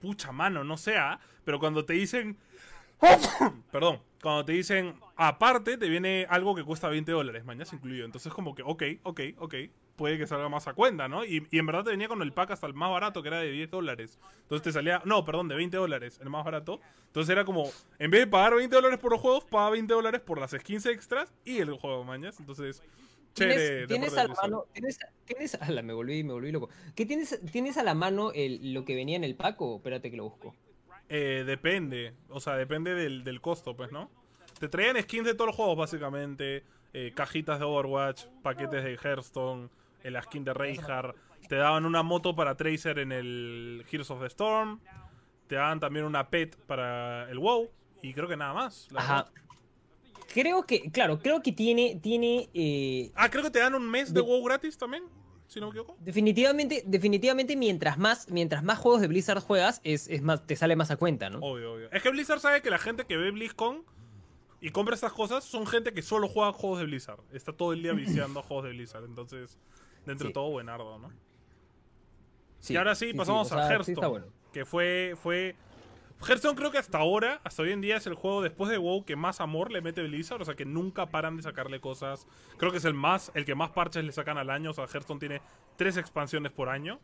Pucha 0.00 0.30
mano, 0.30 0.62
no 0.62 0.76
sea. 0.76 1.18
Pero 1.44 1.58
cuando 1.58 1.84
te 1.84 1.94
dicen. 1.94 2.38
Perdón. 3.72 4.00
Cuando 4.22 4.44
te 4.44 4.52
dicen, 4.52 4.94
aparte, 5.16 5.76
te 5.76 5.88
viene 5.88 6.26
algo 6.28 6.54
que 6.54 6.64
cuesta 6.64 6.88
20 6.88 7.12
dólares, 7.12 7.44
mañana 7.44 7.68
incluido. 7.72 8.04
Entonces, 8.04 8.32
como 8.32 8.54
que, 8.54 8.62
ok, 8.62 8.82
ok, 9.04 9.20
ok. 9.38 9.54
Puede 9.98 10.16
que 10.16 10.26
salga 10.26 10.48
más 10.48 10.66
a 10.68 10.74
cuenta, 10.74 11.08
¿no? 11.08 11.24
Y, 11.24 11.46
y 11.50 11.58
en 11.58 11.66
verdad 11.66 11.84
te 11.84 11.90
venía 11.90 12.08
con 12.08 12.22
el 12.22 12.32
pack 12.32 12.52
hasta 12.52 12.66
el 12.68 12.72
más 12.72 12.90
barato, 12.90 13.20
que 13.20 13.28
era 13.28 13.40
de 13.40 13.50
10 13.50 13.68
dólares. 13.70 14.18
Entonces 14.42 14.62
te 14.62 14.72
salía, 14.72 15.02
no, 15.04 15.24
perdón, 15.24 15.48
de 15.48 15.56
20 15.56 15.76
dólares, 15.76 16.20
el 16.22 16.30
más 16.30 16.44
barato. 16.44 16.80
Entonces 17.08 17.30
era 17.32 17.44
como, 17.44 17.64
en 17.98 18.10
vez 18.10 18.20
de 18.22 18.26
pagar 18.28 18.54
20 18.54 18.74
dólares 18.76 18.98
por 19.00 19.10
los 19.12 19.20
juegos, 19.20 19.44
paga 19.44 19.70
20 19.70 19.92
dólares 19.92 20.20
por 20.22 20.38
las 20.40 20.52
skins 20.52 20.86
extras 20.86 21.34
y 21.44 21.58
el 21.58 21.72
juego, 21.74 22.04
mañas. 22.04 22.38
Entonces, 22.40 22.82
chévere. 23.34 23.86
de 23.86 23.86
¿Tienes, 23.88 24.12
tienes 24.12 24.16
a 24.16 24.24
la 24.28 24.34
mano, 24.40 24.66
tienes, 24.72 24.98
tienes, 25.24 25.54
ala, 25.60 25.82
me 25.82 25.92
volví, 25.92 26.22
me 26.24 26.32
volví 26.32 26.52
loco. 26.52 26.68
¿Qué 26.94 27.04
tienes, 27.04 27.40
tienes 27.50 27.76
a 27.76 27.82
la 27.82 27.94
mano 27.94 28.30
el, 28.32 28.72
lo 28.72 28.84
que 28.84 28.94
venía 28.94 29.16
en 29.16 29.24
el 29.24 29.34
pack 29.36 29.60
o 29.60 29.76
espérate 29.76 30.10
que 30.10 30.16
lo 30.16 30.24
busco? 30.24 30.54
Eh, 31.08 31.44
depende, 31.46 32.14
o 32.28 32.40
sea, 32.40 32.54
depende 32.56 32.94
del, 32.94 33.24
del 33.24 33.40
costo, 33.40 33.74
pues, 33.76 33.90
¿no? 33.92 34.10
Te 34.60 34.68
traían 34.68 35.00
skins 35.02 35.26
de 35.26 35.34
todos 35.34 35.48
los 35.48 35.56
juegos, 35.56 35.76
básicamente. 35.76 36.64
eh, 36.92 37.12
cajitas 37.14 37.58
de 37.58 37.66
Overwatch, 37.66 38.26
paquetes 38.42 38.82
de 38.82 38.94
Hearthstone, 38.96 39.68
eh, 40.02 40.10
la 40.10 40.22
skin 40.22 40.44
de 40.44 40.54
Reinhardt. 40.54 41.16
Te 41.48 41.56
daban 41.56 41.84
una 41.86 42.02
moto 42.02 42.34
para 42.36 42.56
Tracer 42.56 42.98
en 42.98 43.12
el 43.12 43.84
Heroes 43.90 44.10
of 44.10 44.20
the 44.20 44.26
Storm. 44.26 44.80
Te 45.46 45.54
daban 45.56 45.80
también 45.80 46.04
una 46.04 46.28
pet 46.28 46.56
para 46.66 47.28
el 47.30 47.38
WoW. 47.38 47.70
Y 48.02 48.12
creo 48.14 48.28
que 48.28 48.36
nada 48.36 48.52
más. 48.54 48.86
la 48.90 49.00
Ajá. 49.00 49.30
Creo 50.32 50.64
que, 50.66 50.90
claro, 50.90 51.18
creo 51.20 51.40
que 51.42 51.52
tiene, 51.52 51.98
tiene, 52.02 52.50
eh, 52.52 53.10
Ah, 53.14 53.30
creo 53.30 53.42
que 53.42 53.50
te 53.50 53.60
dan 53.60 53.74
un 53.74 53.88
mes 53.90 54.12
de 54.12 54.20
De- 54.20 54.26
WoW 54.26 54.44
gratis 54.44 54.76
también. 54.76 55.04
si 55.46 55.58
no 55.58 55.66
me 55.66 55.70
equivoco. 55.70 55.96
Definitivamente, 56.00 56.82
definitivamente 56.86 57.56
mientras 57.56 57.96
más, 57.96 58.28
mientras 58.30 58.62
más 58.62 58.78
juegos 58.78 59.00
de 59.00 59.08
Blizzard 59.08 59.40
juegas, 59.40 59.80
es, 59.84 60.06
es 60.08 60.20
más, 60.20 60.46
te 60.46 60.54
sale 60.54 60.76
más 60.76 60.90
a 60.90 60.96
cuenta, 60.98 61.30
¿no? 61.30 61.38
Obvio, 61.38 61.72
obvio. 61.72 61.90
Es 61.90 62.02
que 62.02 62.10
Blizzard 62.10 62.40
sabe 62.40 62.60
que 62.60 62.68
la 62.68 62.76
gente 62.78 63.06
que 63.06 63.16
ve 63.16 63.30
BlizzCon 63.30 63.82
y 64.60 64.68
compra 64.70 64.94
estas 64.94 65.12
cosas 65.14 65.44
son 65.44 65.66
gente 65.66 65.94
que 65.94 66.02
solo 66.02 66.28
juega 66.28 66.52
juegos 66.52 66.80
de 66.80 66.84
Blizzard. 66.84 67.20
Está 67.32 67.54
todo 67.54 67.72
el 67.72 67.82
día 67.82 67.94
viciando 67.94 68.42
juegos 68.42 68.66
de 68.66 68.70
Blizzard. 68.72 69.04
Entonces, 69.06 69.58
dentro 70.06 70.28
de 70.28 70.34
todo, 70.34 70.50
buenardo, 70.50 70.98
¿no? 70.98 71.10
Sí, 72.58 72.74
y 72.74 72.76
ahora 72.76 72.94
sí, 72.94 73.12
pasamos 73.14 73.46
o 73.52 73.54
sea, 73.54 73.64
a 73.64 73.68
sí 73.68 73.72
Hearthstone. 73.92 74.08
bueno. 74.08 74.26
Que 74.52 74.64
fue, 74.64 75.14
fue. 75.22 75.54
Hearthstone 76.26 76.56
creo 76.56 76.72
que 76.72 76.78
hasta 76.78 76.98
ahora, 76.98 77.40
hasta 77.44 77.62
hoy 77.62 77.70
en 77.70 77.80
día, 77.80 77.96
es 77.96 78.06
el 78.08 78.14
juego 78.14 78.42
después 78.42 78.70
de 78.70 78.78
WoW 78.78 79.04
que 79.04 79.14
más 79.14 79.40
amor 79.40 79.70
le 79.70 79.80
mete 79.80 80.02
Blizzard. 80.02 80.42
O 80.42 80.44
sea 80.44 80.56
que 80.56 80.64
nunca 80.64 81.06
paran 81.06 81.36
de 81.36 81.42
sacarle 81.42 81.80
cosas. 81.80 82.26
Creo 82.56 82.72
que 82.72 82.78
es 82.78 82.84
el 82.84 82.94
más, 82.94 83.30
el 83.34 83.44
que 83.44 83.54
más 83.54 83.70
parches 83.70 84.04
le 84.04 84.10
sacan 84.10 84.36
al 84.38 84.50
año. 84.50 84.70
O 84.70 84.74
sea, 84.74 84.86
Hearthstone 84.86 85.20
tiene 85.20 85.40
tres 85.76 85.96
expansiones 85.96 86.50
por 86.50 86.68
año. 86.68 86.98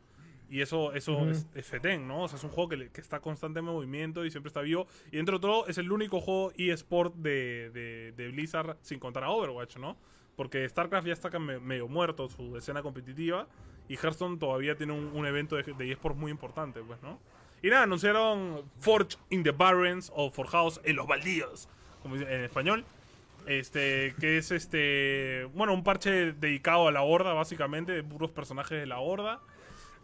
Y 0.51 0.61
eso, 0.61 0.93
eso 0.93 1.13
Ujú. 1.17 1.31
es, 1.31 1.47
es 1.55 1.67
fetén, 1.67 2.07
¿no? 2.07 2.25
O 2.25 2.29
sea, 2.29 2.37
es 2.37 2.45
un 2.45 2.51
juego 2.51 2.69
que, 2.69 2.91
que 2.91 3.01
está 3.01 3.21
constante 3.21 3.61
en 3.61 3.65
movimiento 3.65 4.25
y 4.25 4.31
siempre 4.31 4.49
está 4.49 4.61
vivo. 4.61 4.87
Y 5.11 5.17
dentro 5.17 5.39
de 5.39 5.43
todo, 5.43 5.67
es 5.69 5.79
el 5.79 5.91
único 5.91 6.21
juego 6.21 6.53
eSport 6.57 7.15
de, 7.15 7.71
de, 7.71 8.13
de 8.13 8.29
Blizzard 8.29 8.77
sin 8.83 8.99
contar 8.99 9.25
a 9.25 9.31
Overwatch, 9.31 9.77
¿no? 9.79 9.97
Porque 10.37 10.69
StarCraft 10.69 11.07
ya 11.07 11.13
está 11.13 11.39
medio 11.39 11.89
muerto 11.89 12.29
su 12.29 12.57
escena 12.57 12.83
competitiva. 12.83 13.47
Y 13.89 13.97
Hearthstone 13.97 14.39
todavía 14.39 14.77
tiene 14.77 14.93
un, 14.93 15.27
evento 15.27 15.57
de, 15.57 15.63
de 15.63 15.93
eSport 15.93 16.17
muy 16.17 16.31
importante, 16.31 16.81
pues, 16.81 17.03
¿no? 17.03 17.19
Y 17.65 17.71
nada, 17.71 17.85
anunciaron 17.85 18.63
Forge 18.79 19.17
in 19.31 19.43
the 19.43 19.51
Barrens 19.51 20.13
o 20.15 20.31
Forjados 20.31 20.83
en 20.85 20.97
los 20.97 21.07
Baldíos, 21.07 21.67
como 22.03 22.17
dice 22.17 22.31
en 22.31 22.45
español. 22.45 22.85
Este, 23.47 24.15
que 24.21 24.39
es 24.39 24.51
este, 24.51 25.49
bueno, 25.55 25.73
un 25.75 25.83
parche 25.83 26.33
dedicado 26.33 26.89
a 26.89 26.93
la 26.93 27.01
Horda, 27.01 27.33
básicamente, 27.33 27.93
de 27.93 28.03
puros 28.03 28.31
personajes 28.31 28.79
de 28.79 28.85
la 28.85 28.99
Horda. 28.99 29.41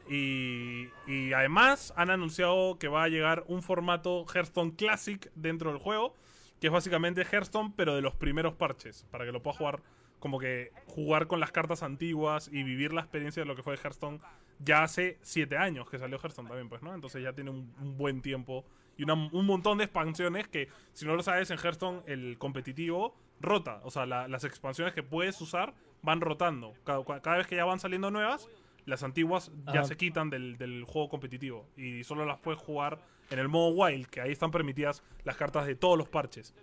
Y, 0.08 0.88
y 1.06 1.34
además 1.34 1.92
han 1.96 2.10
anunciado 2.10 2.78
que 2.78 2.88
va 2.88 3.04
a 3.04 3.08
llegar 3.08 3.44
un 3.46 3.62
formato 3.62 4.24
Hearthstone 4.34 4.74
Classic 4.74 5.30
dentro 5.34 5.70
del 5.70 5.80
juego, 5.80 6.14
que 6.62 6.68
es 6.68 6.72
básicamente 6.72 7.26
Hearthstone, 7.30 7.74
pero 7.76 7.94
de 7.94 8.00
los 8.00 8.14
primeros 8.14 8.54
parches, 8.54 9.06
para 9.10 9.26
que 9.26 9.32
lo 9.32 9.42
puedas 9.42 9.58
jugar 9.58 9.82
como 10.20 10.38
que 10.38 10.70
jugar 10.86 11.26
con 11.26 11.40
las 11.40 11.50
cartas 11.50 11.82
antiguas 11.82 12.48
y 12.52 12.62
vivir 12.62 12.92
la 12.92 13.00
experiencia 13.00 13.42
de 13.42 13.46
lo 13.48 13.56
que 13.56 13.62
fue 13.62 13.74
Hearthstone 13.76 14.20
ya 14.60 14.82
hace 14.84 15.18
7 15.22 15.56
años 15.56 15.90
que 15.90 15.98
salió 15.98 16.18
Hearthstone 16.18 16.46
también, 16.48 16.68
pues, 16.68 16.82
¿no? 16.82 16.94
Entonces 16.94 17.22
ya 17.22 17.32
tiene 17.32 17.50
un, 17.50 17.74
un 17.80 17.96
buen 17.96 18.20
tiempo 18.22 18.64
y 18.98 19.02
una- 19.04 19.14
un 19.14 19.46
montón 19.46 19.78
de 19.78 19.84
expansiones 19.84 20.46
que, 20.48 20.68
si 20.92 21.06
no 21.06 21.16
lo 21.16 21.22
sabes, 21.22 21.50
en 21.50 21.58
Hearthstone 21.58 22.02
el 22.06 22.36
competitivo 22.38 23.16
rota. 23.40 23.80
O 23.84 23.90
sea, 23.90 24.04
la- 24.06 24.28
las 24.28 24.44
expansiones 24.44 24.92
que 24.94 25.02
puedes 25.02 25.40
usar 25.40 25.72
van 26.02 26.20
rotando. 26.20 26.74
Cada, 26.84 27.02
cada 27.22 27.38
vez 27.38 27.46
que 27.46 27.56
ya 27.56 27.64
van 27.64 27.80
saliendo 27.80 28.10
nuevas, 28.10 28.48
las 28.86 29.02
antiguas 29.02 29.50
ya 29.72 29.84
se 29.84 29.96
quitan 29.96 30.28
del, 30.30 30.56
del 30.58 30.84
juego 30.84 31.08
competitivo 31.08 31.66
y 31.76 32.02
solo 32.04 32.24
las 32.26 32.38
puedes 32.40 32.60
jugar 32.60 32.98
en 33.30 33.38
el 33.38 33.48
modo 33.48 33.68
wild, 33.70 34.06
que 34.08 34.20
ahí 34.20 34.32
están 34.32 34.50
permitidas 34.50 35.02
las 35.24 35.36
cartas 35.36 35.66
de 35.66 35.74
todos 35.76 35.96
los 35.96 36.08
parches. 36.08 36.54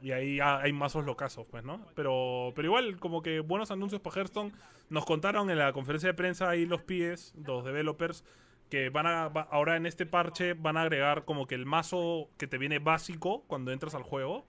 Y 0.00 0.12
ahí 0.12 0.38
ha- 0.40 0.58
hay 0.60 0.72
mazos 0.72 1.04
locazos, 1.04 1.46
pues, 1.50 1.64
¿no? 1.64 1.84
Pero, 1.94 2.52
pero 2.54 2.66
igual, 2.66 2.98
como 3.00 3.20
que 3.22 3.40
buenos 3.40 3.70
anuncios 3.70 4.00
para 4.00 4.16
Hearthstone. 4.20 4.52
Nos 4.90 5.04
contaron 5.04 5.50
en 5.50 5.58
la 5.58 5.72
conferencia 5.72 6.08
de 6.08 6.14
prensa 6.14 6.48
ahí 6.48 6.66
los 6.66 6.82
pies, 6.82 7.34
los 7.44 7.64
developers, 7.64 8.24
que 8.70 8.90
van 8.90 9.06
a, 9.06 9.28
va- 9.28 9.48
ahora 9.50 9.76
en 9.76 9.86
este 9.86 10.06
parche 10.06 10.54
van 10.54 10.76
a 10.76 10.82
agregar 10.82 11.24
como 11.24 11.46
que 11.46 11.54
el 11.54 11.66
mazo 11.66 12.28
que 12.38 12.46
te 12.46 12.58
viene 12.58 12.78
básico 12.78 13.42
cuando 13.48 13.72
entras 13.72 13.94
al 13.94 14.02
juego. 14.02 14.46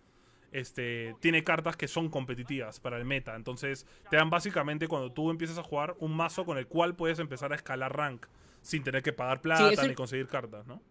Este, 0.51 1.15
tiene 1.19 1.43
cartas 1.43 1.77
que 1.77 1.87
son 1.87 2.09
competitivas 2.09 2.79
para 2.79 2.97
el 2.97 3.05
meta. 3.05 3.35
Entonces, 3.35 3.85
te 4.09 4.15
dan 4.17 4.29
básicamente 4.31 4.87
cuando 4.87 5.11
tú 5.11 5.29
empiezas 5.29 5.57
a 5.59 5.63
jugar 5.63 5.95
un 5.99 6.15
mazo 6.15 6.43
con 6.45 6.57
el 6.57 6.65
cual 6.67 6.95
puedes 6.95 7.19
empezar 7.19 7.51
a 7.51 7.55
escalar 7.55 7.95
rank 7.95 8.25
sin 8.61 8.83
tener 8.83 9.03
que 9.03 9.13
pagar 9.13 9.41
plata 9.41 9.69
ni 9.87 9.93
conseguir 9.95 10.27
cartas, 10.27 10.65
¿no? 10.67 10.81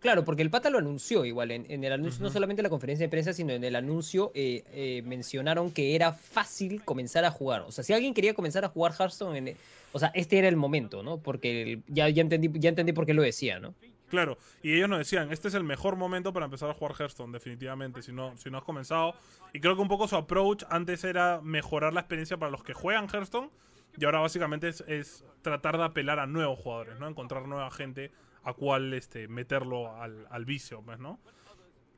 Claro, 0.00 0.24
porque 0.24 0.40
el 0.42 0.50
pata 0.50 0.70
lo 0.70 0.78
anunció 0.78 1.24
igual. 1.26 1.50
En, 1.50 1.66
en 1.70 1.84
el 1.84 1.92
anuncio, 1.92 2.22
no 2.22 2.30
solamente 2.30 2.62
en 2.62 2.64
la 2.64 2.70
conferencia 2.70 3.04
de 3.06 3.10
prensa, 3.10 3.32
sino 3.34 3.52
en 3.52 3.62
el 3.62 3.76
anuncio 3.76 4.32
eh, 4.34 4.64
eh, 4.72 5.02
mencionaron 5.04 5.70
que 5.70 5.94
era 5.94 6.12
fácil 6.12 6.82
comenzar 6.84 7.24
a 7.26 7.30
jugar. 7.30 7.62
O 7.62 7.70
sea, 7.72 7.84
si 7.84 7.92
alguien 7.92 8.14
quería 8.14 8.32
comenzar 8.34 8.64
a 8.64 8.68
jugar 8.68 8.92
Hearthstone, 8.98 9.36
en- 9.50 9.56
o 9.92 9.98
sea, 9.98 10.10
este 10.14 10.38
era 10.38 10.48
el 10.48 10.56
momento, 10.56 11.02
¿no? 11.02 11.18
Porque 11.18 11.62
el- 11.62 11.82
ya, 11.88 12.08
ya, 12.08 12.22
entendí, 12.22 12.50
ya 12.58 12.70
entendí 12.70 12.92
por 12.92 13.04
qué 13.04 13.12
lo 13.14 13.22
decía, 13.22 13.60
¿no? 13.60 13.74
Claro, 14.08 14.38
y 14.62 14.72
ellos 14.74 14.88
nos 14.88 14.98
decían, 14.98 15.30
este 15.30 15.46
es 15.48 15.54
el 15.54 15.62
mejor 15.64 15.94
momento 15.96 16.32
para 16.32 16.46
empezar 16.46 16.68
a 16.70 16.74
jugar 16.74 16.94
Hearthstone, 16.98 17.30
definitivamente, 17.32 18.02
si 18.02 18.10
no, 18.10 18.36
si 18.38 18.50
no 18.50 18.58
has 18.58 18.64
comenzado. 18.64 19.14
Y 19.52 19.60
creo 19.60 19.76
que 19.76 19.82
un 19.82 19.88
poco 19.88 20.08
su 20.08 20.16
approach 20.16 20.64
antes 20.70 21.04
era 21.04 21.40
mejorar 21.42 21.92
la 21.92 22.00
experiencia 22.00 22.36
para 22.36 22.50
los 22.50 22.64
que 22.64 22.72
juegan 22.74 23.06
Hearthstone, 23.08 23.50
y 23.98 24.04
ahora 24.06 24.20
básicamente 24.20 24.68
es, 24.68 24.82
es 24.88 25.24
tratar 25.42 25.76
de 25.76 25.84
apelar 25.84 26.18
a 26.18 26.26
nuevos 26.26 26.58
jugadores, 26.58 26.98
¿no? 26.98 27.06
Encontrar 27.06 27.46
nueva 27.46 27.70
gente 27.70 28.10
a 28.44 28.52
cual 28.54 28.94
este, 28.94 29.28
meterlo 29.28 29.94
al, 29.96 30.26
al 30.30 30.44
vicio, 30.44 30.82
pues, 30.82 30.98
¿no? 30.98 31.18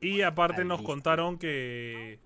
Y 0.01 0.21
aparte 0.21 0.61
Al 0.61 0.67
nos 0.67 0.79
vicio. 0.79 0.93
contaron 0.93 1.37
que 1.37 2.19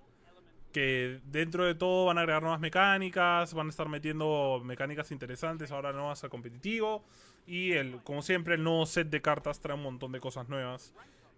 que 0.73 1.21
dentro 1.25 1.65
de 1.65 1.75
todo 1.75 2.06
van 2.06 2.17
a 2.17 2.21
agregar 2.21 2.41
nuevas 2.43 2.60
mecánicas, 2.60 3.53
van 3.53 3.67
a 3.67 3.69
estar 3.69 3.88
metiendo 3.89 4.62
mecánicas 4.63 5.12
interesantes 5.12 5.71
ahora 5.71 5.91
nuevas 5.91 6.23
al 6.23 6.30
competitivo 6.30 7.03
y 7.47 7.71
el 7.71 8.03
como 8.03 8.21
siempre 8.21 8.56
el 8.56 8.63
nuevo 8.63 8.86
set 8.86 9.10
de 9.10 9.21
cartas 9.21 9.60
trae 9.60 9.75
un 9.75 9.84
montón 9.84 10.12
de 10.12 10.19
cosas 10.19 10.49
nuevas 10.49 10.93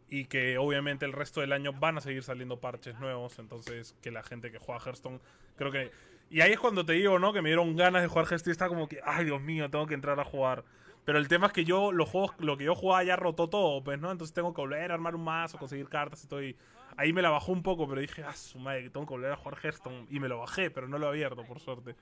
y 0.10 0.26
que 0.26 0.58
obviamente 0.58 1.06
el 1.06 1.14
resto 1.14 1.42
del 1.42 1.54
año 1.54 1.72
van 1.72 1.98
a 1.98 2.02
seguir 2.02 2.24
saliendo 2.24 2.60
parches 2.60 3.00
nuevos, 3.00 3.38
entonces 3.40 3.96
que 4.02 4.12
la 4.12 4.24
gente 4.24 4.52
que 4.52 4.58
juega 4.58 4.82
Hearthstone 4.84 5.20
creo 5.56 5.72
que 5.72 5.92
y 6.32 6.42
ahí 6.42 6.52
es 6.52 6.60
cuando 6.60 6.86
te 6.86 6.94
digo, 6.94 7.18
¿no? 7.18 7.32
Que 7.34 7.42
me 7.42 7.50
dieron 7.50 7.76
ganas 7.76 8.02
de 8.02 8.08
jugar 8.08 8.26
Hearthstone 8.26 8.52
y 8.52 8.54
está 8.54 8.68
como 8.68 8.88
que, 8.90 9.00
ay 9.04 9.26
Dios 9.26 9.42
mío, 9.42 9.70
tengo 9.70 9.88
que 9.88 9.94
entrar 9.96 10.20
a 10.20 10.26
jugar. 10.26 10.64
Pero 11.06 11.18
el 11.18 11.28
tema 11.28 11.48
es 11.48 11.54
que 11.54 11.66
yo, 11.66 11.92
los 11.92 12.10
juegos, 12.10 12.36
lo 12.40 12.58
que 12.58 12.66
yo 12.66 12.76
jugaba 12.76 13.04
ya 13.04 13.16
rotó 13.16 13.50
todo, 13.50 13.84
pues, 13.84 14.00
¿no? 14.00 14.12
Entonces 14.12 14.34
tengo 14.34 14.54
que 14.54 14.62
volver 14.62 14.92
a 14.92 14.94
armar 14.94 15.16
un 15.16 15.24
mazo, 15.24 15.58
conseguir 15.58 15.90
cartas 15.90 16.24
y 16.24 16.28
todo. 16.28 16.44
y 16.44 16.56
ahí 16.98 17.14
me 17.14 17.22
la 17.22 17.30
bajó 17.30 17.52
un 17.52 17.64
poco, 17.64 17.88
pero 17.88 18.02
dije, 18.02 18.24
ah, 18.24 18.34
su 18.34 18.60
madre, 18.60 18.90
tengo 18.90 19.06
que 19.06 19.14
volver 19.14 19.32
a 19.32 19.36
jugar 19.36 19.58
Hearthstone. 19.64 20.06
Y 20.10 20.20
me 20.20 20.28
lo 20.28 20.40
bajé, 20.40 20.70
pero 20.70 20.88
no 20.88 20.98
lo 20.98 21.08
he 21.08 21.10
abierto, 21.10 21.44
por 21.46 21.60
suerte. 21.60 21.96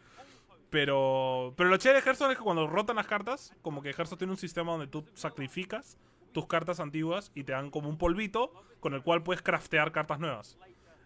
Pero, 0.70 1.54
pero 1.56 1.70
lo 1.70 1.78
chévere 1.78 2.02
de 2.02 2.06
Hearthstone 2.06 2.34
es 2.34 2.38
que 2.38 2.44
cuando 2.44 2.68
rotan 2.68 2.98
las 2.98 3.08
cartas, 3.08 3.54
como 3.62 3.82
que 3.82 3.90
Hearthstone 3.90 4.18
tiene 4.18 4.32
un 4.32 4.38
sistema 4.38 4.72
donde 4.72 4.88
tú 4.88 5.06
sacrificas 5.14 5.98
tus 6.34 6.48
cartas 6.48 6.80
antiguas 6.80 7.32
y 7.36 7.44
te 7.44 7.54
dan 7.54 7.70
como 7.70 7.90
un 7.90 7.98
polvito 7.98 8.52
con 8.80 8.94
el 8.94 9.02
cual 9.02 9.24
puedes 9.24 9.42
craftear 9.42 9.92
cartas 9.92 10.20
nuevas. 10.20 10.58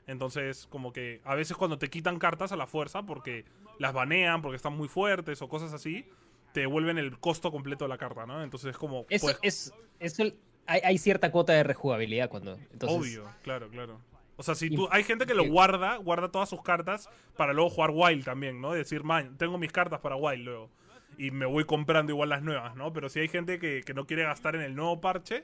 Entonces, 0.07 0.67
como 0.67 0.91
que 0.91 1.21
a 1.23 1.35
veces 1.35 1.55
cuando 1.55 1.77
te 1.77 1.89
quitan 1.89 2.17
cartas 2.17 2.51
a 2.51 2.57
la 2.57 2.67
fuerza 2.67 3.03
porque 3.03 3.45
las 3.77 3.93
banean, 3.93 4.41
porque 4.41 4.55
están 4.55 4.75
muy 4.75 4.87
fuertes 4.87 5.41
o 5.41 5.47
cosas 5.47 5.73
así, 5.73 6.05
te 6.53 6.61
devuelven 6.61 6.97
el 6.97 7.17
costo 7.19 7.51
completo 7.51 7.85
de 7.85 7.89
la 7.89 7.97
carta, 7.97 8.25
¿no? 8.25 8.43
Entonces 8.43 8.71
es 8.71 8.77
como... 8.77 9.05
Eso, 9.09 9.27
puedes- 9.27 9.39
es, 9.41 9.73
eso 9.99 10.23
hay, 10.65 10.81
hay 10.83 10.97
cierta 10.97 11.31
cuota 11.31 11.53
de 11.53 11.63
rejugabilidad 11.63 12.29
cuando. 12.29 12.55
Entonces, 12.71 12.97
Obvio, 12.99 13.31
claro, 13.43 13.69
claro. 13.69 13.99
O 14.37 14.43
sea, 14.43 14.55
si 14.55 14.69
tú, 14.69 14.87
hay 14.91 15.03
gente 15.03 15.25
que 15.25 15.35
lo 15.35 15.45
guarda, 15.45 15.97
guarda 15.97 16.31
todas 16.31 16.49
sus 16.49 16.63
cartas 16.63 17.09
para 17.37 17.53
luego 17.53 17.69
jugar 17.69 17.91
Wild 17.93 18.25
también, 18.25 18.59
¿no? 18.59 18.71
Decir, 18.73 19.03
man, 19.03 19.37
tengo 19.37 19.57
mis 19.57 19.71
cartas 19.71 19.99
para 19.99 20.15
Wild 20.15 20.43
luego. 20.45 20.69
Y 21.17 21.29
me 21.29 21.45
voy 21.45 21.65
comprando 21.65 22.11
igual 22.11 22.29
las 22.29 22.41
nuevas, 22.41 22.75
¿no? 22.75 22.91
Pero 22.91 23.09
si 23.09 23.19
hay 23.19 23.27
gente 23.27 23.59
que, 23.59 23.83
que 23.85 23.93
no 23.93 24.07
quiere 24.07 24.23
gastar 24.23 24.55
en 24.55 24.61
el 24.61 24.73
nuevo 24.75 24.99
parche, 24.99 25.43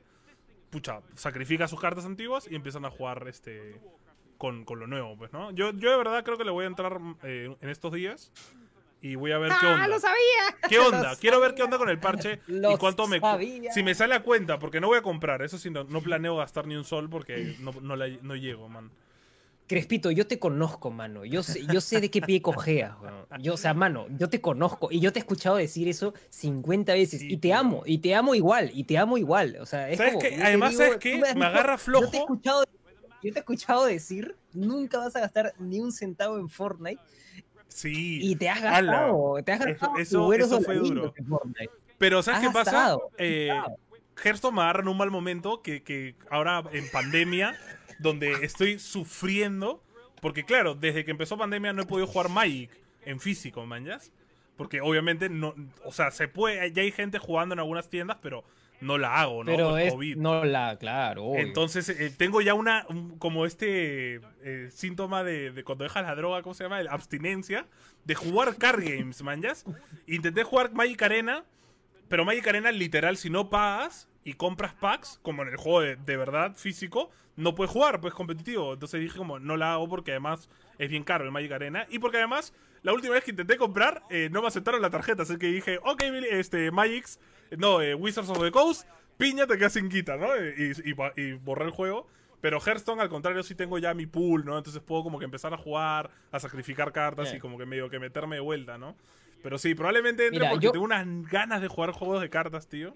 pucha, 0.72 1.02
sacrifica 1.14 1.68
sus 1.68 1.80
cartas 1.80 2.06
antiguas 2.06 2.48
y 2.50 2.56
empiezan 2.56 2.86
a 2.86 2.90
jugar 2.90 3.28
este 3.28 3.80
con, 4.38 4.66
con 4.66 4.80
lo 4.80 4.88
nuevo, 4.88 5.16
pues, 5.18 5.32
¿no? 5.34 5.52
Yo, 5.52 5.72
yo 5.74 5.92
de 5.92 5.98
verdad 5.98 6.24
creo 6.24 6.38
que 6.38 6.46
le 6.46 6.52
voy 6.52 6.64
a 6.64 6.68
entrar 6.68 7.00
eh, 7.24 7.56
en 7.60 7.70
estos 7.70 7.92
días 7.94 8.32
y 9.12 9.16
voy 9.16 9.32
a 9.32 9.38
ver 9.38 9.52
qué 9.60 9.66
onda. 9.66 9.84
¡Ah, 9.84 9.88
lo 9.88 10.00
sabía! 10.00 10.70
¿Qué 10.70 10.80
onda? 10.80 11.12
Lo 11.14 11.18
Quiero 11.20 11.40
ver 11.40 11.54
qué 11.56 11.64
onda 11.64 11.78
con 11.78 11.90
el 11.90 12.00
parche 12.00 12.40
y 12.48 12.78
cuánto 12.78 13.08
me... 13.08 13.22
Si 13.74 13.84
me 13.84 13.96
sale 13.96 14.16
a 14.16 14.24
cuenta, 14.24 14.60
porque 14.60 14.80
no 14.82 14.88
voy 14.88 14.98
a 14.98 15.02
comprar, 15.02 15.42
eso 15.42 15.58
sí, 15.58 15.70
no, 15.70 15.84
no 15.86 16.02
planeo 16.02 16.36
gastar 16.38 16.68
ni 16.68 16.76
un 16.76 16.84
sol 16.86 17.10
porque 17.10 17.56
no, 17.60 17.72
no, 17.82 17.96
la- 17.96 18.08
no 18.22 18.36
llego, 18.36 18.68
man. 18.70 18.92
Crespito, 19.68 20.12
yo 20.12 20.26
te 20.28 20.40
conozco, 20.40 20.92
mano. 20.92 21.26
Yo 21.26 21.44
sé, 21.44 21.66
yo 21.66 21.82
sé 21.82 22.00
de 22.00 22.10
qué 22.10 22.22
pie 22.22 22.42
cojeas. 22.42 22.94
Yo, 23.42 23.56
o 23.56 23.58
sea, 23.58 23.74
mano, 23.74 24.08
yo 24.18 24.30
te 24.30 24.40
conozco 24.40 24.88
y 24.90 25.02
yo 25.02 25.12
te 25.12 25.20
he 25.20 25.22
escuchado 25.22 25.58
decir 25.58 25.90
eso 25.90 26.14
50 26.30 26.94
veces. 26.94 27.20
Sí, 27.20 27.28
y 27.34 27.36
te 27.38 27.52
amo, 27.54 27.84
y 27.86 27.98
te 27.98 28.16
amo 28.16 28.34
igual, 28.34 28.72
y 28.74 28.86
te 28.86 28.98
amo 28.98 29.18
igual. 29.18 29.58
O 29.60 29.66
sea, 29.66 29.90
es 29.90 29.98
¿Sabes 29.98 30.14
como, 30.14 30.22
te 30.26 30.42
Además, 30.42 30.70
digo, 30.72 30.84
¿sabes 30.84 30.98
qué? 31.00 31.18
Me 31.18 31.28
dicho- 31.34 31.44
agarra 31.44 31.74
Yo 31.78 31.78
te 31.78 31.82
he 31.82 31.84
flojo. 31.84 32.16
escuchado, 32.16 32.64
yo 33.22 33.34
te 33.34 33.40
he 33.40 33.40
escuchado 33.40 33.86
decir, 33.86 34.38
nunca 34.54 35.00
vas 35.00 35.18
a 35.18 35.20
gastar 35.20 35.54
ni 35.60 35.82
un 35.82 35.92
centavo 35.92 36.40
en 36.40 36.48
Fortnite. 36.48 37.02
Sí. 37.78 38.20
Y 38.24 38.36
te 38.36 38.50
has 38.50 38.64
Ala. 38.64 38.92
gastado, 38.92 39.36
te 39.46 39.52
has 39.52 39.60
Eso- 39.62 39.68
gastado 39.70 39.98
eso- 40.00 40.24
buenos 40.26 40.48
eso 40.48 40.62
fue 40.62 40.76
duro. 40.78 41.14
Pero 42.00 42.24
¿sabes 42.24 42.40
Has 42.42 42.48
qué 42.48 42.52
pasa? 42.54 42.98
Eh. 43.20 43.52
Hearthstone 44.24 44.56
me 44.56 44.62
agarra 44.64 44.82
en 44.82 44.88
un 44.88 44.98
mal 44.98 45.12
momento 45.12 45.62
que, 45.62 45.84
que 45.84 46.16
ahora 46.32 46.64
en 46.74 46.90
pandemia, 46.90 47.56
donde 48.00 48.32
estoy 48.44 48.80
sufriendo, 48.80 49.84
porque 50.22 50.44
claro, 50.44 50.74
desde 50.74 51.06
que 51.06 51.12
empezó 51.12 51.38
pandemia 51.38 51.72
no 51.74 51.84
he 51.84 51.86
podido 51.86 52.08
jugar 52.08 52.30
Magic 52.30 52.72
en 53.06 53.20
físico, 53.20 53.64
manjas. 53.68 54.12
Porque 54.56 54.82
obviamente 54.82 55.30
no, 55.30 55.54
o 55.86 55.92
sea, 55.92 56.10
se 56.10 56.28
puede, 56.28 56.72
ya 56.72 56.82
hay 56.82 56.92
gente 56.92 57.20
jugando 57.20 57.54
en 57.54 57.60
algunas 57.60 57.90
tiendas, 57.92 58.18
pero 58.24 58.44
no 58.82 58.98
la 58.98 59.20
hago, 59.22 59.44
¿no? 59.44 59.52
Pero 59.52 59.78
es, 59.78 59.94
COVID. 59.94 60.18
no 60.18 60.46
la, 60.46 60.78
claro. 60.78 61.26
obvio. 61.26 61.42
Entonces, 61.42 61.90
eh, 61.90 62.12
tengo 62.16 62.42
ya 62.42 62.54
una, 62.54 62.86
un- 62.90 63.18
como 63.18 63.46
este 63.46 64.22
eh, 64.44 64.70
síntoma 64.72 65.24
de, 65.24 65.52
de 65.52 65.64
cuando 65.64 65.84
dejas 65.84 66.04
la 66.04 66.16
droga, 66.16 66.42
¿cómo 66.42 66.54
se 66.54 66.64
llama? 66.64 66.82
La 66.84 66.92
abstinencia, 66.92 67.66
de 68.06 68.16
jugar 68.16 68.56
card 68.58 68.84
games, 68.84 69.22
manjas. 69.24 69.66
Intenté 70.06 70.44
jugar 70.44 70.74
Magic 70.74 71.02
Arena, 71.02 71.44
pero 72.08 72.24
Magic 72.26 72.48
Arena 72.48 72.72
literal, 72.72 73.18
si 73.18 73.30
no 73.30 73.50
pagas 73.50 74.08
y 74.24 74.34
compras 74.34 74.74
packs, 74.74 75.20
como 75.22 75.42
en 75.44 75.50
el 75.50 75.58
juego 75.58 75.82
de, 75.82 75.96
de 75.96 76.18
verdad 76.18 76.56
físico, 76.56 77.10
no 77.36 77.56
puedes 77.56 77.72
jugar, 77.72 78.00
pues 78.02 78.14
competitivo. 78.14 78.74
Entonces 78.74 79.00
dije 79.02 79.18
como, 79.18 79.40
no 79.40 79.58
la 79.58 79.74
hago 79.74 79.88
porque 79.88 80.12
además 80.12 80.50
es 80.78 80.90
bien 80.90 81.04
caro 81.04 81.24
el 81.26 81.32
Magic 81.32 81.52
Arena. 81.52 81.86
Y 81.90 82.00
porque 82.00 82.18
además, 82.18 82.54
la 82.84 82.94
última 82.94 83.14
vez 83.14 83.24
que 83.24 83.32
intenté 83.32 83.58
comprar, 83.58 84.04
eh, 84.10 84.30
no 84.32 84.42
me 84.42 84.48
aceptaron 84.48 84.82
la 84.82 84.90
tarjeta. 84.90 85.24
Así 85.24 85.38
que 85.38 85.48
dije, 85.48 85.80
ok, 85.84 86.02
este, 86.32 86.72
Magic's, 86.72 87.20
no, 87.58 87.82
eh, 87.82 87.94
Wizards 87.96 88.30
of 88.30 88.40
the 88.42 88.52
Coast, 88.52 88.88
piña, 89.18 89.48
te 89.48 89.58
quedas 89.58 89.74
sin 89.74 89.90
quita, 89.90 90.18
¿no? 90.18 90.28
Y, 90.36 90.74
y, 90.84 90.94
ba- 90.94 91.14
y 91.16 91.34
borré 91.34 91.66
el 91.66 91.72
juego. 91.72 92.08
Pero 92.42 92.60
Hearthstone, 92.60 93.02
al 93.02 93.10
contrario, 93.10 93.42
sí 93.44 93.56
tengo 93.56 93.80
ya 93.80 93.94
mi 93.96 94.06
pool, 94.06 94.46
¿no? 94.46 94.58
Entonces 94.58 94.82
puedo 94.82 95.04
como 95.04 95.18
que 95.18 95.26
empezar 95.26 95.54
a 95.54 95.58
jugar, 95.58 96.12
a 96.32 96.40
sacrificar 96.40 96.92
cartas 96.92 97.26
Bien. 97.26 97.38
y 97.38 97.40
como 97.40 97.58
que 97.58 97.66
medio 97.66 97.90
que 97.90 97.98
meterme 98.00 98.36
de 98.36 98.42
vuelta, 98.42 98.78
¿no? 98.78 98.96
Pero 99.42 99.58
sí, 99.58 99.74
probablemente 99.76 100.26
entre 100.26 100.40
Mira, 100.40 100.52
porque 100.52 100.66
yo- 100.66 100.72
tengo 100.72 100.86
unas 100.86 101.06
ganas 101.30 101.62
de 101.62 101.68
jugar 101.68 101.92
juegos 101.92 102.22
de 102.22 102.30
cartas, 102.30 102.68
tío. 102.68 102.94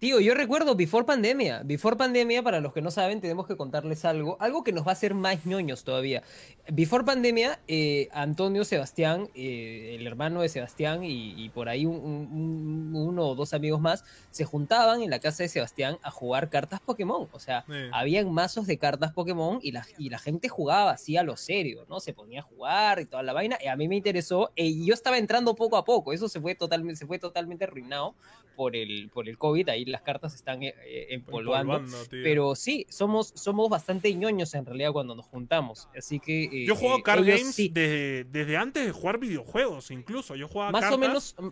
Tío, 0.00 0.20
yo 0.20 0.34
recuerdo 0.34 0.74
Before 0.74 1.06
Pandemia. 1.06 1.62
Before 1.64 1.96
Pandemia, 1.96 2.42
para 2.42 2.60
los 2.60 2.74
que 2.74 2.82
no 2.82 2.90
saben, 2.90 3.22
tenemos 3.22 3.46
que 3.46 3.56
contarles 3.56 4.04
algo. 4.04 4.36
Algo 4.38 4.62
que 4.62 4.72
nos 4.72 4.84
va 4.84 4.90
a 4.90 4.92
hacer 4.92 5.14
más 5.14 5.46
ñoños 5.46 5.82
todavía. 5.84 6.22
Before 6.70 7.04
Pandemia, 7.04 7.58
eh, 7.68 8.08
Antonio, 8.12 8.64
Sebastián, 8.64 9.30
eh, 9.34 9.96
el 9.98 10.06
hermano 10.06 10.42
de 10.42 10.50
Sebastián 10.50 11.04
y, 11.04 11.32
y 11.42 11.48
por 11.48 11.70
ahí 11.70 11.86
un- 11.86 11.96
un- 11.96 12.28
un- 12.32 12.96
uno 12.96 13.28
o 13.28 13.34
dos 13.34 13.54
amigos 13.54 13.80
más, 13.80 14.04
se 14.30 14.44
juntaban 14.44 15.00
en 15.00 15.08
la 15.10 15.20
casa 15.20 15.42
de 15.42 15.48
Sebastián 15.48 15.96
a 16.02 16.10
jugar 16.10 16.50
cartas 16.50 16.80
Pokémon. 16.80 17.28
O 17.32 17.38
sea, 17.38 17.64
Sí. 17.66 17.72
habían 17.92 18.30
mazos 18.30 18.66
de 18.66 18.76
cartas 18.78 19.12
Pokémon 19.12 19.58
y 19.62 19.72
la, 19.72 19.86
y 19.96 20.10
la 20.10 20.18
gente 20.18 20.48
jugaba 20.50 20.90
así 20.90 21.16
a 21.16 21.22
lo 21.22 21.36
serio, 21.38 21.86
¿no? 21.88 22.00
Se 22.00 22.12
ponía 22.12 22.40
a 22.40 22.42
jugar 22.42 23.00
y 23.00 23.06
toda 23.06 23.22
la 23.22 23.32
vaina. 23.32 23.56
Y 23.64 23.68
a 23.68 23.76
mí 23.76 23.88
me 23.88 23.96
interesó. 23.96 24.50
eh, 24.56 24.66
Y 24.66 24.84
yo 24.86 24.92
estaba 24.92 25.16
entrando 25.16 25.54
poco 25.54 25.76
a 25.78 25.84
poco. 25.84 26.12
Eso 26.12 26.28
se 26.28 26.40
fue 26.40 26.54
totalmente, 26.54 26.96
se 26.98 27.06
fue 27.06 27.18
totalmente 27.18 27.64
arruinado 27.64 28.14
por 28.54 28.76
el, 28.76 29.10
por 29.12 29.28
el 29.28 29.36
COVID. 29.38 29.68
Ahí 29.68 29.84
las 29.84 30.02
cartas 30.02 30.34
están 30.34 30.62
eh, 30.62 30.74
eh, 30.86 31.06
empolvando. 31.10 31.82
Pero 32.10 32.54
sí, 32.54 32.86
somos, 32.88 33.32
somos 33.36 33.68
bastante 33.68 34.14
ñoños 34.14 34.54
en 34.54 34.64
realidad 34.66 34.92
cuando 34.92 35.14
nos 35.14 35.26
juntamos. 35.26 35.88
Así 35.96 36.20
que. 36.20 36.44
eh, 36.44 36.64
Yo 36.66 36.76
juego 36.76 36.98
eh, 36.98 37.02
card 37.02 37.20
ellos 37.24 37.40
games 37.40 37.54
sí, 37.54 37.70
desde, 37.72 38.24
desde 38.24 38.56
antes 38.56 38.86
de 38.86 38.92
jugar 38.92 39.18
videojuegos, 39.18 39.90
incluso. 39.90 40.36
Yo 40.36 40.48
jugaba 40.48 40.70
Más 40.72 40.82
cartas 40.82 40.96
o 40.96 41.00
menos. 41.00 41.36
mm, 41.38 41.48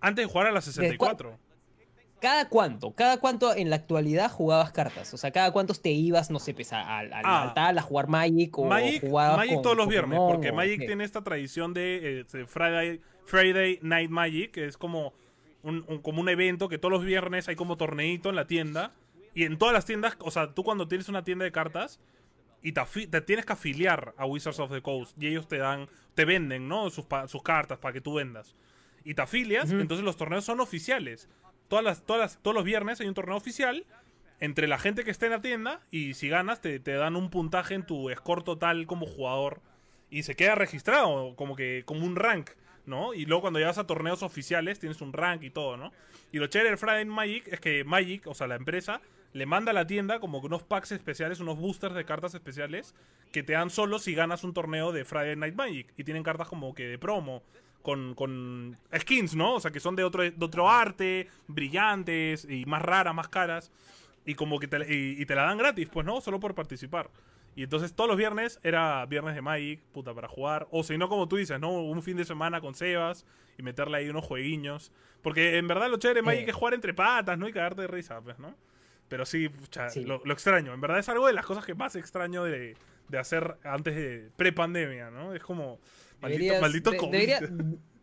antes 0.00 0.26
de 0.26 0.30
jugar 0.32 0.46
a 0.48 0.52
la 0.52 0.60
64. 0.60 1.38
¿Cada 2.18 2.48
cuánto? 2.48 2.92
¿Cada 2.92 3.18
cuánto 3.20 3.54
en 3.54 3.68
la 3.68 3.76
actualidad 3.76 4.30
jugabas 4.30 4.72
cartas? 4.72 5.12
O 5.12 5.18
sea, 5.18 5.30
¿cada 5.32 5.50
cuántos 5.52 5.82
te 5.82 5.90
ibas, 5.90 6.30
no 6.30 6.38
sé, 6.38 6.54
pues, 6.54 6.72
a- 6.72 6.98
al, 6.98 7.12
al 7.12 7.22
Ah. 7.26 7.52
A 7.54 7.82
jugar 7.82 8.08
Magic 8.08 8.56
o 8.58 8.64
Magic, 8.64 9.02
jugabas 9.02 9.36
Magic 9.36 9.54
con 9.54 9.62
todos 9.62 9.76
los 9.76 9.86
viernes, 9.88 10.18
porque 10.18 10.50
Magic 10.50 10.86
tiene 10.86 11.04
esta 11.04 11.22
tradición 11.22 11.74
de, 11.74 12.20
eh, 12.20 12.24
de 12.32 12.46
Friday, 12.46 13.00
Friday 13.26 13.78
Night 13.82 14.10
Magic, 14.10 14.50
que 14.50 14.64
es 14.64 14.78
como 14.78 15.12
un, 15.66 15.84
un- 15.88 16.00
como 16.00 16.20
un 16.20 16.28
evento 16.28 16.68
que 16.68 16.78
todos 16.78 16.92
los 16.92 17.04
viernes 17.04 17.48
hay 17.48 17.56
como 17.56 17.76
torneito 17.76 18.30
en 18.30 18.36
la 18.36 18.46
tienda. 18.46 18.92
Y 19.34 19.44
en 19.44 19.58
todas 19.58 19.74
las 19.74 19.84
tiendas, 19.84 20.16
o 20.20 20.30
sea, 20.30 20.54
tú 20.54 20.64
cuando 20.64 20.88
tienes 20.88 21.08
una 21.10 21.22
tienda 21.22 21.44
de 21.44 21.52
cartas 21.52 22.00
y 22.62 22.72
te, 22.72 23.20
tienes 23.20 23.44
que 23.44 23.52
afiliar 23.52 24.14
a 24.16 24.24
Wizards 24.24 24.58
of 24.60 24.70
the 24.72 24.80
Coast 24.80 25.14
y 25.22 25.26
ellos 25.26 25.46
te 25.46 25.58
dan, 25.58 25.88
te 26.14 26.24
venden, 26.24 26.68
¿no? 26.68 26.88
Sus, 26.88 27.04
pa- 27.04 27.28
sus 27.28 27.42
cartas 27.42 27.78
para 27.78 27.92
que 27.92 28.00
tú 28.00 28.14
vendas. 28.14 28.56
Y 29.04 29.12
te 29.14 29.22
afilias, 29.22 29.70
entonces 29.80 30.04
los 30.04 30.16
torneos 30.16 30.44
son 30.44 30.60
oficiales. 30.60 31.28
Todas 31.68 31.84
las, 31.84 32.02
todas 32.06 32.20
las- 32.22 32.42
todos 32.42 32.54
los 32.54 32.64
viernes 32.64 32.98
hay 33.00 33.08
un 33.08 33.14
torneo 33.14 33.36
oficial 33.36 33.84
entre 34.40 34.66
la 34.68 34.78
gente 34.78 35.04
que 35.04 35.10
está 35.10 35.26
en 35.26 35.32
la 35.32 35.40
tienda 35.42 35.80
y 35.90 36.14
si 36.14 36.28
ganas 36.28 36.60
te, 36.60 36.80
te 36.80 36.92
dan 36.92 37.14
un 37.16 37.28
puntaje 37.30 37.74
en 37.74 37.84
tu 37.84 38.10
score 38.16 38.42
total 38.42 38.86
como 38.86 39.04
jugador 39.06 39.60
y 40.10 40.22
se 40.22 40.34
queda 40.34 40.54
registrado 40.54 41.34
como 41.36 41.56
que 41.56 41.82
como 41.86 42.04
un 42.06 42.16
rank, 42.16 42.50
¿no? 42.86 43.14
Y 43.14 43.26
luego 43.26 43.42
cuando 43.42 43.58
llegas 43.58 43.78
a 43.78 43.86
torneos 43.86 44.22
oficiales 44.22 44.78
tienes 44.78 45.00
un 45.00 45.12
rank 45.12 45.42
y 45.42 45.50
todo, 45.50 45.76
¿no? 45.76 45.92
Y 46.32 46.38
lo 46.38 46.46
chévere 46.46 46.70
del 46.70 46.78
Friday 46.78 47.04
Magic 47.04 47.48
es 47.48 47.60
que 47.60 47.84
Magic, 47.84 48.26
o 48.26 48.34
sea, 48.34 48.46
la 48.46 48.56
empresa, 48.56 49.00
le 49.32 49.46
manda 49.46 49.70
a 49.70 49.74
la 49.74 49.86
tienda 49.86 50.18
como 50.18 50.38
unos 50.38 50.62
packs 50.62 50.92
especiales, 50.92 51.40
unos 51.40 51.58
boosters 51.58 51.94
de 51.94 52.04
cartas 52.04 52.34
especiales 52.34 52.94
que 53.32 53.42
te 53.42 53.52
dan 53.52 53.70
solo 53.70 53.98
si 53.98 54.14
ganas 54.14 54.44
un 54.44 54.54
torneo 54.54 54.92
de 54.92 55.04
Friday 55.04 55.36
Night 55.36 55.54
Magic. 55.54 55.92
Y 55.96 56.04
tienen 56.04 56.22
cartas 56.22 56.48
como 56.48 56.74
que 56.74 56.84
de 56.84 56.98
promo, 56.98 57.42
con, 57.82 58.14
con 58.14 58.78
skins, 58.98 59.36
¿no? 59.36 59.54
O 59.54 59.60
sea, 59.60 59.70
que 59.70 59.80
son 59.80 59.94
de 59.94 60.04
otro, 60.04 60.22
de 60.22 60.44
otro 60.44 60.70
arte, 60.70 61.28
brillantes 61.48 62.46
y 62.48 62.64
más 62.64 62.82
raras, 62.82 63.14
más 63.14 63.28
caras. 63.28 63.70
Y 64.24 64.34
como 64.34 64.58
que 64.58 64.68
te, 64.68 64.78
y, 64.92 65.20
y 65.20 65.26
te 65.26 65.34
la 65.34 65.42
dan 65.42 65.58
gratis, 65.58 65.88
pues, 65.92 66.06
¿no? 66.06 66.20
Solo 66.20 66.40
por 66.40 66.54
participar. 66.54 67.10
Y 67.56 67.62
entonces 67.64 67.94
todos 67.94 68.06
los 68.08 68.16
viernes 68.18 68.60
era 68.62 69.04
viernes 69.06 69.34
de 69.34 69.40
Magic, 69.42 69.80
puta, 69.92 70.14
para 70.14 70.28
jugar. 70.28 70.68
O 70.70 70.84
si 70.84 70.96
no, 70.98 71.08
como 71.08 71.26
tú 71.26 71.36
dices, 71.36 71.58
¿no? 71.58 71.72
Un 71.72 72.02
fin 72.02 72.16
de 72.16 72.24
semana 72.24 72.60
con 72.60 72.74
Sebas 72.74 73.24
y 73.58 73.62
meterle 73.62 73.96
ahí 73.96 74.08
unos 74.10 74.24
jueguiños. 74.24 74.92
Porque 75.22 75.56
en 75.56 75.66
verdad 75.66 75.88
lo 75.90 75.96
chévere 75.96 76.20
de 76.20 76.26
Magic 76.26 76.46
Eh. 76.46 76.50
es 76.50 76.54
jugar 76.54 76.74
entre 76.74 76.92
patas, 76.94 77.36
¿no? 77.38 77.48
Y 77.48 77.52
cagarte 77.52 77.80
de 77.80 77.88
risa, 77.88 78.20
pues, 78.20 78.38
¿no? 78.38 78.54
Pero 79.08 79.24
sí, 79.24 79.48
pucha, 79.48 79.88
Sí. 79.88 80.04
Lo, 80.04 80.20
lo 80.24 80.32
extraño. 80.34 80.74
En 80.74 80.80
verdad 80.80 80.98
es 80.98 81.08
algo 81.08 81.26
de 81.26 81.32
las 81.32 81.46
cosas 81.46 81.64
que 81.64 81.74
más 81.74 81.96
extraño 81.96 82.44
de, 82.44 82.76
de 83.08 83.18
hacer 83.18 83.56
antes 83.64 83.94
de 83.96 84.30
pre-pandemia, 84.36 85.10
¿no? 85.10 85.32
Es 85.34 85.42
como. 85.42 85.80
Maldito, 86.20 86.42
Deberías- 86.44 86.60
maldito 86.60 86.90
de- 86.90 86.96
COVID. 86.98 87.12
debería- 87.12 87.40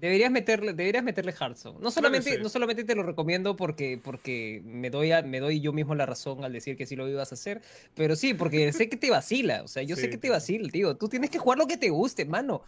deberías 0.00 0.30
meterle, 0.30 0.72
deberías 0.72 1.02
meterle 1.04 1.32
Hearthstone. 1.32 1.78
No 1.80 1.90
solamente, 1.90 2.34
sí. 2.36 2.42
no 2.42 2.48
solamente 2.48 2.84
te 2.84 2.94
lo 2.94 3.02
recomiendo 3.02 3.56
porque, 3.56 3.98
porque 4.02 4.60
me, 4.64 4.90
doy 4.90 5.12
a- 5.12 5.22
me 5.22 5.40
doy 5.40 5.60
yo 5.60 5.72
mismo 5.72 5.94
la 5.94 6.06
razón 6.06 6.44
al 6.44 6.52
decir 6.52 6.76
que 6.76 6.86
sí 6.86 6.96
lo 6.96 7.08
ibas 7.08 7.32
a 7.32 7.34
hacer, 7.34 7.62
pero 7.94 8.16
sí, 8.16 8.34
porque 8.34 8.72
sé 8.72 8.88
que 8.88 8.96
te 8.96 9.10
vacila. 9.10 9.62
O 9.62 9.68
sea, 9.68 9.82
yo 9.82 9.96
sé 9.96 10.02
Sí, 10.02 10.10
que 10.10 10.18
te 10.18 10.30
vacila, 10.30 10.68
tío. 10.70 10.96
Tú 10.96 11.08
tienes 11.08 11.30
que 11.30 11.38
jugar 11.38 11.58
lo 11.58 11.66
que 11.66 11.76
te 11.76 11.90
guste, 11.90 12.24
mano. 12.24 12.62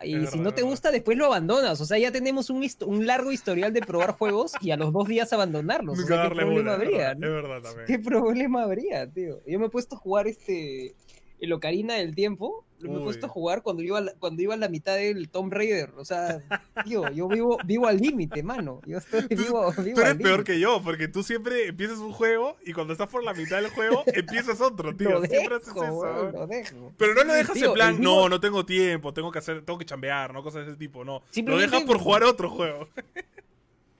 Y 0.00 0.14
Es 0.14 0.30
si 0.30 0.36
verdad, 0.36 0.42
no 0.44 0.54
te 0.54 0.62
gusta, 0.62 0.92
después 0.92 1.18
lo 1.18 1.26
abandonas. 1.26 1.80
O 1.80 1.84
sea, 1.84 1.98
ya 1.98 2.12
tenemos 2.12 2.50
un, 2.50 2.64
un 2.86 3.06
largo 3.06 3.32
historial 3.32 3.72
de 3.72 3.80
probar 3.80 4.12
juegos 4.12 4.52
y 4.60 4.70
a 4.70 4.76
los 4.76 4.92
dos 4.92 5.08
días 5.08 5.32
abandonarlos. 5.32 5.98
O 5.98 6.06
sea, 6.06 6.22
¿qué 6.22 6.28
problema 6.28 6.52
bola, 6.52 6.70
es 6.74 6.76
habría? 6.78 6.98
verdad, 6.98 7.16
no? 7.16 7.26
es 7.26 7.32
verdad 7.32 7.62
también. 7.62 7.86
¿Qué 7.88 7.98
problema 7.98 8.62
habría, 8.62 9.10
tío? 9.10 9.40
Yo 9.44 9.58
me 9.58 9.66
he 9.66 9.70
puesto 9.70 9.96
a 9.96 9.98
jugar 9.98 10.28
este. 10.28 10.94
El 11.40 11.52
Ocarina 11.52 11.94
del 11.94 12.14
Tiempo. 12.14 12.64
Me 12.80 12.92
he 12.94 12.96
Uy. 12.98 13.04
puesto 13.04 13.26
a 13.26 13.28
jugar 13.28 13.62
cuando 13.62 13.82
iba, 13.82 13.98
a 13.98 14.00
la- 14.02 14.12
cuando 14.18 14.40
iba 14.42 14.54
a 14.54 14.56
la 14.56 14.68
mitad 14.68 14.94
del 14.96 15.28
Tomb 15.28 15.52
Raider. 15.52 15.90
O 15.96 16.04
sea, 16.04 16.40
tío, 16.84 17.10
yo 17.10 17.26
vivo, 17.28 17.58
vivo 17.64 17.86
al 17.88 17.96
límite, 17.98 18.42
mano. 18.42 18.80
Yo 18.86 18.98
estoy 18.98 19.26
vivo, 19.28 19.72
vivo 19.78 19.94
Tú 19.96 20.00
eres 20.00 20.12
al 20.12 20.18
peor 20.18 20.44
que 20.44 20.60
yo, 20.60 20.80
porque 20.82 21.08
tú 21.08 21.22
siempre 21.22 21.66
empiezas 21.68 21.98
un 21.98 22.12
juego 22.12 22.56
y 22.64 22.72
cuando 22.72 22.92
estás 22.92 23.08
por 23.08 23.24
la 23.24 23.34
mitad 23.34 23.60
del 23.60 23.70
juego 23.70 24.04
empiezas 24.14 24.60
otro, 24.60 24.94
tío. 24.94 25.10
Lo 25.10 25.24
siempre 25.24 25.56
haces 25.56 25.74
dejo, 25.74 25.84
eso. 25.84 26.30
lo 26.32 26.46
dejo. 26.46 26.92
Pero 26.96 27.14
no 27.14 27.24
lo 27.24 27.32
dejas 27.32 27.54
Tío, 27.54 27.66
en 27.68 27.74
plan, 27.74 27.98
mismo- 27.98 28.04
no, 28.22 28.28
no 28.28 28.40
tengo 28.40 28.64
tiempo, 28.64 29.12
tengo 29.12 29.32
que 29.32 29.38
hacer, 29.40 29.64
tengo 29.64 29.78
que 29.78 29.84
chambear, 29.84 30.32
no 30.32 30.42
cosas 30.42 30.64
de 30.64 30.72
ese 30.72 30.78
tipo, 30.78 31.04
no. 31.04 31.22
Lo 31.44 31.58
dejas 31.58 31.82
por 31.82 31.98
jugar 31.98 32.22
otro 32.24 32.48
juego. 32.50 32.88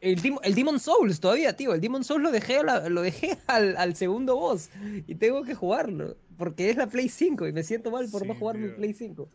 El, 0.00 0.22
Dim- 0.22 0.38
el 0.44 0.54
Demon 0.54 0.78
Souls 0.78 1.18
todavía, 1.18 1.56
tío. 1.56 1.74
El 1.74 1.80
Demon 1.80 2.04
Souls 2.04 2.22
lo 2.22 2.30
dejé, 2.30 2.60
lo 2.88 3.02
dejé 3.02 3.36
al, 3.48 3.76
al 3.76 3.96
segundo 3.96 4.36
boss. 4.36 4.70
Y 5.08 5.16
tengo 5.16 5.42
que 5.42 5.56
jugarlo. 5.56 6.16
Porque 6.38 6.70
es 6.70 6.76
la 6.76 6.86
Play 6.86 7.08
5 7.08 7.48
y 7.48 7.52
me 7.52 7.62
siento 7.64 7.90
mal 7.90 8.08
por 8.10 8.26
no 8.26 8.34
jugar 8.34 8.56
mi. 8.56 8.68
Play 8.68 8.94
5. 8.94 9.28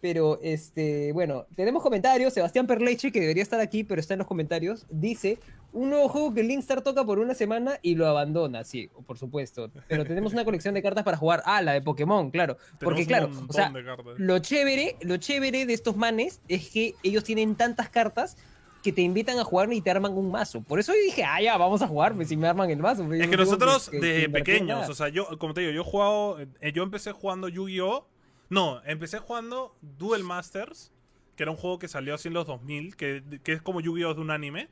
Pero, 0.00 0.38
este, 0.42 1.12
bueno, 1.12 1.46
tenemos 1.56 1.82
comentarios. 1.82 2.32
Sebastián 2.32 2.68
Perleche, 2.68 3.10
que 3.10 3.20
debería 3.20 3.42
estar 3.42 3.58
aquí, 3.58 3.82
pero 3.82 4.00
está 4.00 4.14
en 4.14 4.18
los 4.18 4.28
comentarios, 4.28 4.86
dice: 4.90 5.38
Un 5.72 5.90
nuevo 5.90 6.08
juego 6.08 6.32
que 6.32 6.44
Linkstar 6.44 6.82
toca 6.82 7.04
por 7.04 7.18
una 7.18 7.34
semana 7.34 7.80
y 7.82 7.96
lo 7.96 8.06
abandona. 8.06 8.62
Sí, 8.62 8.88
por 9.06 9.18
supuesto. 9.18 9.70
Pero 9.88 10.04
tenemos 10.04 10.32
una 10.32 10.44
colección 10.44 10.74
de 10.74 10.82
cartas 10.82 11.02
para 11.02 11.16
jugar. 11.16 11.42
Ah, 11.44 11.60
la 11.62 11.72
de 11.72 11.82
Pokémon, 11.82 12.30
claro. 12.30 12.56
Porque, 12.78 13.06
claro, 13.06 13.30
o 13.48 13.52
sea, 13.52 13.72
lo 14.16 14.38
chévere, 14.38 14.96
lo 15.00 15.16
chévere 15.16 15.66
de 15.66 15.72
estos 15.72 15.96
manes 15.96 16.40
es 16.46 16.70
que 16.70 16.94
ellos 17.02 17.24
tienen 17.24 17.56
tantas 17.56 17.88
cartas 17.88 18.36
que 18.82 18.92
te 18.92 19.02
invitan 19.02 19.38
a 19.38 19.44
jugar 19.44 19.72
y 19.72 19.80
te 19.80 19.90
arman 19.90 20.12
un 20.16 20.30
mazo. 20.30 20.60
Por 20.62 20.78
eso 20.78 20.92
yo 20.94 21.00
dije, 21.02 21.24
ah, 21.24 21.40
ya, 21.42 21.56
vamos 21.56 21.82
a 21.82 21.88
jugar, 21.88 22.14
pues 22.14 22.28
si 22.28 22.36
me 22.36 22.46
arman 22.46 22.70
el 22.70 22.78
mazo. 22.78 23.04
pues, 23.04 23.20
Es 23.20 23.28
que 23.28 23.36
nosotros 23.36 23.90
que- 23.90 23.98
desde 24.00 24.28
pequeños, 24.28 24.88
o 24.88 24.94
sea, 24.94 25.08
yo, 25.08 25.26
como 25.38 25.52
te 25.54 25.60
digo, 25.62 25.72
yo 25.72 25.80
he 25.82 25.84
jugado, 25.84 26.38
eh, 26.60 26.72
yo 26.72 26.82
empecé 26.82 27.12
jugando 27.12 27.48
Yu-Gi-Oh! 27.48 28.06
No, 28.50 28.80
empecé 28.86 29.18
jugando 29.18 29.76
Duel 29.82 30.24
Masters, 30.24 30.92
que 31.36 31.42
era 31.42 31.50
un 31.52 31.56
juego 31.58 31.78
que 31.78 31.88
salió 31.88 32.14
así 32.14 32.28
en 32.28 32.34
los 32.34 32.46
2000, 32.46 32.96
que, 32.96 33.22
que 33.42 33.52
es 33.52 33.62
como 33.62 33.80
Yu-Gi-Oh! 33.80 34.14
de 34.14 34.20
un 34.20 34.30
anime. 34.30 34.68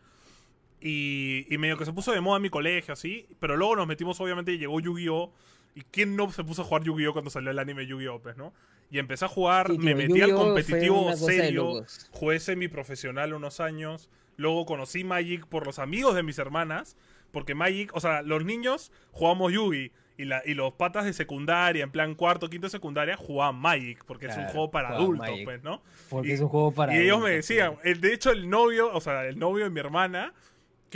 Y, 0.80 1.46
y 1.52 1.58
medio 1.58 1.76
que 1.78 1.84
se 1.86 1.92
puso 1.92 2.12
de 2.12 2.20
moda 2.20 2.36
en 2.36 2.42
mi 2.42 2.50
colegio, 2.50 2.92
así. 2.92 3.26
Pero 3.40 3.56
luego 3.56 3.76
nos 3.76 3.86
metimos, 3.86 4.20
obviamente, 4.20 4.52
y 4.52 4.58
llegó 4.58 4.78
Yu-Gi-Oh! 4.80 5.32
¿Y 5.76 5.82
quién 5.82 6.16
no 6.16 6.28
se 6.32 6.42
puso 6.42 6.62
a 6.62 6.64
jugar 6.64 6.82
Yu-Gi-Oh! 6.82 7.12
cuando 7.12 7.30
salió 7.30 7.50
el 7.52 7.58
anime 7.60 7.86
Yu-Gi-Oh! 7.86 8.20
Pues, 8.22 8.36
¿no? 8.36 8.52
Y 8.90 8.98
empecé 8.98 9.26
a 9.26 9.28
jugar, 9.28 9.68
Sí, 9.70 9.78
me 9.78 9.94
metí 9.94 10.20
al 10.22 10.32
competitivo 10.34 11.12
serio, 11.14 11.84
jugué 12.10 12.40
semiprofesional 12.40 13.34
unos 13.34 13.60
años. 13.60 14.08
Luego 14.36 14.64
conocí 14.66 15.04
Magic 15.04 15.46
por 15.46 15.66
los 15.66 15.78
amigos 15.78 16.14
de 16.14 16.22
mis 16.22 16.38
hermanas. 16.38 16.96
Porque 17.30 17.54
Magic, 17.54 17.90
o 17.94 18.00
sea, 18.00 18.22
los 18.22 18.44
niños 18.44 18.90
jugamos 19.12 19.52
Yugi. 19.52 19.92
Y, 20.18 20.24
la, 20.24 20.40
y 20.46 20.54
los 20.54 20.72
patas 20.72 21.04
de 21.04 21.12
secundaria, 21.12 21.84
en 21.84 21.90
plan 21.90 22.14
cuarto, 22.14 22.48
quinto 22.48 22.68
de 22.68 22.70
secundaria, 22.70 23.18
jugaban 23.18 23.56
Magic. 23.56 24.02
Porque 24.06 24.26
es 24.26 24.36
un 24.36 24.44
juego 24.46 24.70
para 24.70 24.88
adultos, 24.90 25.26
Magic. 25.28 25.44
pues, 25.44 25.62
¿no? 25.62 25.82
Porque 26.08 26.28
y- 26.28 26.32
es 26.32 26.40
un 26.40 26.48
juego 26.48 26.72
para. 26.72 26.96
y 26.96 27.00
ellos 27.00 27.20
me 27.20 27.30
decían, 27.32 27.74
el, 27.84 28.00
de 28.00 28.14
hecho, 28.14 28.30
el 28.30 28.48
novio, 28.48 28.90
o 28.94 29.00
sea, 29.02 29.26
el 29.26 29.38
novio 29.38 29.64
de 29.64 29.70
mi 29.70 29.80
hermana, 29.80 30.32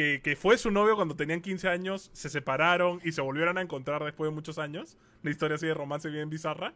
que, 0.01 0.23
que 0.23 0.35
fue 0.35 0.57
su 0.57 0.71
novio 0.71 0.97
cuando 0.97 1.15
tenían 1.15 1.43
15 1.43 1.69
años, 1.69 2.09
se 2.15 2.31
separaron 2.31 3.03
y 3.05 3.13
se 3.13 3.21
volvieron 3.21 3.59
a 3.59 3.61
encontrar 3.61 4.03
después 4.03 4.31
de 4.31 4.35
muchos 4.35 4.59
años. 4.59 4.97
Una 5.23 5.31
historia 5.31 5.57
así 5.57 5.67
de 5.67 5.75
romance 5.75 6.09
bien 6.09 6.31
bizarra. 6.31 6.73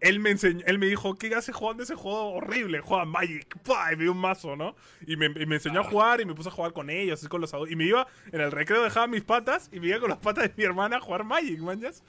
Él 0.00 0.20
me 0.20 0.30
enseñó, 0.30 0.62
él 0.66 0.78
me 0.78 0.84
dijo, 0.84 1.14
¿qué 1.14 1.34
hace 1.34 1.50
jugando 1.50 1.82
ese 1.82 1.94
juego 1.94 2.32
horrible? 2.32 2.80
Juega 2.80 3.06
Magic, 3.06 3.56
¡Pah! 3.62 3.94
y 3.94 3.96
me 3.96 4.02
dio 4.02 4.12
un 4.12 4.18
mazo, 4.18 4.54
¿no? 4.54 4.76
Y 5.06 5.16
me, 5.16 5.26
y 5.26 5.46
me 5.46 5.54
enseñó 5.54 5.80
a 5.80 5.84
jugar 5.84 6.20
y 6.20 6.26
me 6.26 6.34
puse 6.34 6.50
a 6.50 6.52
jugar 6.52 6.74
con 6.74 6.90
ellos, 6.90 7.20
así 7.20 7.26
con 7.26 7.40
los 7.40 7.54
adultos. 7.54 7.72
Y 7.72 7.76
me 7.76 7.84
iba, 7.84 8.06
en 8.30 8.42
el 8.42 8.50
recreo 8.50 8.82
dejaba 8.82 9.06
mis 9.06 9.22
patas 9.22 9.70
y 9.72 9.80
me 9.80 9.86
iba 9.86 10.00
con 10.00 10.10
las 10.10 10.18
patas 10.18 10.44
de 10.44 10.52
mi 10.54 10.64
hermana 10.64 10.96
a 10.96 11.00
jugar 11.00 11.24
Magic, 11.24 11.58
manjas. 11.60 12.02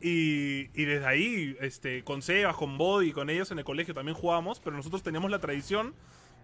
Y, 0.00 0.70
y 0.72 0.84
desde 0.86 1.04
ahí, 1.04 1.54
este, 1.60 2.02
con 2.02 2.22
Sebas, 2.22 2.56
con 2.56 2.78
Body, 2.78 3.12
con 3.12 3.28
ellos 3.28 3.50
en 3.50 3.58
el 3.58 3.64
colegio 3.64 3.92
también 3.92 4.16
jugábamos, 4.16 4.58
pero 4.60 4.74
nosotros 4.74 5.02
teníamos 5.02 5.30
la 5.30 5.38
tradición 5.38 5.94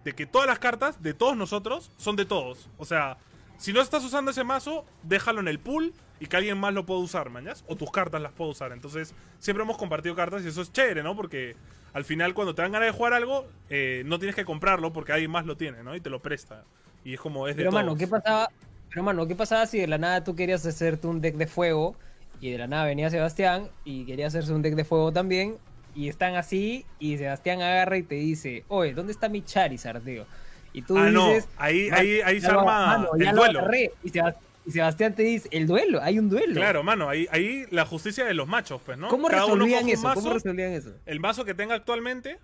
de 0.03 0.13
que 0.13 0.25
todas 0.25 0.47
las 0.47 0.59
cartas 0.59 1.01
de 1.01 1.13
todos 1.13 1.37
nosotros 1.37 1.91
son 1.97 2.15
de 2.15 2.25
todos. 2.25 2.69
O 2.77 2.85
sea, 2.85 3.17
si 3.57 3.73
no 3.73 3.81
estás 3.81 4.03
usando 4.03 4.31
ese 4.31 4.43
mazo, 4.43 4.85
déjalo 5.03 5.39
en 5.39 5.47
el 5.47 5.59
pool 5.59 5.93
y 6.19 6.27
que 6.27 6.37
alguien 6.37 6.57
más 6.57 6.73
lo 6.73 6.85
pueda 6.85 6.99
usar, 6.99 7.29
mañas. 7.29 7.63
O 7.67 7.75
tus 7.75 7.91
cartas 7.91 8.21
las 8.21 8.31
puedo 8.31 8.51
usar. 8.51 8.71
Entonces, 8.71 9.13
siempre 9.39 9.63
hemos 9.63 9.77
compartido 9.77 10.15
cartas 10.15 10.43
y 10.43 10.47
eso 10.47 10.61
es 10.61 10.71
chévere, 10.71 11.03
¿no? 11.03 11.15
Porque 11.15 11.55
al 11.93 12.05
final, 12.05 12.33
cuando 12.33 12.55
te 12.55 12.61
dan 12.61 12.71
ganas 12.71 12.87
de 12.87 12.97
jugar 12.97 13.13
algo, 13.13 13.45
eh, 13.69 14.03
no 14.05 14.19
tienes 14.19 14.35
que 14.35 14.45
comprarlo 14.45 14.91
porque 14.91 15.13
alguien 15.13 15.31
más 15.31 15.45
lo 15.45 15.57
tiene, 15.57 15.83
¿no? 15.83 15.95
Y 15.95 16.01
te 16.01 16.09
lo 16.09 16.21
presta. 16.21 16.63
Y 17.05 17.13
es 17.13 17.19
como 17.19 17.47
es 17.47 17.55
de 17.55 17.63
Pero, 17.63 17.71
mano, 17.71 17.87
todos. 17.89 17.99
¿qué 17.99 18.07
pasaba? 18.07 18.49
Pero, 18.89 19.03
mano, 19.03 19.27
¿qué 19.27 19.35
pasaba 19.35 19.65
si 19.65 19.79
de 19.79 19.87
la 19.87 19.97
nada 19.97 20.23
tú 20.23 20.35
querías 20.35 20.65
hacerte 20.65 21.07
un 21.07 21.21
deck 21.21 21.35
de 21.35 21.47
fuego 21.47 21.95
y 22.39 22.51
de 22.51 22.57
la 22.57 22.67
nada 22.67 22.85
venía 22.85 23.09
Sebastián 23.09 23.69
y 23.85 24.05
quería 24.05 24.27
hacerse 24.27 24.53
un 24.53 24.61
deck 24.61 24.75
de 24.75 24.85
fuego 24.85 25.11
también 25.11 25.57
y 25.95 26.09
están 26.09 26.35
así 26.35 26.85
y 26.99 27.17
Sebastián 27.17 27.61
agarra 27.61 27.97
y 27.97 28.03
te 28.03 28.15
dice, 28.15 28.63
oye, 28.67 28.93
¿dónde 28.93 29.11
está 29.11 29.29
mi 29.29 29.43
Charizard, 29.43 30.01
tío? 30.03 30.25
Y 30.73 30.81
tú 30.81 30.97
Ah, 30.97 31.09
no, 31.11 31.27
dices, 31.29 31.47
ahí, 31.57 31.89
"Man, 31.91 31.99
ahí, 31.99 32.21
ahí 32.21 32.39
ya 32.39 32.47
se 32.49 32.53
arma 32.55 32.63
mano, 32.87 33.09
ya 33.19 33.29
el 33.29 33.35
lo 33.35 33.41
duelo. 33.43 33.59
agarré". 33.59 33.91
Y, 34.03 34.09
Sebas- 34.09 34.35
y 34.65 34.71
Sebastián 34.71 35.13
te 35.13 35.21
dice, 35.23 35.47
el 35.51 35.67
duelo, 35.67 36.01
hay 36.01 36.17
un 36.17 36.29
duelo. 36.29 36.55
Claro, 36.55 36.81
mano, 36.83 37.09
ahí, 37.09 37.27
ahí 37.31 37.65
la 37.69 37.85
justicia 37.85 38.25
de 38.25 38.33
los 38.33 38.47
machos, 38.47 38.81
pues, 38.85 38.97
¿no? 38.97 39.07
¿Cómo 39.07 39.27
Cada 39.27 39.43
resolvían 39.43 39.87
eso? 39.89 40.01
¿Cómo 40.01 40.15
mazo, 40.15 40.33
resolvían 40.33 40.71
eso? 40.71 40.93
el 41.05 41.19
mazo 41.19 41.45
que 41.45 41.53
tenga 41.53 41.75
actualmente 41.75 42.39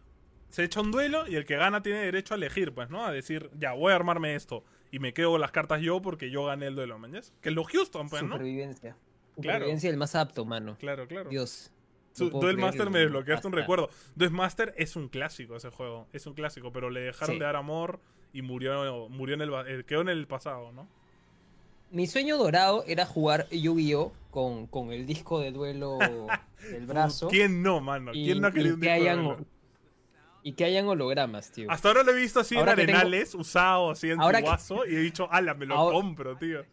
se 0.49 0.63
echa 0.63 0.81
un 0.81 0.91
duelo 0.91 1.27
y 1.27 1.35
el 1.35 1.45
que 1.45 1.55
gana 1.57 1.81
tiene 1.81 1.99
derecho 2.01 2.33
a 2.33 2.37
elegir, 2.37 2.71
pues, 2.73 2.89
¿no? 2.89 3.05
A 3.05 3.11
decir, 3.11 3.49
ya, 3.57 3.73
voy 3.73 3.93
a 3.93 3.95
armarme 3.95 4.35
esto 4.35 4.63
y 4.91 4.99
me 4.99 5.13
quedo 5.13 5.31
con 5.31 5.41
las 5.41 5.51
cartas 5.51 5.81
yo 5.81 6.01
porque 6.01 6.29
yo 6.29 6.45
gané 6.45 6.67
el 6.67 6.75
duelo, 6.75 6.97
¿mañas? 6.99 7.33
Que 7.41 7.49
es 7.49 7.55
lo 7.55 7.63
Houston, 7.63 8.09
pues, 8.09 8.21
¿no? 8.23 8.33
Supervivencia. 8.33 8.95
Claro. 9.41 9.59
Supervivencia 9.59 9.89
el 9.89 9.97
más 9.97 10.15
apto, 10.15 10.45
mano. 10.45 10.75
Claro, 10.79 11.07
claro. 11.07 11.29
Dios. 11.29 11.71
No 12.25 12.39
Duel 12.39 12.57
Master 12.57 12.89
me 12.89 12.99
desbloqueaste 12.99 13.47
un 13.47 13.53
recuerdo. 13.53 13.89
Duel 14.15 14.31
Master 14.31 14.73
es 14.77 14.95
un 14.95 15.07
clásico 15.09 15.55
ese 15.55 15.69
juego, 15.69 16.07
es 16.13 16.25
un 16.25 16.33
clásico, 16.33 16.71
pero 16.71 16.89
le 16.89 17.01
dejaron 17.01 17.35
Sí. 17.35 17.39
de 17.39 17.45
dar 17.45 17.55
amor 17.55 17.99
y 18.33 18.41
murió, 18.41 19.09
murió 19.09 19.35
en 19.35 19.41
el, 19.41 19.51
eh, 19.67 19.83
quedó 19.85 20.01
en 20.01 20.09
el 20.09 20.27
pasado, 20.27 20.71
¿no? 20.71 20.87
Mi 21.91 22.05
sueño 22.05 22.37
dorado 22.37 22.83
era 22.87 23.05
jugar 23.05 23.47
Yu-Gi-Oh! 23.49 24.11
Con, 24.29 24.67
con 24.67 24.91
el 24.93 25.07
disco 25.07 25.39
de 25.39 25.51
duelo 25.51 25.97
del 26.71 26.85
brazo. 26.85 27.29
¿Quién 27.29 27.63
no, 27.63 27.81
mano? 27.81 28.11
y, 28.13 28.25
¿Quién 28.25 28.41
no 28.41 28.47
ha 28.47 28.51
querido 28.51 28.75
un 28.75 28.81
disco 28.81 28.93
de 28.93 28.99
hayan, 29.01 29.23
duelo? 29.25 29.45
y 30.43 30.53
que 30.53 30.65
hayan 30.65 30.87
hologramas, 30.87 31.51
tío. 31.51 31.69
Hasta 31.71 31.87
ahora 31.87 32.03
lo 32.03 32.11
he 32.11 32.15
visto 32.15 32.39
así 32.39 32.55
Ahora 32.55 32.73
en 32.73 32.77
que 32.77 32.85
tengo- 32.85 32.99
arenales, 32.99 33.33
usado 33.33 33.89
así 33.89 34.11
en 34.11 34.19
que- 34.19 34.25
antiguazo, 34.25 34.85
y 34.85 34.95
he 34.95 34.99
dicho, 34.99 35.27
ala, 35.31 35.55
me 35.55 35.65
lo 35.65 35.73
Ahora- 35.75 35.95
compro, 35.95 36.37
tío. 36.37 36.63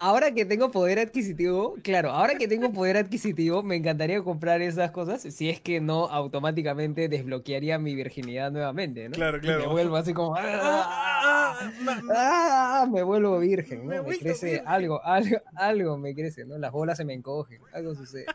Ahora 0.00 0.32
que 0.32 0.44
tengo 0.44 0.70
poder 0.70 1.00
adquisitivo, 1.00 1.76
claro, 1.82 2.10
ahora 2.10 2.36
que 2.36 2.46
tengo 2.46 2.72
poder 2.72 2.96
adquisitivo, 2.96 3.64
me 3.64 3.74
encantaría 3.74 4.22
comprar 4.22 4.62
esas 4.62 4.92
cosas, 4.92 5.22
si 5.22 5.50
es 5.50 5.60
que 5.60 5.80
no 5.80 6.06
automáticamente 6.06 7.08
desbloquearía 7.08 7.80
mi 7.80 7.96
virginidad 7.96 8.52
nuevamente, 8.52 9.08
¿no? 9.08 9.14
Claro, 9.14 9.38
Y 9.38 9.40
claro. 9.40 9.60
me 9.60 9.66
vuelvo 9.66 9.96
así 9.96 10.12
como... 10.12 10.36
Ah. 10.38 11.58
Me 12.92 13.02
vuelvo 13.02 13.40
virgen, 13.40 13.88
¿no? 13.88 14.04
Me 14.04 14.18
crece 14.18 14.46
virgen. 14.46 14.68
algo, 14.68 15.04
algo, 15.04 15.38
algo 15.56 15.98
me 15.98 16.14
crece, 16.14 16.44
¿no? 16.44 16.58
Las 16.58 16.70
bolas 16.70 16.96
se 16.96 17.04
me 17.04 17.14
encogen, 17.14 17.60
algo 17.72 17.96
sucede. 17.96 18.26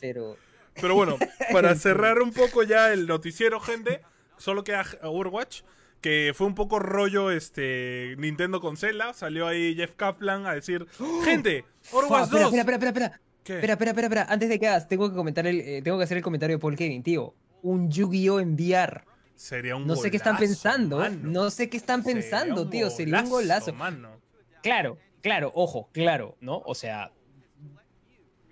Pero 0.00 0.36
Pero 0.80 0.94
bueno, 0.94 1.16
para 1.52 1.74
cerrar 1.76 2.22
un 2.22 2.32
poco 2.32 2.62
ya 2.62 2.90
el 2.92 3.06
noticiero, 3.06 3.60
gente, 3.60 4.00
solo 4.38 4.64
queda 4.64 4.86
Overwatch, 5.02 5.60
que 6.02 6.32
fue 6.34 6.46
un 6.46 6.54
poco 6.54 6.78
rollo 6.78 7.30
este 7.30 8.14
Nintendo 8.18 8.60
con 8.60 8.76
Zelda. 8.76 9.14
Salió 9.14 9.46
ahí 9.46 9.74
Jeff 9.74 9.94
Kaplan 9.94 10.44
a 10.46 10.52
decir, 10.54 10.86
gente, 11.24 11.64
Overwatch 11.92 12.28
Fua, 12.28 12.40
2. 12.40 12.52
espera, 12.54 12.60
espera, 12.60 12.76
espera, 12.76 12.88
espera, 12.90 13.20
¿Qué? 13.44 13.54
espera, 13.54 13.72
espera, 13.74 13.90
espera, 13.92 14.06
espera, 14.08 14.26
antes 14.28 14.48
de 14.50 14.58
que 14.60 14.68
hagas, 14.68 14.88
tengo 14.88 15.08
que 15.08 15.16
comentar 15.16 15.46
el, 15.46 15.60
eh, 15.60 15.80
tengo 15.82 15.96
que 15.98 16.04
hacer 16.04 16.16
el 16.18 16.22
comentario 16.22 16.56
de 16.56 16.60
Paul 16.60 16.76
Kevin, 16.76 17.02
tío. 17.02 17.34
Un 17.62 17.90
Yu-Gi-Oh 17.90 18.40
en 18.40 18.54
VR. 18.54 19.02
Sería 19.36 19.76
un 19.76 19.86
No 19.86 19.96
sé 19.96 20.10
qué 20.10 20.16
están 20.18 20.36
pensando, 20.36 20.98
mano. 20.98 21.18
no 21.22 21.50
sé 21.50 21.70
qué 21.70 21.76
están 21.76 22.02
pensando, 22.04 22.68
tío. 22.68 22.90
Sería 22.90 23.22
un 23.22 23.30
golazo. 23.30 23.72
mano. 23.72 24.20
Claro, 24.62 24.98
claro, 25.22 25.50
ojo, 25.54 25.88
claro, 25.92 26.36
¿no? 26.40 26.58
O 26.64 26.74
sea, 26.74 27.10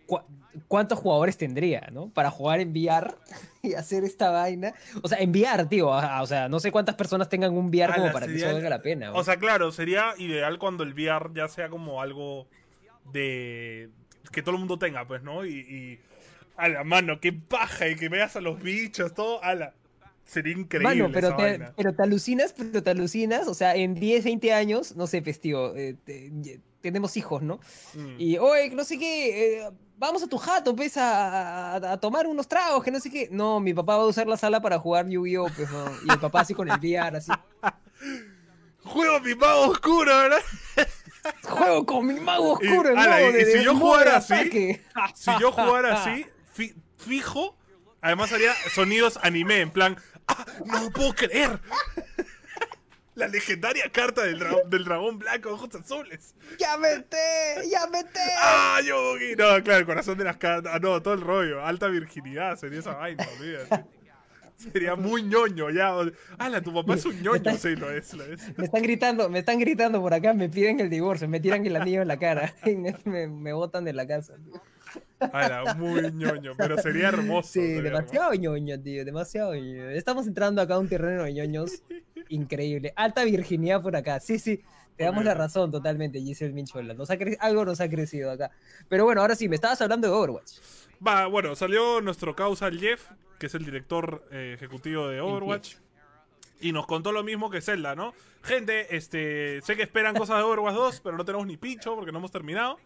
¿cu- 0.06 0.20
¿cuántos 0.68 0.98
jugadores 0.98 1.36
tendría, 1.36 1.88
no? 1.92 2.10
Para 2.10 2.30
jugar 2.30 2.60
en 2.60 2.70
VR 2.70 3.14
y 3.62 3.74
hacer 3.74 4.04
esta 4.04 4.30
vaina. 4.30 4.74
O 5.02 5.08
sea, 5.08 5.18
en 5.18 5.30
VR, 5.30 5.66
tío. 5.66 5.92
ajá, 5.92 6.22
O 6.22 6.26
sea, 6.26 6.48
no 6.48 6.60
sé 6.60 6.70
cuántas 6.72 6.94
personas 6.96 7.28
tengan 7.28 7.52
un 7.56 7.66
VR 7.68 7.92
como 7.92 8.04
Ala, 8.04 8.12
para 8.12 8.26
que 8.26 8.32
sería- 8.32 8.46
eso 8.46 8.54
valga 8.54 8.70
la 8.70 8.82
pena. 8.82 9.12
O 9.12 9.22
sea, 9.24 9.36
claro, 9.36 9.72
sería 9.72 10.14
ideal 10.18 10.58
cuando 10.58 10.82
el 10.84 10.92
VR 10.94 11.30
ya 11.34 11.48
sea 11.48 11.68
como 11.68 12.00
algo 12.02 12.46
de 13.12 13.88
que 14.32 14.42
todo 14.42 14.54
el 14.54 14.58
mundo 14.60 14.78
tenga, 14.78 15.06
pues, 15.06 15.22
¿no? 15.22 15.44
Y, 15.44 15.50
y 15.58 15.98
a 16.56 16.68
la 16.68 16.84
mano, 16.84 17.20
qué 17.20 17.32
paja 17.32 17.88
y 17.88 17.96
que 17.96 18.08
veas 18.08 18.36
a 18.36 18.40
los 18.40 18.62
bichos, 18.62 19.14
todo, 19.14 19.42
ala. 19.42 19.74
Sería 20.24 20.52
increíble. 20.52 20.94
Mano, 21.02 21.10
pero 21.12 21.28
esa 21.28 21.36
te, 21.36 21.42
vaina. 21.42 21.72
pero 21.76 21.92
te 21.92 22.02
alucinas, 22.04 22.52
pero 22.56 22.82
te 22.84 22.90
alucinas. 22.90 23.48
O 23.48 23.54
sea, 23.54 23.74
en 23.74 23.94
10, 23.94 24.22
20 24.24 24.52
años, 24.52 24.94
no 24.94 25.08
sé, 25.08 25.22
pues, 25.22 25.40
tío, 25.40 25.74
eh, 25.74 25.96
te- 26.04 26.30
tenemos 26.80 27.16
hijos, 27.16 27.42
¿no? 27.42 27.60
Mm. 27.94 28.14
Y, 28.18 28.38
oye, 28.38 28.70
no 28.70 28.84
sé 28.84 28.98
qué, 28.98 29.58
eh, 29.62 29.70
vamos 29.98 30.22
a 30.22 30.26
tu 30.26 30.38
jato, 30.38 30.74
pues, 30.74 30.96
a, 30.96 31.74
a- 31.76 31.92
a 31.92 32.00
tomar 32.00 32.26
unos 32.26 32.48
tragos, 32.48 32.82
que 32.82 32.90
no 32.90 33.00
sé 33.00 33.10
qué. 33.10 33.28
No, 33.30 33.60
mi 33.60 33.74
papá 33.74 33.96
va 33.98 34.04
a 34.04 34.06
usar 34.06 34.26
la 34.26 34.36
sala 34.36 34.60
para 34.60 34.78
jugar 34.78 35.06
Yu-Gi-Oh! 35.08 35.48
Pues, 35.54 35.70
¿no? 35.70 35.84
Y 36.06 36.12
el 36.12 36.18
papá 36.18 36.40
así 36.40 36.54
con 36.54 36.70
el 36.70 36.78
VR, 36.78 37.16
así. 37.18 37.32
Juego 38.84 39.20
mi 39.20 39.34
mago 39.34 39.66
oscuro, 39.68 40.06
¿verdad? 40.16 40.40
Juego 41.42 41.84
con 41.84 42.06
mi 42.06 42.18
mago 42.18 42.58
Y, 42.62 42.66
oscuro, 42.68 42.98
ala, 42.98 43.22
y- 43.22 43.32
de- 43.32 43.42
y 43.42 43.58
si 43.58 43.64
yo 43.64 43.76
jugara 43.76 44.16
así. 44.16 44.34
Si 45.14 45.30
yo 45.38 45.52
jugara 45.52 46.02
así, 46.02 46.26
fi- 46.52 46.74
fijo, 46.96 47.56
además 48.00 48.32
haría 48.32 48.54
sonidos 48.74 49.18
anime, 49.22 49.60
en 49.60 49.70
plan, 49.70 49.96
¡ah! 50.28 50.46
¡No 50.64 50.90
puedo 50.90 51.12
creer! 51.14 51.60
La 53.20 53.28
legendaria 53.28 53.88
carta 53.90 54.22
del, 54.22 54.40
dra- 54.40 54.64
del 54.66 54.84
dragón 54.84 55.18
blanco, 55.18 55.50
ojos 55.50 55.74
azules. 55.74 56.34
¡Ya 56.58 56.76
vete! 56.76 57.16
¡Ya 57.70 57.86
vete! 57.86 58.20
¡Ah, 58.38 58.80
Yogi! 58.84 59.36
No, 59.36 59.62
claro, 59.62 59.78
el 59.80 59.86
corazón 59.86 60.18
de 60.18 60.24
las 60.24 60.36
cartas. 60.38 60.72
Ah, 60.74 60.78
no, 60.80 61.00
todo 61.02 61.14
el 61.14 61.20
rollo. 61.20 61.64
Alta 61.64 61.86
virginidad 61.88 62.56
sería 62.56 62.80
esa 62.80 62.94
vaina, 62.94 63.26
olvídate. 63.38 63.84
Sería 64.56 64.94
muy 64.94 65.22
ñoño 65.22 65.70
ya. 65.70 65.94
¡Hala, 66.38 66.60
tu 66.60 66.74
papá 66.74 66.94
es 66.94 67.04
un 67.06 67.22
ñoño! 67.22 67.56
Sí, 67.56 67.76
lo 67.76 67.90
es, 67.90 68.12
lo 68.12 68.24
es. 68.24 68.58
Me 68.58 68.64
están 68.66 68.82
gritando, 68.82 69.28
me 69.30 69.38
están 69.38 69.58
gritando 69.58 70.00
por 70.02 70.12
acá, 70.12 70.34
me 70.34 70.48
piden 70.50 70.80
el 70.80 70.90
divorcio, 70.90 71.26
me 71.28 71.40
tiran 71.40 71.64
el 71.64 71.76
anillo 71.76 72.02
en 72.02 72.08
la 72.08 72.18
cara 72.18 72.54
y 72.66 72.76
me, 72.76 72.94
me, 73.04 73.26
me 73.26 73.52
botan 73.54 73.84
de 73.84 73.92
la 73.94 74.06
casa. 74.06 74.34
tío. 74.36 74.60
¡Hala, 75.32 75.74
muy 75.74 76.10
ñoño! 76.12 76.54
Pero 76.56 76.78
sería 76.78 77.08
hermoso. 77.08 77.48
Sí, 77.52 77.60
sería 77.60 77.82
demasiado 77.82 78.34
ñoño, 78.34 78.80
tío, 78.80 79.04
demasiado 79.04 79.54
ñoño. 79.54 79.90
Estamos 79.90 80.26
entrando 80.26 80.62
acá 80.62 80.74
a 80.74 80.78
un 80.78 80.88
terreno 80.88 81.24
de 81.24 81.32
ñoños 81.32 81.82
increíble. 82.28 82.92
Alta 82.96 83.24
virginidad 83.24 83.82
por 83.82 83.96
acá, 83.96 84.20
sí, 84.20 84.38
sí. 84.38 84.62
Te 84.96 85.04
damos 85.04 85.24
la 85.24 85.32
razón 85.32 85.70
totalmente, 85.70 86.20
Giselle 86.20 86.52
Minchola. 86.52 86.92
Nos 86.92 87.10
ha 87.10 87.16
Algo 87.40 87.64
nos 87.64 87.80
ha 87.80 87.88
crecido 87.88 88.30
acá. 88.30 88.50
Pero 88.88 89.04
bueno, 89.04 89.22
ahora 89.22 89.34
sí, 89.34 89.48
me 89.48 89.54
estabas 89.54 89.80
hablando 89.80 90.08
de 90.08 90.12
Overwatch. 90.12 90.58
Va, 91.06 91.26
bueno, 91.26 91.54
salió 91.56 92.02
nuestro 92.02 92.36
causa 92.36 92.70
Jeff, 92.70 93.10
que 93.38 93.46
es 93.46 93.54
el 93.54 93.64
director 93.64 94.26
eh, 94.30 94.52
ejecutivo 94.54 95.08
de 95.08 95.20
Overwatch. 95.22 95.76
Y 96.60 96.72
nos 96.72 96.86
contó 96.86 97.12
lo 97.12 97.24
mismo 97.24 97.48
que 97.48 97.62
Zelda, 97.62 97.94
¿no? 97.94 98.12
Gente, 98.42 98.94
este, 98.94 99.62
sé 99.62 99.76
que 99.76 99.82
esperan 99.82 100.14
cosas 100.14 100.36
de 100.36 100.42
Overwatch 100.42 100.74
2, 100.74 101.00
pero 101.00 101.16
no 101.16 101.24
tenemos 101.24 101.46
ni 101.46 101.56
pincho 101.56 101.94
porque 101.94 102.12
no 102.12 102.18
hemos 102.18 102.30
terminado. 102.30 102.78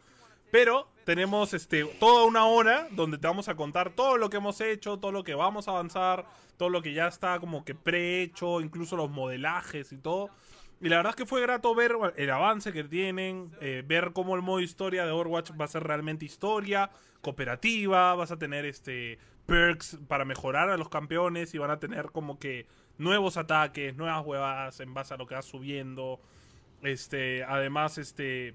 Pero 0.55 0.87
tenemos 1.05 1.53
este, 1.53 1.85
toda 1.99 2.23
una 2.23 2.47
hora 2.47 2.87
donde 2.93 3.19
te 3.19 3.27
vamos 3.27 3.49
a 3.49 3.57
contar 3.57 3.91
todo 3.91 4.19
lo 4.19 4.31
que 4.31 4.37
hemos 4.37 4.61
hecho, 4.61 5.01
todo 5.01 5.11
lo 5.11 5.25
que 5.25 5.35
vamos 5.35 5.67
a 5.67 5.73
avanzar, 5.73 6.27
todo 6.57 6.69
lo 6.69 6.81
que 6.81 6.93
ya 6.93 7.09
está 7.09 7.41
como 7.41 7.65
que 7.65 7.75
prehecho, 7.75 8.61
incluso 8.61 8.95
los 8.95 9.11
modelajes 9.11 9.91
y 9.91 9.99
todo. 9.99 10.31
Y 10.81 10.91
la 10.91 10.99
verdad 10.99 11.11
es 11.11 11.17
que 11.17 11.27
fue 11.27 11.41
grato 11.41 11.75
ver 11.75 11.97
el 12.15 12.31
avance 12.31 12.73
que 12.73 12.85
tienen, 12.85 13.51
eh, 13.61 13.83
ver 13.85 14.13
cómo 14.13 14.37
el 14.37 14.43
modo 14.43 14.61
historia 14.61 15.05
de 15.05 15.11
Overwatch 15.11 15.51
va 15.61 15.65
a 15.65 15.69
ser 15.69 15.83
realmente 15.83 16.25
historia, 16.25 16.89
cooperativa, 17.21 18.15
vas 18.15 18.31
a 18.31 18.39
tener 18.39 18.65
este 18.65 19.19
perks 19.47 19.99
para 20.07 20.25
mejorar 20.25 20.71
a 20.71 20.77
los 20.77 20.89
campeones 20.89 21.53
y 21.55 21.59
van 21.59 21.73
a 21.73 21.81
tener 21.81 22.13
como 22.13 22.39
que 22.39 22.69
nuevos 22.97 23.39
ataques, 23.39 23.97
nuevas 23.97 24.25
huevadas 24.25 24.79
en 24.79 24.95
base 24.95 25.15
a 25.15 25.17
lo 25.17 25.27
que 25.27 25.35
vas 25.35 25.47
subiendo. 25.47 26.21
Este, 26.81 27.43
además, 27.43 27.99
este 27.99 28.55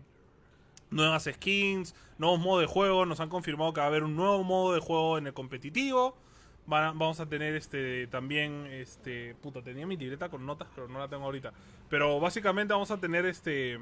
nuevas 0.92 1.30
skins, 1.32 1.96
nuevos 2.18 2.40
modos 2.40 2.62
de 2.62 2.68
juego, 2.68 3.06
nos 3.06 3.20
han 3.20 3.30
confirmado 3.30 3.74
que 3.74 3.80
va 3.82 3.86
a 3.86 3.90
haber 3.90 4.04
un 4.04 4.16
nuevo 4.16 4.44
modo 4.44 4.74
de 4.74 4.80
juego 4.80 5.18
en 5.18 5.28
el 5.28 5.34
competitivo. 5.34 6.18
Van 6.66 6.84
a- 6.84 6.92
vamos 6.92 7.20
a 7.20 7.28
tener 7.28 7.56
este 7.56 8.08
también 8.08 8.68
este 8.68 9.36
puta, 9.36 9.62
tenía 9.62 9.88
mi 9.88 9.98
libreta 9.98 10.30
con 10.30 10.46
notas, 10.46 10.68
pero 10.76 10.88
no 10.88 11.00
la 11.00 11.08
tengo 11.08 11.26
ahorita. 11.26 11.52
Pero 11.90 12.20
básicamente 12.20 12.74
vamos 12.74 12.92
a 12.92 13.00
tener 13.00 13.26
este 13.26 13.80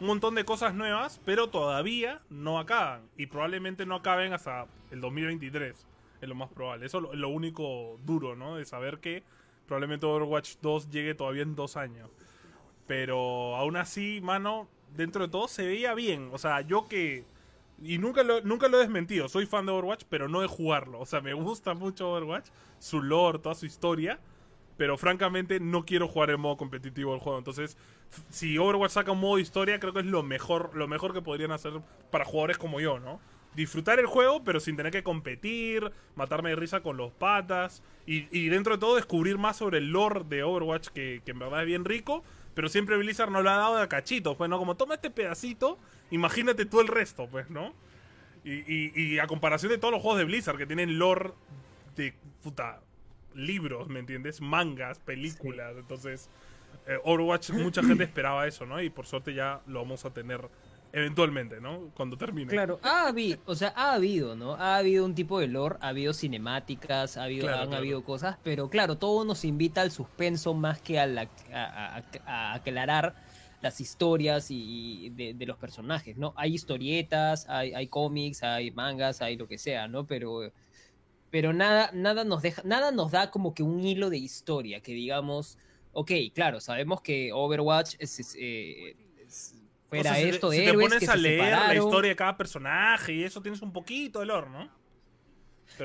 un 0.00 0.08
montón 0.08 0.34
de 0.34 0.44
cosas 0.44 0.74
nuevas, 0.74 1.20
pero 1.24 1.48
todavía 1.48 2.22
no 2.28 2.58
acaban. 2.58 3.02
Y 3.16 3.26
probablemente 3.26 3.86
no 3.86 3.94
acaben 3.94 4.32
hasta 4.32 4.66
el 4.90 5.00
2023, 5.00 5.86
es 6.20 6.28
lo 6.28 6.34
más 6.34 6.50
probable. 6.50 6.86
Eso 6.86 7.12
es 7.12 7.18
lo, 7.18 7.28
único 7.28 8.00
duro, 8.04 8.34
¿no? 8.34 8.56
De 8.56 8.64
saber 8.64 8.98
que 8.98 9.22
probablemente 9.66 10.04
Overwatch 10.06 10.56
2 10.60 10.90
llegue 10.90 11.14
todavía 11.14 11.42
en 11.42 11.54
dos 11.54 11.76
años. 11.76 12.10
Pero 12.88 13.54
aún 13.54 13.76
así, 13.76 14.20
mano, 14.20 14.66
dentro 14.96 15.26
de 15.26 15.30
todo 15.30 15.48
se 15.48 15.66
veía 15.66 15.94
bien. 15.94 16.30
O 16.32 16.38
sea, 16.38 16.60
yo 16.60 16.88
que... 16.88 17.24
Y 17.82 17.98
nunca 17.98 18.22
lo, 18.22 18.40
nunca 18.42 18.68
lo 18.68 18.78
he 18.78 18.80
desmentido. 18.80 19.28
Soy 19.28 19.46
fan 19.46 19.66
de 19.66 19.72
Overwatch, 19.72 20.04
pero 20.08 20.28
no 20.28 20.40
de 20.40 20.46
jugarlo. 20.46 21.00
O 21.00 21.06
sea, 21.06 21.20
me 21.20 21.34
gusta 21.34 21.74
mucho 21.74 22.12
Overwatch, 22.12 22.48
su 22.78 23.02
lore, 23.02 23.40
toda 23.40 23.54
su 23.54 23.66
historia 23.66 24.20
pero 24.76 24.96
francamente 24.96 25.60
no 25.60 25.84
quiero 25.84 26.08
jugar 26.08 26.30
en 26.30 26.40
modo 26.40 26.56
competitivo 26.56 27.14
el 27.14 27.20
juego. 27.20 27.38
Entonces, 27.38 27.76
si 28.30 28.58
Overwatch 28.58 28.92
saca 28.92 29.12
un 29.12 29.20
modo 29.20 29.38
historia, 29.38 29.78
creo 29.78 29.92
que 29.92 30.00
es 30.00 30.06
lo 30.06 30.22
mejor, 30.22 30.74
lo 30.74 30.88
mejor 30.88 31.12
que 31.12 31.22
podrían 31.22 31.52
hacer 31.52 31.74
para 32.10 32.24
jugadores 32.24 32.58
como 32.58 32.80
yo, 32.80 32.98
¿no? 32.98 33.20
Disfrutar 33.54 33.98
el 33.98 34.06
juego, 34.06 34.42
pero 34.44 34.60
sin 34.60 34.76
tener 34.76 34.90
que 34.90 35.02
competir, 35.02 35.92
matarme 36.14 36.50
de 36.50 36.56
risa 36.56 36.80
con 36.80 36.96
los 36.96 37.12
patas, 37.12 37.82
y, 38.06 38.48
dentro 38.48 38.74
de 38.74 38.80
todo 38.80 38.96
descubrir 38.96 39.38
más 39.38 39.58
sobre 39.58 39.78
el 39.78 39.92
lore 39.92 40.24
de 40.24 40.42
Overwatch, 40.42 40.88
que, 40.88 41.22
en 41.24 41.38
verdad 41.38 41.60
es 41.60 41.66
bien 41.66 41.84
rico, 41.84 42.24
pero 42.54 42.68
siempre 42.68 42.96
Blizzard 42.96 43.30
no 43.30 43.42
lo 43.42 43.50
ha 43.50 43.56
dado 43.56 43.76
de 43.76 43.88
cachitos, 43.88 44.36
pues, 44.36 44.48
¿no? 44.48 44.58
Como 44.58 44.76
toma 44.76 44.94
este 44.94 45.10
pedacito, 45.10 45.78
imagínate 46.10 46.66
tú 46.66 46.80
el 46.80 46.88
resto, 46.88 47.28
pues, 47.28 47.50
¿no? 47.50 47.72
Y, 48.44 49.00
y 49.00 49.18
a 49.20 49.26
comparación 49.28 49.70
de 49.70 49.78
todos 49.78 49.92
los 49.92 50.02
juegos 50.02 50.18
de 50.18 50.24
Blizzard 50.24 50.58
que 50.58 50.66
tienen 50.66 50.98
lore 50.98 51.32
de 51.94 52.14
puta 52.42 52.80
libros, 53.34 53.88
¿me 53.88 54.00
entiendes? 54.00 54.40
Mangas, 54.40 54.98
películas. 54.98 55.74
Entonces, 55.76 56.28
eh, 56.86 56.98
Overwatch, 57.04 57.50
mucha 57.50 57.82
gente 57.82 58.04
esperaba 58.04 58.46
eso, 58.46 58.66
¿no? 58.66 58.80
Y 58.80 58.90
por 58.90 59.06
suerte 59.06 59.34
ya 59.34 59.60
lo 59.66 59.80
vamos 59.80 60.04
a 60.04 60.10
tener 60.10 60.48
eventualmente, 60.92 61.60
¿no? 61.60 61.90
Cuando 61.94 62.16
termine. 62.16 62.50
Claro, 62.50 62.78
ha 62.82 63.08
habido, 63.08 63.38
o 63.46 63.54
sea, 63.54 63.72
ha 63.76 63.94
habido, 63.94 64.36
¿no? 64.36 64.54
Ha 64.54 64.76
habido 64.76 65.04
un 65.04 65.14
tipo 65.14 65.40
de 65.40 65.48
lore, 65.48 65.76
ha 65.80 65.88
habido 65.88 66.12
cinemáticas, 66.12 67.16
ha 67.16 67.24
habido, 67.24 67.48
han 67.48 67.72
habido 67.74 68.04
cosas, 68.04 68.38
pero 68.42 68.68
claro, 68.68 68.98
todo 68.98 69.24
nos 69.24 69.44
invita 69.44 69.80
al 69.80 69.90
suspenso 69.90 70.54
más 70.54 70.80
que 70.80 71.00
a, 71.00 71.06
la, 71.06 71.28
a, 71.52 72.54
aclarar 72.54 73.14
las 73.60 73.80
historias 73.80 74.46
y, 74.50 75.10
de, 75.10 75.46
los 75.46 75.56
personajes, 75.56 76.16
¿no? 76.16 76.34
Hay 76.36 76.54
historietas, 76.54 77.48
hay, 77.48 77.72
hay 77.74 77.86
cómics, 77.86 78.42
hay 78.42 78.70
mangas, 78.72 79.22
hay 79.22 79.36
lo 79.36 79.48
que 79.48 79.58
sea, 79.58 79.88
¿no? 79.88 80.06
Pero 80.06 80.52
pero 81.32 81.54
nada, 81.54 81.90
nada 81.94 82.24
nos 82.24 82.42
deja, 82.42 82.60
nada 82.62 82.92
nos 82.92 83.10
da 83.10 83.30
como 83.30 83.54
que 83.54 83.62
un 83.62 83.82
hilo 83.82 84.10
de 84.10 84.18
historia, 84.18 84.82
que 84.82 84.92
digamos, 84.92 85.56
ok, 85.92 86.10
claro, 86.34 86.60
sabemos 86.60 87.00
que 87.00 87.32
Overwatch 87.32 87.94
es, 87.98 88.36
eh, 88.38 88.94
fuera 90.00 90.18
esto 90.18 90.50
de 90.50 90.58
si 90.58 90.64
te 90.64 90.72
pones 90.72 91.08
a 91.08 91.16
leer 91.16 91.52
la 91.52 91.74
historia 91.74 92.10
de 92.10 92.16
cada 92.16 92.36
personaje 92.36 93.12
y 93.12 93.24
eso 93.24 93.42
tienes 93.42 93.60
un 93.62 93.72
poquito 93.72 94.20
de 94.20 94.26
lore, 94.26 94.50
¿no? 94.50 94.82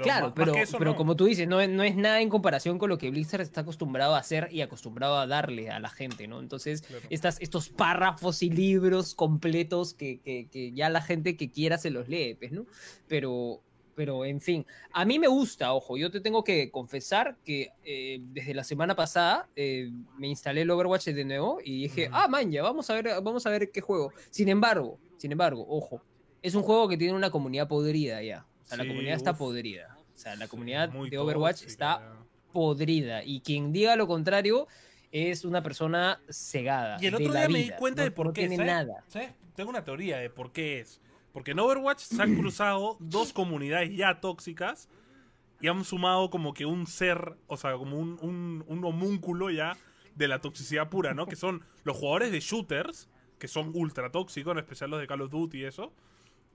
claro, 0.01 0.33
pero, 0.35 0.53
pero 0.77 0.95
como 0.95 1.15
tú 1.15 1.25
dices, 1.25 1.47
no, 1.47 1.65
no, 1.67 1.83
es 1.83 1.95
nada 1.95 2.21
en 2.21 2.29
comparación 2.29 2.77
con 2.77 2.89
lo 2.89 2.97
que 2.97 3.09
Blizzard 3.09 3.41
está 3.41 3.61
acostumbrado 3.61 4.15
a 4.15 4.19
hacer 4.19 4.49
y 4.51 4.61
acostumbrado 4.61 5.17
a 5.17 5.27
darle 5.27 5.69
a 5.69 5.79
la 5.79 5.89
gente, 5.89 6.27
¿no? 6.27 6.39
Entonces, 6.39 6.83
estas, 7.09 7.39
estos 7.39 7.69
párrafos 7.69 8.43
y 8.43 8.49
libros 8.49 9.15
completos 9.15 9.93
que, 9.93 10.19
que, 10.19 10.47
que, 10.51 10.73
ya 10.73 10.89
la 10.89 11.01
gente 11.01 11.37
que 11.37 11.51
quiera 11.51 11.77
se 11.77 11.89
los 11.89 12.09
lee, 12.09 12.35
pues, 12.37 12.51
¿no? 12.51 12.65
Pero 13.07 13.61
pero 13.97 14.23
en 14.25 14.39
fin, 14.39 14.63
a 14.93 15.05
mí 15.05 15.17
me 15.17 15.25
gusta, 15.25 15.73
ojo, 15.73 15.97
yo 15.97 16.11
te 16.11 16.21
tengo 16.21 16.43
que 16.43 16.69
confesar 16.69 17.35
que 17.43 17.71
eh, 17.83 18.19
desde 18.21 18.53
la 18.53 18.63
semana 18.63 18.95
pasada 18.95 19.49
eh, 19.55 19.89
me 20.19 20.27
instalé 20.27 20.61
el 20.61 20.69
Overwatch 20.69 21.05
de 21.05 21.25
nuevo 21.25 21.57
y 21.65 21.81
dije, 21.81 22.07
ah, 22.13 22.27
man, 22.27 22.51
ya, 22.51 22.61
vamos 22.61 22.87
a, 22.91 22.93
ver, 22.93 23.07
vamos 23.23 23.47
a 23.47 23.49
ver 23.49 23.71
qué 23.71 23.81
juego. 23.81 24.13
Sin 24.29 24.49
embargo, 24.49 24.99
sin 25.17 25.31
embargo, 25.31 25.65
ojo, 25.67 26.03
es 26.43 26.53
un 26.53 26.61
juego 26.61 26.87
que 26.87 26.95
tiene 26.95 27.15
una 27.15 27.31
comunidad 27.31 27.67
podrida 27.67 28.21
ya. 28.21 28.45
O 28.65 28.67
sea, 28.67 28.77
la 28.77 28.87
comunidad 28.87 29.15
está 29.15 29.35
podrida. 29.35 29.97
O 30.13 30.17
sea, 30.19 30.35
la 30.35 30.47
comunidad 30.47 30.89
de 30.89 31.17
Overwatch 31.17 31.63
está 31.63 32.13
podrida. 32.53 33.23
Y 33.23 33.41
quien 33.41 33.73
diga 33.73 33.95
lo 33.95 34.05
contrario 34.05 34.67
es 35.11 35.43
una 35.43 35.63
persona 35.63 36.21
cegada. 36.29 36.99
Y 37.01 37.07
el 37.07 37.15
otro 37.15 37.33
día 37.33 37.49
me 37.49 37.63
di 37.63 37.71
cuenta 37.71 38.03
de 38.03 38.11
por 38.11 38.31
qué. 38.31 38.47
Tiene 38.47 38.63
nada. 38.63 39.03
Tengo 39.55 39.71
una 39.71 39.83
teoría 39.83 40.17
de 40.17 40.29
por 40.29 40.51
qué 40.51 40.81
es. 40.81 41.01
Porque 41.33 41.51
en 41.51 41.59
Overwatch 41.59 41.99
se 41.99 42.21
han 42.21 42.35
cruzado 42.35 42.97
dos 42.99 43.33
comunidades 43.33 43.95
ya 43.95 44.19
tóxicas 44.19 44.89
y 45.61 45.67
han 45.67 45.83
sumado 45.83 46.29
como 46.29 46.53
que 46.53 46.65
un 46.65 46.87
ser, 46.87 47.37
o 47.47 47.57
sea, 47.57 47.73
como 47.73 47.97
un, 47.97 48.63
un, 48.67 48.85
homúnculo 48.85 49.49
ya 49.49 49.77
de 50.15 50.27
la 50.27 50.39
toxicidad 50.39 50.89
pura, 50.89 51.13
¿no? 51.13 51.27
Que 51.27 51.35
son 51.35 51.63
los 51.83 51.97
jugadores 51.97 52.31
de 52.31 52.39
shooters, 52.39 53.09
que 53.39 53.47
son 53.47 53.71
ultra 53.73 54.11
tóxicos, 54.11 54.51
en 54.51 54.59
especial 54.59 54.89
los 54.89 54.99
de 54.99 55.07
Call 55.07 55.21
of 55.21 55.31
Duty 55.31 55.59
y 55.59 55.65
eso. 55.65 55.93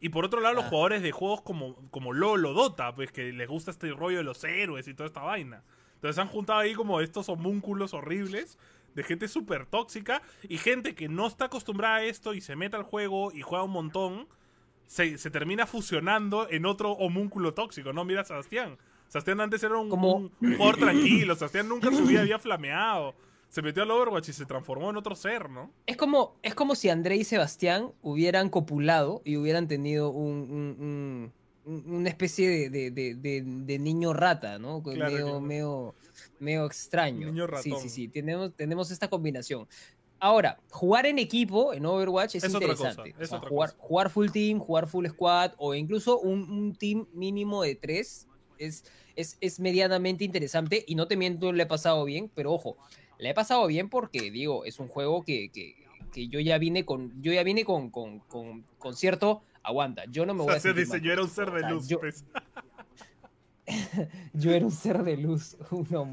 Y 0.01 0.09
por 0.09 0.25
otro 0.25 0.41
lado, 0.41 0.57
los 0.57 0.65
ah. 0.65 0.69
jugadores 0.69 1.03
de 1.03 1.13
juegos 1.13 1.43
como, 1.43 1.77
como 1.91 2.13
LOL 2.13 2.45
o 2.47 2.53
Dota, 2.53 2.95
pues 2.95 3.13
que 3.13 3.33
les 3.33 3.49
gusta 3.49 3.71
este 3.71 3.91
rollo 3.93 4.19
de 4.19 4.25
los 4.25 4.43
héroes 4.43 4.89
y 4.89 4.95
toda 4.95 5.07
esta 5.07 5.23
vaina. 5.23 5.63
Entonces 5.95 6.19
han 6.19 6.29
juntado 6.29 6.59
ahí 6.59 6.75
como 6.75 7.01
estos 7.01 7.29
homúnculos 7.29 7.95
horribles 7.95 8.59
de 8.95 9.05
gente 9.05 9.29
súper 9.29 9.67
tóxica 9.67 10.23
y 10.49 10.59
gente 10.59 10.95
que 10.95 11.09
no 11.09 11.27
está 11.27 11.45
acostumbrada 11.45 11.97
a 11.97 12.05
esto 12.05 12.35
y 12.35 12.41
se 12.41 12.57
mete 12.57 12.77
al 12.77 12.83
juego 12.83 13.33
y 13.33 13.43
juega 13.43 13.65
un 13.65 13.71
montón 13.71 14.29
se, 14.93 15.31
termina 15.31 15.67
fusionando 15.67 16.49
en 16.51 16.67
otro 16.67 16.93
homúnculo 16.93 17.55
tóxico, 17.55 17.95
¿no? 17.95 18.05
Mira 18.05 18.21
a 18.21 18.25
Sebastián. 18.25 18.77
Sebastián 19.09 19.41
antes 19.41 19.63
era 19.63 19.79
un, 19.79 19.89
jugador 19.89 20.77
tranquilo, 20.77 21.35
Sebastián 21.35 21.69
nunca 21.69 21.89
en 21.89 21.97
su 21.97 22.05
vida 22.05 22.21
había 22.21 22.39
flameado. 22.39 23.15
Se 23.49 23.63
metió 23.63 23.83
al 23.83 23.91
Overwatch 23.91 24.31
y 24.31 24.33
se 24.33 24.45
transformó 24.47 24.91
en 24.91 24.97
otro 24.97 25.15
ser, 25.15 25.49
¿no? 25.49 25.71
Es 25.87 25.97
como, 25.97 26.37
es 26.43 26.55
como 26.55 26.75
si 26.75 26.91
André 26.91 27.17
y 27.17 27.25
Sebastián 27.25 27.93
hubieran 28.03 28.51
copulado 28.51 29.23
y 29.25 29.37
hubieran 29.37 29.67
tenido 29.67 30.11
un, 30.11 31.33
una 31.65 32.09
especie 32.09 32.71
de, 32.71 33.79
niño 33.79 34.13
rata, 34.13 34.59
¿no? 34.59 34.83
medio, 34.83 35.41
medio, 35.41 35.95
medio, 36.39 36.67
extraño. 36.67 37.29
Niño 37.29 37.47
ratón. 37.47 37.63
Sí, 37.63 37.75
sí, 37.83 37.89
sí. 37.89 38.09
Tenemos, 38.09 38.55
tenemos 38.55 38.91
esta 38.91 39.09
combinación. 39.09 39.67
Ahora, 40.23 40.57
jugar 40.71 41.05
en 41.07 41.19
equipo 41.19 41.75
en 41.75 41.85
Overwatch 41.85 42.37
es, 42.37 42.45
interesante. 42.45 43.13
jugar, 43.81 44.09
full 44.09 44.29
team, 44.31 44.61
jugar 44.61 44.87
full 44.87 45.05
squad 45.09 45.51
o 45.59 45.75
incluso 45.75 46.21
un, 46.21 46.77
team 46.77 47.09
mínimo 47.13 47.65
de 47.65 47.75
tres 47.75 48.29
es, 48.57 48.85
es, 49.17 49.59
medianamente 49.59 50.23
interesante. 50.23 50.85
Y 50.87 50.95
no 50.95 51.09
te 51.09 51.17
miento, 51.17 51.53
le 51.53 51.65
he 51.65 51.67
pasado 51.67 52.05
bien, 52.05 52.31
pero 52.37 52.53
ojo, 52.53 52.77
le 53.19 53.31
he 53.31 53.35
pasado 53.35 53.67
bien 53.67 53.89
porque, 53.89 54.31
digo, 54.31 54.65
es 54.65 54.79
un 54.79 54.87
juego 54.87 55.25
que, 55.25 55.51
yo 56.15 56.39
ya 56.39 56.57
vine 56.57 56.85
con, 56.85 57.21
yo 57.21 57.33
ya 57.33 57.43
vine 57.43 57.65
con, 57.65 57.91
con, 57.91 58.95
cierto, 58.95 59.43
aguanta, 59.65 60.05
yo 60.09 60.25
no 60.25 60.35
me 60.35 60.45
voy 60.45 60.55
a 60.55 60.61
sentir 60.61 60.85
dice, 60.85 61.01
yo 61.03 61.13
era 61.13 61.23
un 61.23 61.31
ser 61.31 61.51
de 61.51 61.69
luz, 61.69 61.89
yo, 61.89 61.99
pues. 61.99 62.25
yo 64.35 64.53
era 64.53 64.65
un 64.65 64.71
ser 64.71 65.03
de 65.03 65.17
luz, 65.17 65.57
no, 65.91 66.05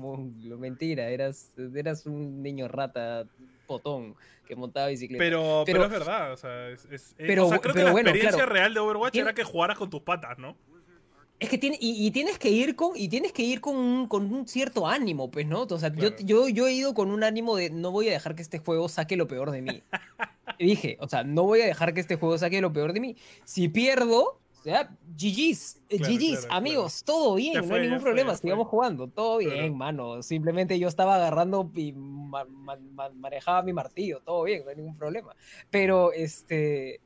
mentira, 0.57 1.10
eras, 1.10 1.51
eras 1.76 2.07
un 2.07 2.41
niño 2.41 2.68
rata 2.68 3.28
potón 3.70 4.15
que 4.47 4.55
montaba 4.55 4.88
bicicleta. 4.88 5.24
Pero, 5.24 5.63
pero, 5.65 5.86
es 5.86 5.91
verdad, 5.91 6.34
o 6.34 6.38
sea, 6.38 6.70
es, 6.70 7.13
pero, 7.15 7.47
creo 7.49 7.74
que 7.74 7.84
la 7.84 7.91
experiencia 7.91 8.45
real 8.47 8.74
de 8.74 8.80
Overwatch 8.80 9.15
era 9.15 9.34
que 9.34 9.43
jugaras 9.43 9.78
con 9.78 9.91
tus 9.91 10.01
patas, 10.01 10.39
¿no? 10.39 10.57
Es 11.39 11.47
que 11.47 11.57
tiene, 11.57 11.78
y, 11.80 12.11
tienes 12.11 12.38
que 12.38 12.49
ir 12.49 12.76
con, 12.76 12.97
y 12.97 13.07
tienes 13.07 13.32
que 13.32 13.43
ir 13.43 13.61
con 13.61 13.78
un, 13.78 14.07
con 14.07 14.34
un 14.34 14.45
cierto 14.45 14.88
ánimo, 14.88 15.32
pues, 15.32 15.47
¿no? 15.47 15.61
O 15.61 15.80
sea, 15.80 15.93
yo, 15.95 16.09
yo, 16.17 16.49
yo 16.49 16.67
he 16.67 16.74
ido 16.74 16.93
con 16.93 17.11
un 17.11 17.24
ánimo 17.24 17.55
de 17.55 17.70
no 17.70 17.91
voy 17.91 18.09
a 18.09 18.11
dejar 18.11 18.36
que 18.36 18.41
este 18.41 18.59
juego 18.59 18.89
saque 18.89 19.15
lo 19.15 19.28
peor 19.28 19.51
de 19.51 19.61
mí. 19.61 19.82
dije, 20.59 20.97
o 20.99 21.07
sea, 21.07 21.24
no 21.24 21.43
voy 21.43 21.61
a 21.61 21.65
dejar 21.65 21.93
que 21.93 22.01
este 22.01 22.17
juego 22.17 22.38
saque 22.38 22.59
lo 22.59 22.74
peor 22.74 22.91
de 22.91 22.99
mí. 22.99 23.15
Si 23.45 23.70
pierdo, 23.70 24.39
o 24.60 24.64
sea, 24.64 24.89
GG's, 25.18 25.82
GG's, 25.89 26.47
amigos, 26.49 27.03
todo 27.05 27.36
bien, 27.36 27.66
no 27.66 27.76
hay 27.76 27.84
ningún 27.84 28.01
problema, 28.01 28.36
sigamos 28.36 28.68
jugando, 28.68 29.07
todo 29.07 29.38
bien, 29.38 29.78
mano. 29.78 30.22
Simplemente 30.22 30.78
yo 30.78 30.89
estaba 30.89 31.16
agarrando 31.16 31.72
y 31.76 31.93
manejaba 31.93 33.64
mi 33.64 33.72
martillo, 33.72 34.22
todo 34.26 34.43
bien, 34.43 34.64
no 34.66 34.70
hay 34.70 34.76
ningún 34.76 34.97
problema. 34.97 35.34
Pero, 35.70 36.12
este, 36.12 36.99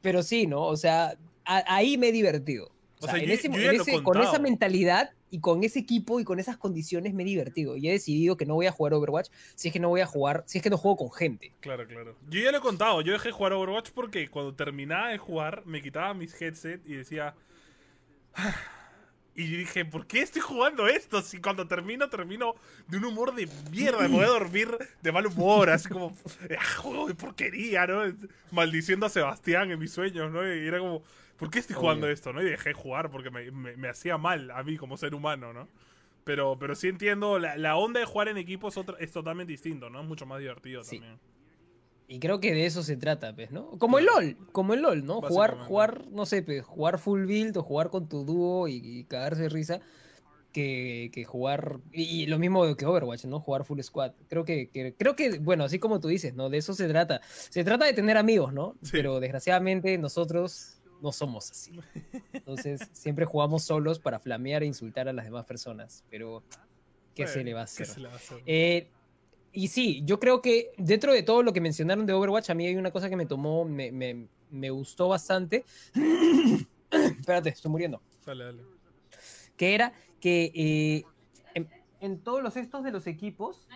pero 0.00 0.24
sí, 0.24 0.48
¿no? 0.48 0.64
O 0.64 0.76
sea, 0.76 1.16
ahí 1.44 1.96
me 1.96 2.08
he 2.08 2.12
divertido. 2.12 2.70
O, 3.00 3.06
sea, 3.06 4.02
con 4.02 4.20
esa 4.20 4.40
mentalidad 4.40 5.12
y 5.30 5.40
con 5.40 5.64
ese 5.64 5.78
equipo 5.78 6.20
y 6.20 6.24
con 6.24 6.38
esas 6.38 6.56
condiciones 6.56 7.14
me 7.14 7.22
he 7.22 7.26
divertido. 7.26 7.76
Y 7.76 7.88
he 7.88 7.92
decidido 7.92 8.36
que 8.36 8.46
no 8.46 8.54
voy 8.54 8.66
a 8.66 8.72
jugar 8.72 8.94
Overwatch 8.94 9.28
si 9.54 9.68
es 9.68 9.72
que 9.72 9.80
no 9.80 9.88
voy 9.88 10.00
a 10.00 10.06
jugar, 10.06 10.44
si 10.46 10.58
es 10.58 10.64
que 10.64 10.70
no 10.70 10.78
juego 10.78 10.96
con 10.96 11.12
gente. 11.12 11.52
Claro, 11.60 11.86
claro. 11.86 12.16
Yo 12.28 12.40
ya 12.40 12.52
lo 12.52 12.58
he 12.58 12.62
contado, 12.62 13.00
yo 13.02 13.12
dejé 13.12 13.30
jugar 13.30 13.52
Overwatch 13.52 13.90
porque 13.90 14.28
cuando 14.28 14.54
terminaba 14.54 15.08
de 15.08 15.18
jugar 15.18 15.64
me 15.66 15.82
quitaba 15.82 16.14
mis 16.14 16.40
headset 16.40 16.80
y 16.86 16.94
decía... 16.94 17.34
Y 19.38 19.46
dije, 19.56 19.84
¿por 19.84 20.04
qué 20.08 20.20
estoy 20.22 20.42
jugando 20.42 20.88
esto? 20.88 21.22
Si 21.22 21.40
cuando 21.40 21.68
termino, 21.68 22.08
termino 22.08 22.56
de 22.88 22.96
un 22.96 23.04
humor 23.04 23.32
de 23.36 23.48
mierda. 23.70 24.00
Me 24.00 24.08
voy 24.08 24.24
a 24.24 24.30
dormir 24.30 24.68
de 25.00 25.12
mal 25.12 25.28
humor, 25.28 25.70
así 25.70 25.88
como, 25.88 26.12
ah, 26.58 26.64
juego 26.78 27.06
de 27.06 27.14
porquería, 27.14 27.86
¿no? 27.86 28.02
Maldiciendo 28.50 29.06
a 29.06 29.08
Sebastián 29.08 29.70
en 29.70 29.78
mis 29.78 29.92
sueños, 29.92 30.32
¿no? 30.32 30.42
Y 30.42 30.66
era 30.66 30.80
como, 30.80 31.04
¿por 31.36 31.50
qué 31.50 31.60
estoy 31.60 31.76
jugando 31.76 32.08
esto? 32.08 32.32
¿no? 32.32 32.42
Y 32.42 32.46
dejé 32.46 32.72
jugar 32.72 33.12
porque 33.12 33.30
me, 33.30 33.88
hacía 33.88 34.18
mal 34.18 34.50
a 34.50 34.64
mí 34.64 34.76
como 34.76 34.96
ser 34.96 35.14
humano, 35.14 35.52
¿no? 35.52 35.68
Pero, 36.24 36.58
pero 36.58 36.74
sí 36.74 36.88
entiendo, 36.88 37.38
la, 37.38 37.76
onda 37.76 38.00
de 38.00 38.06
jugar 38.06 38.26
en 38.26 38.38
equipo 38.38 38.66
es, 38.66 38.76
es 38.98 39.12
totalmente 39.12 39.52
distinto, 39.52 39.88
¿no? 39.88 40.00
Es 40.00 40.06
mucho 40.08 40.26
más 40.26 40.40
divertido 40.40 40.82
también. 40.82 41.16
Y 42.10 42.20
creo 42.20 42.40
que 42.40 42.54
de 42.54 42.64
eso 42.64 42.82
se 42.82 42.96
trata, 42.96 43.34
pues, 43.34 43.50
¿no? 43.50 43.78
Como 43.78 43.98
el 43.98 44.06
LOL, 44.06 44.36
como 44.52 44.72
el 44.72 44.80
LOL, 44.80 45.04
¿no? 45.04 45.20
Jugar, 45.20 45.58
jugar, 45.58 46.06
no 46.10 46.24
sé, 46.24 46.42
pues, 46.42 46.64
jugar 46.64 46.98
full 46.98 47.26
build 47.26 47.58
o 47.58 47.62
jugar 47.62 47.90
con 47.90 48.08
tu 48.08 48.24
dúo 48.24 48.66
y, 48.66 49.04
cagarse 49.04 49.42
de 49.42 49.48
risa 49.50 49.80
que, 50.50 51.10
que 51.12 51.24
jugar. 51.24 51.80
Y, 51.92 52.24
lo 52.24 52.38
mismo 52.38 52.74
que 52.76 52.86
Overwatch, 52.86 53.26
¿no? 53.26 53.40
Jugar 53.40 53.64
full 53.64 53.80
squad. 53.82 54.12
Creo 54.30 54.46
que, 54.46 54.70
creo 54.96 55.14
que, 55.16 55.38
bueno, 55.38 55.64
así 55.64 55.78
como 55.78 56.00
tú 56.00 56.08
dices, 56.08 56.34
¿no? 56.34 56.48
De 56.48 56.56
eso 56.56 56.72
se 56.72 56.88
trata. 56.88 57.20
Se 57.26 57.62
trata 57.62 57.84
de 57.84 57.92
tener 57.92 58.16
amigos, 58.16 58.54
¿no? 58.54 58.74
Pero 58.90 59.20
desgraciadamente 59.20 59.98
nosotros 59.98 60.80
no 61.02 61.12
somos 61.12 61.50
así. 61.50 61.78
Entonces, 62.32 62.80
siempre 62.94 63.26
jugamos 63.26 63.64
solos 63.64 63.98
para 63.98 64.18
flamear 64.18 64.62
e 64.62 64.66
insultar 64.66 65.10
a 65.10 65.12
las 65.12 65.26
demás 65.26 65.44
personas. 65.44 66.04
Pero, 66.08 66.42
¿qué 67.14 67.26
se 67.26 67.44
le 67.44 67.52
va 67.52 67.60
a 67.60 67.64
hacer? 67.64 67.86
¿qué 67.86 67.92
se 67.92 68.00
le 68.00 68.08
va 68.08 68.14
a 68.14 68.16
hacer? 68.16 68.42
Eh, 68.46 68.88
y 69.58 69.66
sí, 69.66 70.02
yo 70.04 70.20
creo 70.20 70.40
que 70.40 70.70
dentro 70.76 71.12
de 71.12 71.24
todo 71.24 71.42
lo 71.42 71.52
que 71.52 71.60
mencionaron 71.60 72.06
de 72.06 72.12
Overwatch, 72.12 72.48
a 72.50 72.54
mí 72.54 72.64
hay 72.64 72.76
una 72.76 72.92
cosa 72.92 73.10
que 73.10 73.16
me 73.16 73.26
tomó, 73.26 73.64
me, 73.64 73.90
me, 73.90 74.28
me 74.50 74.70
gustó 74.70 75.08
bastante. 75.08 75.64
Espérate, 76.92 77.48
estoy 77.48 77.68
muriendo. 77.68 78.00
Dale, 78.24 78.44
dale. 78.44 78.62
Que 79.56 79.74
era 79.74 79.92
que 80.20 80.52
eh, 80.54 81.04
en, 82.00 82.20
todos 82.20 82.40
los 82.40 82.56
estos 82.56 82.84
de 82.84 82.92
los 82.92 83.08
equipos, 83.08 83.66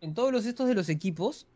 en 0.00 0.14
todos 0.14 0.32
los 0.32 0.46
estos 0.46 0.66
de 0.66 0.74
los 0.74 0.88
equipos, 0.88 1.46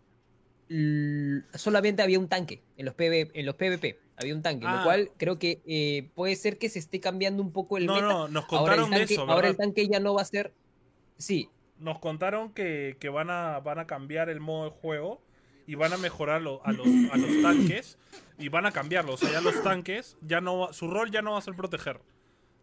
solamente 1.54 2.02
había 2.02 2.18
un 2.18 2.28
tanque 2.28 2.62
en 2.76 2.84
los, 2.84 2.94
PV, 2.94 3.30
en 3.32 3.46
los 3.46 3.54
PvP. 3.54 3.98
Había 4.16 4.34
un 4.34 4.42
tanque, 4.42 4.64
lo 4.64 4.72
ah. 4.72 4.82
cual 4.84 5.10
creo 5.16 5.38
que 5.38 5.62
eh, 5.64 6.10
puede 6.14 6.36
ser 6.36 6.58
que 6.58 6.68
se 6.68 6.80
esté 6.80 7.00
cambiando 7.00 7.42
un 7.42 7.50
poco 7.50 7.78
el 7.78 7.86
no, 7.86 7.98
No, 8.02 8.28
nos 8.28 8.44
contaron 8.44 8.92
ahora 8.92 9.04
eso, 9.04 9.22
¿verdad? 9.22 9.34
Ahora 9.34 9.48
el 9.48 9.56
tanque 9.56 9.88
ya 9.88 10.00
no 10.00 10.12
va 10.12 10.20
a 10.20 10.26
ser... 10.26 10.52
Sí, 11.16 11.48
nos 11.78 11.98
contaron 11.98 12.52
que, 12.52 12.96
van, 13.12 13.30
a, 13.30 13.60
van 13.60 13.78
a 13.78 13.86
cambiar 13.86 14.28
el 14.28 14.40
modo 14.40 14.64
de 14.64 14.70
juego 14.70 15.22
y 15.66 15.74
van 15.74 15.92
a 15.92 15.96
mejorar 15.96 16.36
a, 16.36 16.40
los, 16.40 16.60
a 16.64 16.72
los 16.72 17.42
tanques 17.42 17.98
y 18.38 18.48
van 18.48 18.66
a 18.66 18.72
cambiarlo. 18.72 19.14
O 19.14 19.16
sea, 19.16 19.30
ya 19.30 19.40
los 19.40 19.62
tanques, 19.62 20.16
ya 20.20 20.40
no 20.40 20.72
su 20.72 20.88
rol 20.88 21.10
ya 21.10 21.22
no 21.22 21.32
va 21.32 21.38
a 21.38 21.42
ser 21.42 21.54
proteger. 21.54 22.00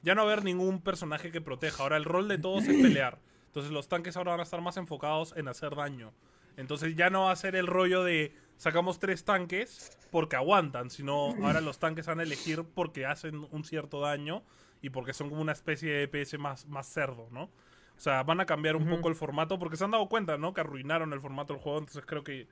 Ya 0.03 0.15
no 0.15 0.23
va 0.23 0.29
a 0.29 0.33
haber 0.33 0.45
ningún 0.45 0.81
personaje 0.81 1.31
que 1.31 1.41
proteja. 1.41 1.83
Ahora 1.83 1.97
el 1.97 2.05
rol 2.05 2.27
de 2.27 2.37
todos 2.37 2.63
es 2.67 2.81
pelear. 2.81 3.19
Entonces 3.47 3.71
los 3.71 3.87
tanques 3.87 4.15
ahora 4.17 4.31
van 4.31 4.39
a 4.39 4.43
estar 4.43 4.61
más 4.61 4.77
enfocados 4.77 5.33
en 5.35 5.47
hacer 5.47 5.75
daño. 5.75 6.13
Entonces 6.57 6.95
ya 6.95 7.09
no 7.09 7.25
va 7.25 7.31
a 7.31 7.35
ser 7.35 7.55
el 7.55 7.67
rollo 7.67 8.03
de 8.03 8.35
sacamos 8.57 8.99
tres 8.99 9.25
tanques 9.25 9.97
porque 10.11 10.35
aguantan, 10.35 10.89
sino 10.89 11.35
ahora 11.43 11.61
los 11.61 11.79
tanques 11.79 12.05
van 12.07 12.19
a 12.19 12.23
elegir 12.23 12.63
porque 12.63 13.05
hacen 13.05 13.47
un 13.51 13.63
cierto 13.63 13.99
daño 13.99 14.43
y 14.81 14.89
porque 14.89 15.13
son 15.13 15.29
como 15.29 15.41
una 15.41 15.51
especie 15.51 15.91
de 15.91 16.07
DPS 16.07 16.39
más, 16.39 16.67
más 16.67 16.87
cerdo, 16.87 17.27
¿no? 17.31 17.49
O 18.01 18.03
sea, 18.03 18.23
van 18.23 18.39
a 18.39 18.47
cambiar 18.47 18.75
un 18.75 18.89
poco 18.89 19.09
el 19.09 19.15
formato 19.15 19.59
porque 19.59 19.77
se 19.77 19.83
han 19.83 19.91
dado 19.91 20.09
cuenta, 20.09 20.35
¿no? 20.35 20.55
Que 20.55 20.61
arruinaron 20.61 21.13
el 21.13 21.21
formato 21.21 21.53
del 21.53 21.61
juego. 21.61 21.77
Entonces 21.77 22.03
creo 22.03 22.23
que 22.23 22.47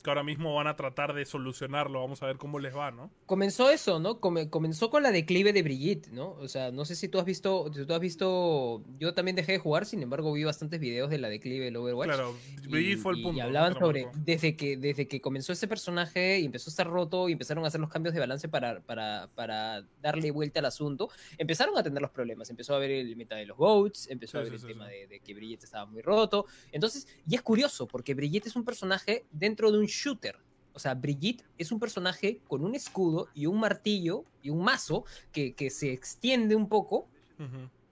que 0.00 0.10
ahora 0.10 0.22
mismo 0.22 0.54
van 0.54 0.66
a 0.66 0.76
tratar 0.76 1.14
de 1.14 1.24
solucionarlo. 1.24 2.00
Vamos 2.00 2.22
a 2.22 2.26
ver 2.26 2.36
cómo 2.36 2.58
les 2.58 2.74
va, 2.74 2.90
¿no? 2.90 3.10
Comenzó 3.26 3.70
eso, 3.70 3.98
¿no? 3.98 4.20
comenzó 4.20 4.90
con 4.90 5.02
la 5.02 5.12
declive 5.12 5.52
de 5.52 5.62
Brigitte, 5.62 6.08
¿no? 6.08 6.32
O 6.32 6.48
sea, 6.48 6.70
no 6.70 6.84
sé 6.84 6.94
si 6.94 7.08
tú 7.08 7.18
has 7.18 7.24
visto, 7.24 7.70
si 7.72 7.84
tú 7.84 7.94
has 7.94 8.00
visto, 8.00 8.82
yo 8.98 9.14
también 9.14 9.36
dejé 9.36 9.52
de 9.52 9.58
jugar, 9.58 9.86
sin 9.86 10.02
embargo 10.02 10.32
vi 10.32 10.44
bastantes 10.44 10.80
videos 10.80 11.10
de 11.10 11.18
la 11.18 11.28
declive 11.28 11.66
del 11.66 11.76
Overwatch. 11.76 12.08
Claro, 12.08 12.36
Brigitte 12.68 12.98
fue 12.98 13.14
el 13.14 13.22
punto. 13.22 13.38
Y 13.38 13.40
hablaban 13.40 13.78
sobre, 13.78 14.08
desde 14.14 14.56
que, 14.56 14.76
desde 14.76 15.06
que 15.06 15.20
comenzó 15.20 15.52
ese 15.52 15.68
personaje 15.68 16.40
y 16.40 16.46
empezó 16.46 16.70
a 16.70 16.72
estar 16.72 16.86
roto 16.86 17.28
y 17.28 17.32
empezaron 17.32 17.64
a 17.64 17.68
hacer 17.68 17.80
los 17.80 17.90
cambios 17.90 18.14
de 18.14 18.20
balance 18.20 18.48
para, 18.48 18.80
para, 18.80 19.28
para 19.34 19.84
darle 20.00 20.30
vuelta 20.30 20.60
al 20.60 20.66
asunto, 20.66 21.10
empezaron 21.38 21.76
a 21.76 21.82
tener 21.82 22.00
los 22.00 22.10
problemas. 22.10 22.50
Empezó 22.50 22.74
a 22.74 22.78
ver 22.78 22.90
el 22.90 23.16
meta 23.16 23.36
de 23.36 23.46
los 23.46 23.56
boats, 23.56 24.08
empezó 24.08 24.38
a 24.38 24.42
ver 24.42 24.54
el 24.54 24.62
tema 24.62 24.88
de, 24.88 25.06
de 25.06 25.20
que 25.20 25.34
Brigitte 25.34 25.64
estaba 25.64 25.86
muy 25.86 26.02
roto. 26.02 26.46
Entonces, 26.72 27.06
y 27.28 27.34
es 27.34 27.42
curioso, 27.42 27.86
porque 27.86 28.14
Brigitte 28.14 28.46
es 28.46 28.56
un 28.56 28.64
personaje 28.64 29.26
dentro 29.30 29.70
de 29.70 29.78
un 29.78 29.86
shooter. 29.90 30.36
O 30.72 30.78
sea, 30.78 30.94
Brigitte 30.94 31.44
es 31.58 31.72
un 31.72 31.80
personaje 31.80 32.40
con 32.48 32.64
un 32.64 32.74
escudo 32.74 33.28
y 33.34 33.46
un 33.46 33.58
martillo 33.60 34.24
y 34.42 34.50
un 34.50 34.62
mazo 34.62 35.04
que, 35.32 35.54
se 35.70 35.92
extiende 35.92 36.54
un 36.54 36.68
poco 36.68 37.08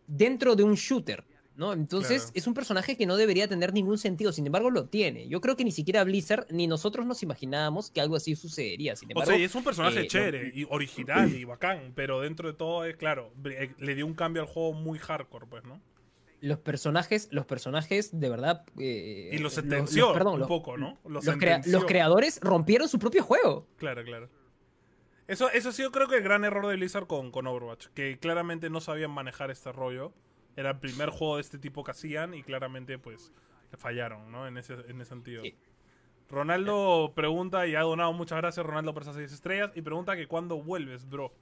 dentro 0.06 0.56
de 0.56 0.62
un 0.62 0.74
shooter. 0.74 1.24
¿no? 1.58 1.72
Entonces 1.72 2.30
es 2.34 2.46
un 2.46 2.54
personaje 2.54 2.96
que 2.96 3.04
no 3.04 3.16
debería 3.16 3.48
tener 3.48 3.74
ningún 3.74 3.98
sentido, 3.98 4.30
sin 4.32 4.46
embargo 4.46 4.70
lo 4.70 4.86
tiene. 4.86 5.28
Yo 5.28 5.40
creo 5.40 5.56
que 5.56 5.64
ni 5.64 5.72
siquiera 5.72 6.04
Blizzard 6.04 6.46
ni 6.50 6.68
nosotros 6.68 7.04
nos 7.04 7.24
imaginábamos 7.24 7.90
que 7.90 8.00
algo 8.00 8.14
así 8.14 8.36
sucedería. 8.36 8.94
Sin 8.94 9.10
embargo, 9.10 9.32
o 9.32 9.34
sea, 9.34 9.44
es 9.44 9.54
un 9.56 9.64
personaje 9.64 10.02
eh, 10.02 10.06
chévere 10.06 10.52
y 10.54 10.64
original 10.70 11.34
y 11.34 11.44
bacán, 11.44 11.92
pero 11.96 12.20
dentro 12.20 12.48
de 12.48 12.54
todo, 12.54 12.84
es 12.84 12.96
claro, 12.96 13.32
eh, 13.44 13.74
le 13.76 13.94
dio 13.96 14.06
un 14.06 14.14
cambio 14.14 14.40
al 14.42 14.48
juego 14.48 14.72
muy 14.72 15.00
hardcore, 15.00 15.46
pues, 15.48 15.64
¿no? 15.64 15.80
Los 16.40 16.58
personajes, 16.58 17.28
los 17.30 17.46
personajes 17.46 18.18
de 18.18 18.28
verdad. 18.28 18.64
Eh, 18.78 19.30
y 19.32 19.38
los 19.38 19.54
sentenció 19.54 20.12
un 20.12 20.46
poco, 20.46 20.76
¿no? 20.76 20.98
Los, 21.04 21.24
creadores 21.86 22.40
rompieron 22.42 22.88
su 22.88 22.98
propio 22.98 23.22
juego. 23.22 23.66
Claro, 23.76 24.04
claro. 24.04 24.28
Eso, 25.26 25.50
eso 25.50 25.68
ha 25.68 25.72
sido 25.72 25.92
creo 25.92 26.08
que 26.08 26.16
el 26.16 26.22
gran 26.22 26.44
error 26.44 26.66
de 26.66 26.76
Blizzard 26.76 27.06
con, 27.06 27.30
con 27.30 27.46
Overwatch, 27.46 27.88
que 27.88 28.18
claramente 28.18 28.70
no 28.70 28.80
sabían 28.80 29.10
manejar 29.10 29.50
este 29.50 29.72
rollo. 29.72 30.12
Era 30.56 30.70
el 30.70 30.78
primer 30.78 31.10
juego 31.10 31.36
de 31.36 31.42
este 31.42 31.58
tipo 31.58 31.84
que 31.84 31.90
hacían 31.90 32.34
y 32.34 32.42
claramente 32.42 32.98
pues 32.98 33.32
fallaron, 33.76 34.32
¿no? 34.32 34.46
En 34.46 34.56
ese, 34.56 34.74
en 34.88 35.00
ese 35.00 35.10
sentido. 35.10 35.42
Ronaldo 36.30 37.12
pregunta, 37.14 37.66
y 37.66 37.74
ha 37.74 37.80
donado 37.80 38.12
muchas 38.12 38.38
gracias 38.38 38.64
Ronaldo 38.64 38.92
por 38.92 39.02
esas 39.02 39.16
seis 39.16 39.32
estrellas, 39.32 39.70
y 39.74 39.82
pregunta 39.82 40.16
que 40.16 40.26
cuándo 40.26 40.62
vuelves, 40.62 41.08
bro. 41.08 41.32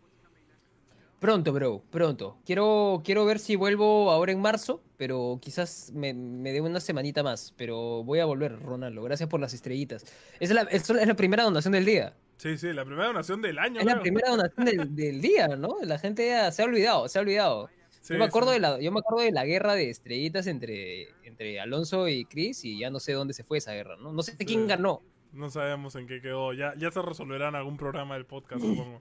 Pronto, 1.26 1.52
bro, 1.52 1.82
pronto. 1.90 2.38
Quiero, 2.46 3.02
quiero 3.04 3.24
ver 3.24 3.40
si 3.40 3.56
vuelvo 3.56 4.12
ahora 4.12 4.30
en 4.30 4.40
marzo, 4.40 4.80
pero 4.96 5.40
quizás 5.42 5.90
me, 5.92 6.14
me 6.14 6.52
dé 6.52 6.60
una 6.60 6.78
semanita 6.78 7.24
más. 7.24 7.52
Pero 7.56 8.04
voy 8.04 8.20
a 8.20 8.26
volver, 8.26 8.62
Ronaldo. 8.62 9.02
Gracias 9.02 9.28
por 9.28 9.40
las 9.40 9.52
estrellitas. 9.52 10.04
Es 10.38 10.52
la, 10.52 10.62
es, 10.70 10.88
la 10.88 11.16
primera 11.16 11.42
donación 11.42 11.72
del 11.72 11.84
día. 11.84 12.14
Sí, 12.36 12.56
sí, 12.56 12.72
la 12.72 12.84
primera 12.84 13.08
donación 13.08 13.42
del 13.42 13.58
año. 13.58 13.80
Es 13.80 13.86
la 13.86 14.00
primera 14.00 14.30
donación 14.30 14.94
del, 14.94 15.20
día, 15.20 15.48
¿no? 15.48 15.78
La 15.82 15.98
gente 15.98 16.28
ya 16.28 16.52
se 16.52 16.62
ha 16.62 16.64
olvidado, 16.64 17.08
se 17.08 17.18
ha 17.18 17.22
olvidado. 17.22 17.70
yo, 18.08 18.18
me 18.18 18.24
acuerdo 18.24 18.52
de 18.52 18.60
la, 18.60 18.80
yo 18.80 18.92
me 18.92 19.00
acuerdo 19.00 19.24
de 19.24 19.32
la 19.32 19.44
guerra 19.44 19.74
de 19.74 19.90
estrellitas 19.90 20.46
entre, 20.46 21.08
entre 21.24 21.58
Alonso 21.58 22.06
y 22.06 22.24
Chris 22.26 22.64
y 22.64 22.78
ya 22.78 22.88
no 22.90 23.00
sé 23.00 23.14
dónde 23.14 23.34
se 23.34 23.42
fue 23.42 23.58
esa 23.58 23.72
guerra, 23.72 23.96
¿no? 23.96 24.12
No 24.12 24.22
sé 24.22 24.36
quién 24.36 24.68
ganó. 24.68 25.02
No 25.32 25.50
sabemos 25.50 25.96
en 25.96 26.06
qué 26.06 26.20
quedó. 26.20 26.52
Ya, 26.52 26.74
ya 26.78 26.92
se 26.92 27.02
resolverá 27.02 27.48
en 27.48 27.56
algún 27.56 27.76
programa 27.76 28.14
del 28.14 28.26
podcast, 28.26 28.60
supongo. 28.64 29.00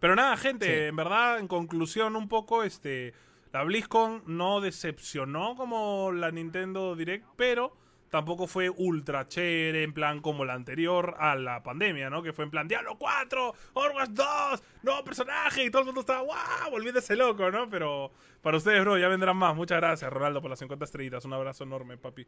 Pero 0.00 0.16
nada, 0.16 0.36
gente, 0.36 0.88
en 0.88 0.96
verdad, 0.96 1.38
en 1.38 1.46
conclusión 1.46 2.16
un 2.16 2.28
poco, 2.28 2.62
este, 2.62 3.12
la 3.52 3.62
BlizzCon 3.64 4.22
no 4.26 4.60
decepcionó 4.60 5.54
como 5.56 6.10
la 6.12 6.30
Nintendo 6.30 6.96
Direct, 6.96 7.26
pero 7.36 7.76
tampoco 8.10 8.46
fue 8.46 8.68
ultra 8.70 9.28
chévere, 9.28 9.82
en 9.82 9.92
plan 9.92 10.20
como 10.20 10.44
la 10.44 10.54
anterior 10.54 11.14
a 11.18 11.36
la 11.36 11.62
pandemia, 11.62 12.10
¿no? 12.10 12.22
Que 12.22 12.32
fue 12.32 12.44
en 12.44 12.50
plan 12.50 12.68
Diablo 12.68 12.96
4, 12.98 13.54
Overwatch 13.74 14.10
2, 14.10 14.62
nuevo 14.82 15.04
personaje 15.04 15.64
y 15.64 15.70
todo 15.70 15.82
el 15.82 15.86
mundo 15.86 16.00
estaba, 16.00 16.22
¡wow! 16.22 16.70
Volviéndose 16.70 17.14
loco, 17.16 17.50
¿no? 17.50 17.68
Pero 17.70 18.10
para 18.42 18.56
ustedes, 18.56 18.80
bro, 18.80 18.98
ya 18.98 19.08
vendrán 19.08 19.36
más. 19.36 19.54
Muchas 19.54 19.78
gracias, 19.78 20.12
Ronaldo, 20.12 20.40
por 20.40 20.50
las 20.50 20.58
50 20.58 20.84
estrellitas. 20.84 21.24
Un 21.24 21.32
abrazo 21.32 21.64
enorme, 21.64 21.96
papi. 21.96 22.26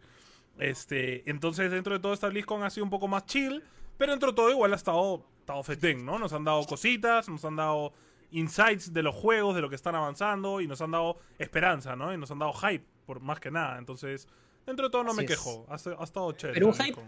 Este, 0.59 1.29
entonces, 1.29 1.70
dentro 1.70 1.95
de 1.95 2.01
todo 2.01 2.12
esta 2.12 2.29
BlizzCon 2.29 2.62
ha 2.62 2.70
sido 2.70 2.85
un 2.85 2.91
poco 2.91 3.09
más 3.09 3.27
chill, 3.27 3.62
pero 3.97 4.12
dentro 4.12 4.30
de 4.30 4.36
todo 4.36 4.51
igual 4.51 4.72
ha 4.72 4.76
estado 4.76 5.24
estado 5.43 5.62
fetén, 5.62 6.05
¿no? 6.05 6.18
Nos 6.18 6.32
han 6.32 6.45
dado 6.45 6.64
cositas, 6.64 7.28
nos 7.28 7.45
han 7.45 7.57
dado 7.57 7.93
insights 8.30 8.93
de 8.93 9.03
los 9.03 9.14
juegos, 9.14 9.55
de 9.55 9.61
lo 9.61 9.68
que 9.68 9.76
están 9.76 9.95
avanzando 9.95 10.61
y 10.61 10.66
nos 10.66 10.80
han 10.80 10.90
dado 10.90 11.18
esperanza, 11.38 11.95
¿no? 11.97 12.14
Y 12.14 12.16
nos 12.16 12.30
han 12.30 12.38
dado 12.38 12.53
hype, 12.55 12.84
por 13.05 13.20
más 13.20 13.40
que 13.40 13.51
nada. 13.51 13.78
Entonces, 13.78 14.28
dentro 14.64 14.86
de 14.86 14.90
todo 14.90 15.05
no 15.05 15.14
me 15.14 15.26
quejo, 15.26 15.66
ha, 15.68 15.74
estado 15.74 16.32
chévere. 16.32 16.55
Pero 16.55 16.68
un 16.68 16.74
hype, 16.74 16.99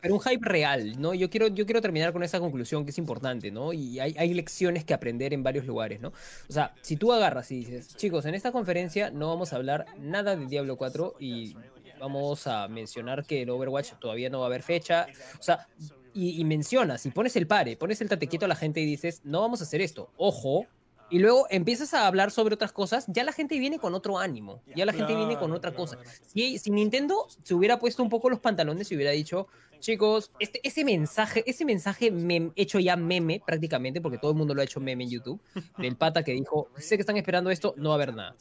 pero 0.00 0.14
un 0.14 0.20
hype 0.20 0.48
real, 0.48 1.00
¿no? 1.00 1.12
Yo 1.14 1.28
quiero, 1.28 1.48
yo 1.48 1.66
quiero 1.66 1.82
terminar 1.82 2.12
con 2.12 2.22
esa 2.22 2.40
conclusión 2.40 2.84
que 2.84 2.90
es 2.92 2.98
importante, 2.98 3.50
¿no? 3.50 3.72
Y 3.72 4.00
hay, 4.00 4.14
hay 4.16 4.32
lecciones 4.32 4.84
que 4.84 4.94
aprender 4.94 5.34
en 5.34 5.42
varios 5.42 5.66
lugares, 5.66 6.00
¿no? 6.00 6.08
O 6.48 6.52
sea, 6.52 6.74
si 6.80 6.96
tú 6.96 7.12
agarras 7.12 7.50
y 7.50 7.56
dices, 7.56 7.96
chicos, 7.96 8.24
en 8.24 8.34
esta 8.34 8.52
conferencia 8.52 9.10
no 9.10 9.28
vamos 9.28 9.52
a 9.52 9.56
hablar 9.56 9.86
nada 9.98 10.36
de 10.36 10.46
Diablo 10.46 10.76
4 10.76 11.16
y 11.18 11.56
vamos 11.98 12.46
a 12.46 12.66
mencionar 12.68 13.26
que 13.26 13.42
el 13.42 13.50
Overwatch 13.50 13.92
todavía 14.00 14.30
no 14.30 14.38
va 14.38 14.46
a 14.46 14.48
haber 14.48 14.62
fecha. 14.62 15.06
O 15.38 15.42
sea, 15.42 15.68
y, 16.14 16.44
mencionas 16.44 17.06
y 17.06 17.10
pones 17.10 17.36
el 17.36 17.46
pare, 17.46 17.76
pones 17.76 18.00
el 18.00 18.08
tatequito 18.08 18.44
a 18.44 18.48
la 18.48 18.56
gente 18.56 18.80
y 18.80 18.86
dices, 18.86 19.20
no 19.24 19.40
vamos 19.40 19.60
a 19.60 19.64
hacer 19.64 19.80
esto, 19.80 20.10
ojo. 20.16 20.66
Y 21.12 21.18
luego 21.18 21.46
empiezas 21.50 21.92
a 21.92 22.06
hablar 22.06 22.30
sobre 22.30 22.54
otras 22.54 22.70
cosas, 22.70 23.04
ya 23.08 23.24
la 23.24 23.32
gente 23.32 23.58
viene 23.58 23.80
con 23.80 23.94
otro 23.94 24.18
ánimo, 24.18 24.62
ya 24.76 24.86
la 24.86 24.92
gente 24.92 25.16
viene 25.16 25.36
con 25.36 25.50
otra 25.50 25.74
cosa. 25.74 25.98
Si, 26.24 26.58
si 26.58 26.70
Nintendo 26.70 27.26
se 27.42 27.52
hubiera 27.54 27.80
puesto 27.80 28.04
un 28.04 28.08
poco 28.08 28.30
los 28.30 28.38
pantalones 28.38 28.92
y 28.92 28.94
hubiera 28.94 29.10
dicho, 29.10 29.48
chicos, 29.80 30.30
este, 30.38 30.60
ese 30.62 30.84
mensaje, 30.84 31.42
ese 31.46 31.64
mensaje 31.64 32.10
me 32.10 32.52
hecho 32.54 32.78
ya 32.78 32.96
meme 32.96 33.42
prácticamente, 33.44 34.00
porque 34.00 34.18
todo 34.18 34.30
el 34.30 34.36
mundo 34.36 34.54
lo 34.54 34.60
ha 34.60 34.64
hecho 34.64 34.78
meme 34.78 35.04
en 35.04 35.10
YouTube, 35.10 35.40
del 35.78 35.96
pata 35.96 36.22
que 36.22 36.32
dijo, 36.32 36.68
sé 36.76 36.96
que 36.96 37.02
están 37.02 37.16
esperando 37.16 37.50
esto, 37.50 37.74
no 37.76 37.88
va 37.88 37.94
a 37.96 37.96
haber 37.96 38.14
nada. 38.14 38.36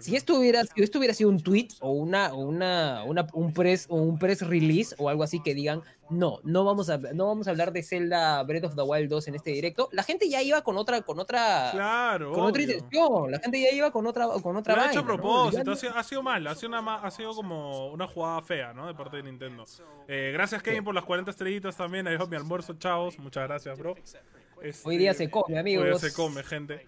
si, 0.00 0.16
esto 0.16 0.38
hubiera, 0.38 0.64
si 0.64 0.82
esto 0.82 0.98
hubiera 0.98 1.14
sido 1.14 1.30
un 1.30 1.40
tweet 1.40 1.68
o 1.80 1.92
una, 1.92 2.34
una, 2.34 3.04
una, 3.04 3.26
un 3.32 3.52
press 3.52 3.86
o 3.88 3.96
un 3.96 4.18
press 4.18 4.42
release 4.42 4.94
o 4.98 5.08
algo 5.08 5.22
así 5.22 5.40
que 5.40 5.54
digan 5.54 5.82
no, 6.10 6.40
no 6.42 6.64
vamos 6.64 6.88
a, 6.90 6.98
no 6.98 7.26
vamos 7.26 7.46
a 7.46 7.50
hablar 7.50 7.72
de 7.72 7.82
Zelda 7.82 8.42
Breath 8.42 8.64
of 8.64 8.74
the 8.74 8.82
Wild 8.82 9.10
2 9.10 9.28
en 9.28 9.34
este 9.34 9.50
directo. 9.50 9.88
La 9.92 10.02
gente 10.02 10.28
ya 10.28 10.42
iba 10.42 10.62
con 10.62 10.76
otra, 10.76 11.02
con 11.02 11.18
otra, 11.18 11.70
claro, 11.72 12.32
con 12.32 12.44
otra 12.44 12.62
intención. 12.62 13.30
La 13.30 13.38
gente 13.38 13.60
ya 13.60 13.70
iba 13.72 13.90
con 13.90 14.06
otra, 14.06 14.26
con 14.42 14.56
otra. 14.56 14.76
Lo 14.76 14.82
ha 14.82 14.90
hecho 14.90 15.00
a 15.00 15.04
propósito, 15.04 15.72
ha, 15.72 16.02
sido, 16.02 16.22
mal, 16.22 16.46
ha 16.46 16.54
sido, 16.54 16.68
una, 16.68 16.96
ha 16.96 17.10
sido 17.10 17.34
como 17.34 17.92
una 17.92 18.06
jugada 18.06 18.42
fea, 18.42 18.72
¿no? 18.72 18.86
De 18.86 18.94
parte 18.94 19.18
de 19.18 19.24
Nintendo. 19.24 19.64
Eh, 20.06 20.30
gracias 20.32 20.62
Kevin 20.62 20.84
por 20.84 20.94
las 20.94 21.04
40 21.04 21.30
estrellitas 21.30 21.76
también. 21.76 22.06
Ahí 22.06 22.16
mi 22.28 22.36
almuerzo, 22.36 22.74
chavos. 22.74 23.18
Muchas 23.18 23.46
gracias, 23.46 23.78
bro. 23.78 23.94
hoy 24.84 24.96
día 24.96 25.14
se 25.14 25.30
come, 25.30 25.58
amigos. 25.58 25.84
Hoy 25.84 25.90
día 25.90 25.98
se 25.98 26.12
come, 26.12 26.42
gente. 26.42 26.86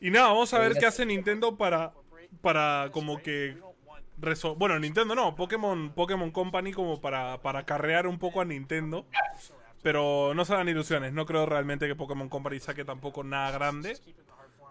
Y 0.00 0.10
nada, 0.10 0.28
vamos 0.28 0.52
a 0.54 0.58
ver 0.58 0.74
qué 0.74 0.86
hace 0.86 1.04
Nintendo 1.04 1.56
para, 1.56 1.92
para 2.40 2.88
como 2.92 3.18
que 3.18 3.56
bueno, 4.56 4.78
Nintendo 4.78 5.14
no, 5.14 5.34
Pokémon, 5.34 5.90
Pokémon 5.90 6.30
Company 6.30 6.72
como 6.72 7.00
para, 7.00 7.40
para 7.42 7.64
carrear 7.64 8.06
un 8.06 8.18
poco 8.18 8.40
a 8.40 8.44
Nintendo. 8.44 9.06
Pero 9.82 10.32
no 10.34 10.44
se 10.44 10.54
dan 10.54 10.68
ilusiones, 10.68 11.12
no 11.12 11.26
creo 11.26 11.44
realmente 11.44 11.88
que 11.88 11.96
Pokémon 11.96 12.28
Company 12.28 12.60
saque 12.60 12.84
tampoco 12.84 13.24
nada 13.24 13.50
grande. 13.50 13.98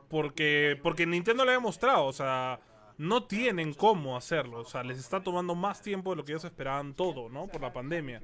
Porque, 0.09 0.79
porque 0.81 1.05
Nintendo 1.05 1.43
le 1.45 1.51
ha 1.51 1.55
demostrado, 1.55 2.05
o 2.05 2.13
sea, 2.13 2.59
no 2.97 3.23
tienen 3.23 3.73
cómo 3.73 4.15
hacerlo. 4.15 4.59
O 4.59 4.65
sea, 4.65 4.83
les 4.83 4.99
está 4.99 5.21
tomando 5.21 5.55
más 5.55 5.81
tiempo 5.81 6.11
de 6.11 6.17
lo 6.17 6.25
que 6.25 6.31
ellos 6.33 6.45
esperaban 6.45 6.93
todo, 6.93 7.29
¿no? 7.29 7.47
Por 7.47 7.61
la 7.61 7.73
pandemia. 7.73 8.21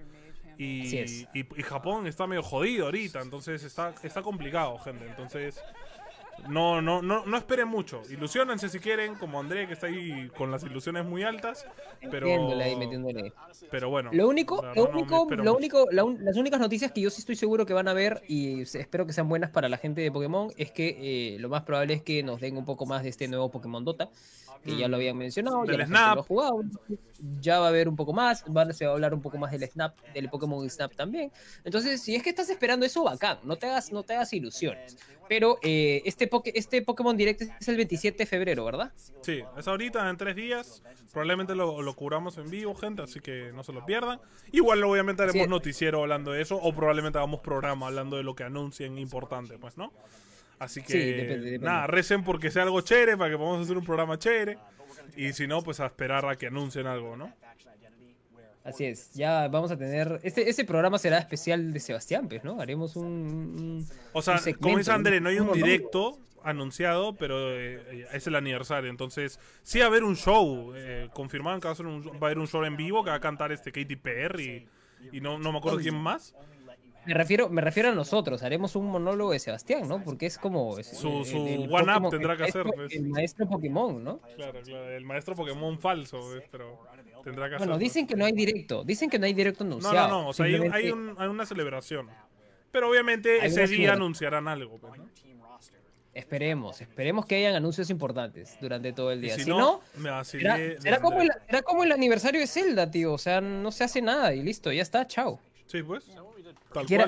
Y, 0.58 0.98
y, 0.98 1.28
y, 1.34 1.64
Japón 1.64 2.08
está 2.08 2.26
medio 2.26 2.42
jodido 2.42 2.86
ahorita, 2.86 3.22
entonces 3.22 3.64
está, 3.64 3.94
está 4.02 4.24
complicado, 4.24 4.80
gente. 4.80 5.06
Entonces, 5.06 5.62
no, 6.48 6.82
no, 6.82 7.02
no, 7.02 7.26
no 7.26 7.38
esperen 7.38 7.68
mucho. 7.68 8.02
Ilusionense 8.10 8.70
si 8.70 8.80
quieren, 8.80 9.16
como 9.16 9.40
André 9.40 9.68
que 9.68 9.74
está 9.74 9.88
ahí 9.88 10.30
con 10.38 10.52
las 10.52 10.64
ilusiones 10.64 11.06
muy 11.06 11.24
altas. 11.24 11.66
Pero, 12.12 12.28
pero 13.72 13.90
bueno. 13.90 14.12
Lo 14.14 14.28
único, 14.28 14.62
lo 14.76 14.90
único, 14.90 15.28
lo 15.30 15.56
único, 15.56 15.88
las 15.92 16.38
únicas 16.38 16.60
noticias 16.60 16.92
que 16.92 17.02
yo 17.02 17.10
sí 17.10 17.20
estoy 17.20 17.36
seguro 17.36 17.66
que 17.66 17.74
van 17.74 17.88
a 17.88 17.94
ver 17.94 18.22
y 18.28 18.62
espero 18.62 19.06
que 19.06 19.14
sean 19.14 19.30
buenas 19.30 19.50
para 19.52 19.70
la 19.70 19.78
gente 19.78 20.02
de 20.02 20.12
Pokémon 20.12 20.52
es 20.58 20.72
que 20.72 21.36
eh, 21.36 21.40
lo 21.40 21.50
más 21.50 21.64
probable 21.64 21.96
es 21.96 22.02
que 22.02 22.24
nos 22.24 22.40
den 22.40 22.58
un 22.58 22.66
poco 22.66 22.86
más 22.86 23.04
de 23.04 23.10
este 23.10 23.28
nuevo 23.28 23.50
Pokémon 23.50 23.84
Dota 23.84 24.10
que 24.64 24.78
ya 24.78 24.88
lo 24.88 24.98
mm. 24.98 25.00
habían 25.00 25.18
mencionado, 25.18 25.66
ya 25.66 25.86
Snap. 25.86 26.20
jugado, 26.28 26.62
ya 27.40 27.60
va 27.60 27.66
a 27.66 27.70
haber 27.70 27.88
un 27.88 27.96
poco 27.96 28.14
más, 28.14 28.44
se 28.72 28.86
va 28.86 28.92
a 28.92 28.96
hablar 28.96 29.14
un 29.14 29.22
poco 29.22 29.38
más 29.38 29.52
del 29.52 29.68
Snap, 29.68 29.98
del 30.14 30.30
Pokémon 30.30 30.70
Snap 30.70 30.96
también. 30.96 31.32
Entonces, 31.64 32.02
si 32.02 32.16
es 32.16 32.24
que 32.24 32.30
estás 32.30 32.50
esperando 32.50 32.86
eso, 32.86 33.04
bacán, 33.04 33.40
no 33.44 33.56
te 33.56 33.68
hagas, 33.68 33.92
no 33.92 34.04
te 34.04 34.14
hagas 34.16 34.34
ilusiones. 34.34 34.98
Pero 35.28 35.58
eh, 35.62 36.02
este, 36.06 36.30
este 36.54 36.82
Pokémon 36.82 37.16
Direct 37.18 37.42
es 37.42 37.68
el 37.68 37.76
27 37.76 38.18
de 38.18 38.26
febrero, 38.26 38.64
¿verdad? 38.64 38.94
Sí, 39.22 39.44
es 39.58 39.68
ahorita, 39.68 40.10
en 40.10 40.18
tres 40.18 40.36
días. 40.36 40.84
Probablemente 41.12 41.56
lo, 41.56 41.82
lo 41.82 41.94
curamos 41.96 42.38
en 42.38 42.50
vivo, 42.50 42.76
gente, 42.76 43.02
así 43.02 43.20
que 43.20 43.52
no 43.54 43.64
se 43.64 43.74
lo 43.74 43.86
pierdan. 43.86 44.20
Igual, 44.52 44.84
obviamente, 44.84 45.24
haremos 45.24 45.48
noticiero 45.50 46.02
hablando 46.02 46.32
de 46.32 46.42
eso, 46.42 46.56
o 46.56 46.74
probablemente 46.74 47.18
hagamos 47.18 47.42
programa 47.42 47.88
hablando 47.88 48.18
de 48.18 48.24
lo 48.24 48.36
que 48.36 48.44
anuncien 48.44 48.98
importante, 48.98 49.58
pues, 49.58 49.78
¿no? 49.78 49.92
Así 50.60 50.82
que, 50.82 51.60
nada, 51.62 51.88
recen 51.88 52.24
porque 52.24 52.50
sea 52.50 52.64
algo 52.64 52.82
chévere, 52.82 53.16
para 53.18 53.30
que 53.30 53.38
podamos 53.38 53.64
hacer 53.64 53.78
un 53.78 53.86
programa 53.86 54.18
chévere. 54.18 54.58
Y 55.16 55.34
si 55.34 55.48
no, 55.48 55.62
pues 55.62 55.80
a 55.80 55.86
esperar 55.86 56.26
a 56.26 56.36
que 56.36 56.48
anuncien 56.48 56.88
algo, 56.88 57.16
¿no? 57.16 57.34
Así 58.64 58.84
es, 58.84 59.14
ya 59.14 59.48
vamos 59.48 59.72
a 59.72 59.78
tener. 59.78 60.20
Este, 60.24 60.50
ese 60.50 60.66
programa 60.66 60.98
será 60.98 61.20
especial 61.20 61.72
de 61.72 61.80
Sebastián, 61.80 62.28
pues, 62.28 62.44
¿no? 62.44 62.60
Haremos 62.60 62.98
un. 62.98 63.88
o 64.12 64.22
sea, 64.22 64.42
como 64.60 64.78
dice 64.78 64.92
André, 64.92 65.22
no 65.22 65.30
hay 65.30 65.40
un 65.40 65.54
directo 65.54 66.20
anunciado, 66.44 67.14
pero 67.16 67.54
eh, 67.58 68.08
es 68.12 68.28
el 68.28 68.36
aniversario. 68.36 68.90
Entonces, 68.90 69.40
sí 69.64 69.80
va 69.80 69.86
a 69.86 69.88
haber 69.88 70.04
un 70.04 70.18
show. 70.18 70.74
Eh, 70.76 71.10
confirmaron 71.14 71.62
que 71.62 71.68
va 71.70 71.74
a, 71.74 71.84
va 71.84 72.14
a 72.22 72.26
haber 72.26 72.40
un 72.40 72.48
show 72.48 72.64
en 72.66 72.76
vivo 72.76 73.04
que 73.04 73.10
va 73.10 73.16
a 73.16 73.22
cantar 73.22 73.54
este 73.54 73.72
Katy 73.72 73.96
Perry 73.96 74.68
y, 75.12 75.22
no, 75.22 75.38
no 75.38 75.52
me 75.52 75.60
acuerdo 75.60 75.80
quién 75.80 75.96
más. 75.96 76.36
Me 77.08 77.14
refiero, 77.14 77.50
me 77.50 77.62
refiero 77.62 77.90
a 77.90 77.94
nosotros, 77.94 78.44
haremos 78.44 78.76
un 78.76 78.88
monólogo 78.88 79.32
de 79.32 79.40
Sebastián, 79.40 79.88
¿no? 79.88 80.04
Porque 80.04 80.26
es 80.26 80.38
como... 80.38 80.76
su, 80.84 81.24
su 81.24 81.38
one-up 81.72 82.10
tendrá 82.10 82.36
que 82.36 82.44
hacer. 82.44 82.66
Pues. 82.66 82.94
El 82.94 83.08
maestro 83.08 83.48
Pokémon, 83.48 84.04
¿no? 84.04 84.20
Claro, 84.36 84.62
claro, 84.62 84.90
el 84.90 85.06
maestro 85.06 85.36
Pokémon 85.36 85.80
falso, 85.80 86.20
pero 86.52 86.84
tendrá 87.24 87.48
que 87.48 87.56
hacer. 87.56 87.68
Bueno, 87.68 87.80
dicen 87.80 88.06
que 88.06 88.16
no 88.16 88.26
hay 88.26 88.34
directo, 88.34 88.84
dicen 88.84 89.10
que 89.10 89.20
no 89.20 89.26
hay 89.26 89.34
directo 89.34 89.64
anunciado. 89.64 89.96
No, 89.96 90.08
no, 90.08 90.22
no, 90.24 90.30
o 90.30 90.34
sea, 90.34 90.46
hay, 90.46 90.56
hay, 90.56 90.92
un, 90.92 91.16
hay, 91.18 91.28
una 91.28 91.46
celebración. 91.46 92.10
Pero 92.72 92.90
obviamente 92.90 93.46
ese 93.46 93.68
día 93.68 93.94
anunciarán 93.94 94.48
algo, 94.48 94.78
pues, 94.78 94.98
¿no? 94.98 95.08
Esperemos, 96.14 96.82
esperemos 96.82 97.28
que 97.28 97.36
hayan 97.36 97.54
anuncios 97.54 97.92
importantes 97.92 98.58
durante 98.60 98.92
todo 98.92 99.12
el 99.12 99.22
día. 99.22 99.36
Si, 99.36 99.48
no, 99.48 99.82
será, 100.24 101.00
como 101.00 101.22
el, 101.22 101.30
será, 101.46 101.62
como 101.62 101.84
el, 101.84 101.92
aniversario 101.92 102.42
de 102.42 102.48
Zelda, 102.48 102.90
tío. 102.90 103.14
O 103.14 103.20
sea, 103.20 103.40
no 103.40 103.72
se 103.72 103.84
hace 103.84 104.02
nada 104.02 104.34
y 104.34 104.42
listo, 104.42 104.72
ya 104.72 104.82
está, 104.82 105.06
chao. 105.06 105.40
Sí, 105.68 105.84
pues. 105.84 106.10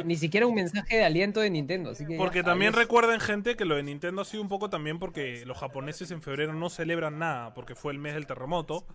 Ni 0.05 0.15
siquiera 0.15 0.47
un 0.47 0.55
mensaje 0.55 0.97
de 0.97 1.05
aliento 1.05 1.39
de 1.39 1.49
Nintendo. 1.49 1.93
porque 2.17 2.43
también 2.43 2.73
recuerden, 2.73 3.19
gente, 3.19 3.55
que 3.55 3.65
lo 3.65 3.75
de 3.75 3.83
Nintendo 3.83 4.21
ha 4.21 4.25
sido 4.25 4.41
un 4.41 4.49
poco 4.49 4.69
también 4.69 4.99
porque 4.99 5.45
los 5.45 5.57
japoneses 5.57 6.11
en 6.11 6.21
febrero 6.21 6.53
no 6.53 6.69
celebran 6.69 7.19
nada, 7.19 7.53
porque 7.53 7.75
fue 7.75 7.93
el 7.93 7.99
mes 7.99 8.13
del 8.13 8.25
terremoto. 8.25 8.85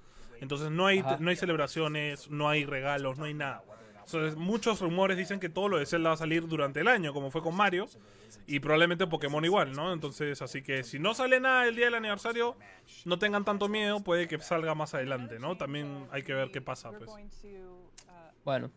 Entonces 0.41 0.71
no 0.71 0.87
hay, 0.87 1.03
no 1.21 1.31
hay 1.31 1.37
celebraciones, 1.37 2.31
no 2.31 2.49
hay 2.49 2.65
regalos, 2.65 3.19
no 3.19 3.25
hay 3.25 3.35
nada. 3.35 3.63
Entonces, 4.05 4.37
muchos 4.37 4.81
rumores 4.81 5.17
dicen 5.17 5.41
que 5.41 5.49
todo 5.49 5.69
lo 5.69 5.79
de 5.79 5.87
Zelda 5.87 6.11
va 6.11 6.15
a 6.15 6.19
salir 6.19 6.47
durante 6.47 6.81
el 6.81 6.89
año, 6.89 7.15
como 7.15 7.31
fue 7.31 7.43
con 7.43 7.57
Mario, 7.57 7.89
y 8.47 8.61
probablemente 8.61 9.07
Pokémon 9.07 9.43
igual, 9.45 9.73
¿no? 9.73 9.93
Entonces, 9.93 10.43
así 10.43 10.63
que 10.63 10.83
si 10.85 10.99
no 10.99 11.15
sale 11.15 11.41
nada 11.41 11.67
el 11.67 11.77
día 11.77 11.87
del 11.87 11.95
aniversario, 11.95 12.57
no 13.07 13.19
tengan 13.19 13.45
tanto 13.45 13.69
miedo, 13.69 14.01
puede 14.01 14.29
que 14.29 14.39
salga 14.41 14.75
más 14.75 14.93
adelante, 14.95 15.39
¿no? 15.39 15.57
También 15.57 16.07
hay 16.11 16.23
que 16.23 16.35
ver 16.35 16.51
qué 16.51 16.61
pasa, 16.61 16.91
pues. 16.91 17.11
Bueno, 18.45 18.71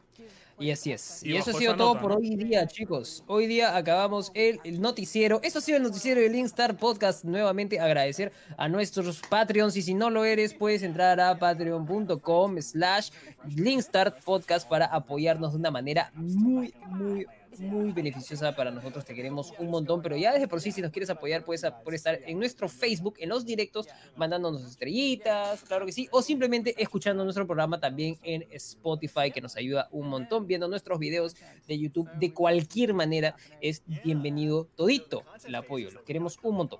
y 0.60 0.72
así 0.72 0.92
es. 0.92 1.24
Y, 1.24 1.36
eso 1.36 1.52
ha 1.52 1.54
sido 1.54 1.76
todo 1.76 2.00
por 2.00 2.14
hoy 2.14 2.36
día, 2.36 2.66
chicos. 2.66 3.24
Hoy 3.28 3.46
día 3.46 3.76
acabamos 3.76 4.32
el, 4.34 4.60
noticiero. 4.82 5.40
Eso 5.44 5.60
ha 5.60 5.62
sido 5.62 5.78
el 5.78 5.84
noticiero 5.84 6.20
del 6.20 6.32
Linkstar 6.32 6.76
Podcast. 6.78 7.24
Nuevamente 7.24 7.80
agradecer 7.80 8.32
a 8.58 8.68
nuestros 8.68 9.22
Patreons. 9.30 9.78
Y 9.78 9.84
si 9.84 9.94
no 9.94 10.10
lo 10.10 10.26
eres, 10.26 10.56
puedes 10.56 10.82
entrar 10.82 11.20
a 11.20 11.38
patreon.com 11.38 12.60
slash 12.60 13.10
Linkstar 13.56 14.20
Podcast 14.22 14.68
para 14.68 14.88
apoyarnos 14.88 15.54
de 15.54 15.60
una 15.60 15.70
manera 15.70 16.12
muy, 16.16 16.74
muy, 16.88 17.28
muy 17.60 17.92
beneficiosa 17.92 18.56
para 18.56 18.72
nosotros, 18.72 19.06
te 19.06 19.14
queremos 19.14 19.54
un 19.60 19.70
montón, 19.70 20.02
pero 20.02 20.16
ya 20.16 20.34
desde 20.34 20.48
por 20.48 20.62
sí, 20.62 20.72
si 20.72 20.82
nos 20.82 20.92
quieres 20.92 21.10
apoyar, 21.10 21.44
puedes, 21.44 21.64
estar 21.64 22.20
en 22.26 22.40
nuestro 22.40 22.70
Facebook, 22.70 23.16
en 23.20 23.30
los 23.30 23.46
directos, 23.46 23.88
mandándonos 24.16 24.64
estrellitas, 24.64 25.62
claro 25.64 25.86
que 25.86 25.92
sí, 25.92 26.08
o 26.12 26.22
simplemente 26.22 26.76
escuchando 26.82 27.24
nuestro 27.24 27.46
programa 27.46 27.80
también 27.80 28.18
en 28.24 28.46
Spotify, 28.52 29.32
que 29.34 29.42
nos 29.42 29.56
ayuda 29.56 29.88
un 29.92 30.08
montón, 30.08 30.48
viendo 30.48 30.68
nuestros 30.68 31.00
videos 31.00 31.36
de 31.68 31.80
YouTube, 31.80 32.10
de 32.14 32.34
cualquier 32.34 32.94
manera, 32.94 33.36
es 33.62 33.84
bienvenido 34.04 34.68
todito 34.76 35.24
el 35.46 35.56
apoyo, 35.56 35.92
los 35.92 36.04
queremos 36.04 36.40
un 36.44 36.56
montón. 36.56 36.80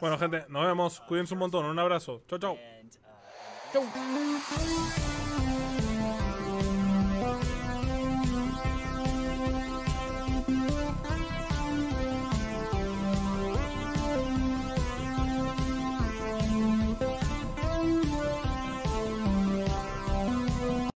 Bueno, 0.00 0.18
gente, 0.18 0.44
nos 0.48 0.66
vemos, 0.66 1.00
cuídense 1.00 1.34
un 1.34 1.40
montón, 1.40 1.64
un 1.64 1.78
abrazo, 1.78 2.22
chau, 2.28 2.38
chau. 2.38 2.58
Chau. 3.72 3.84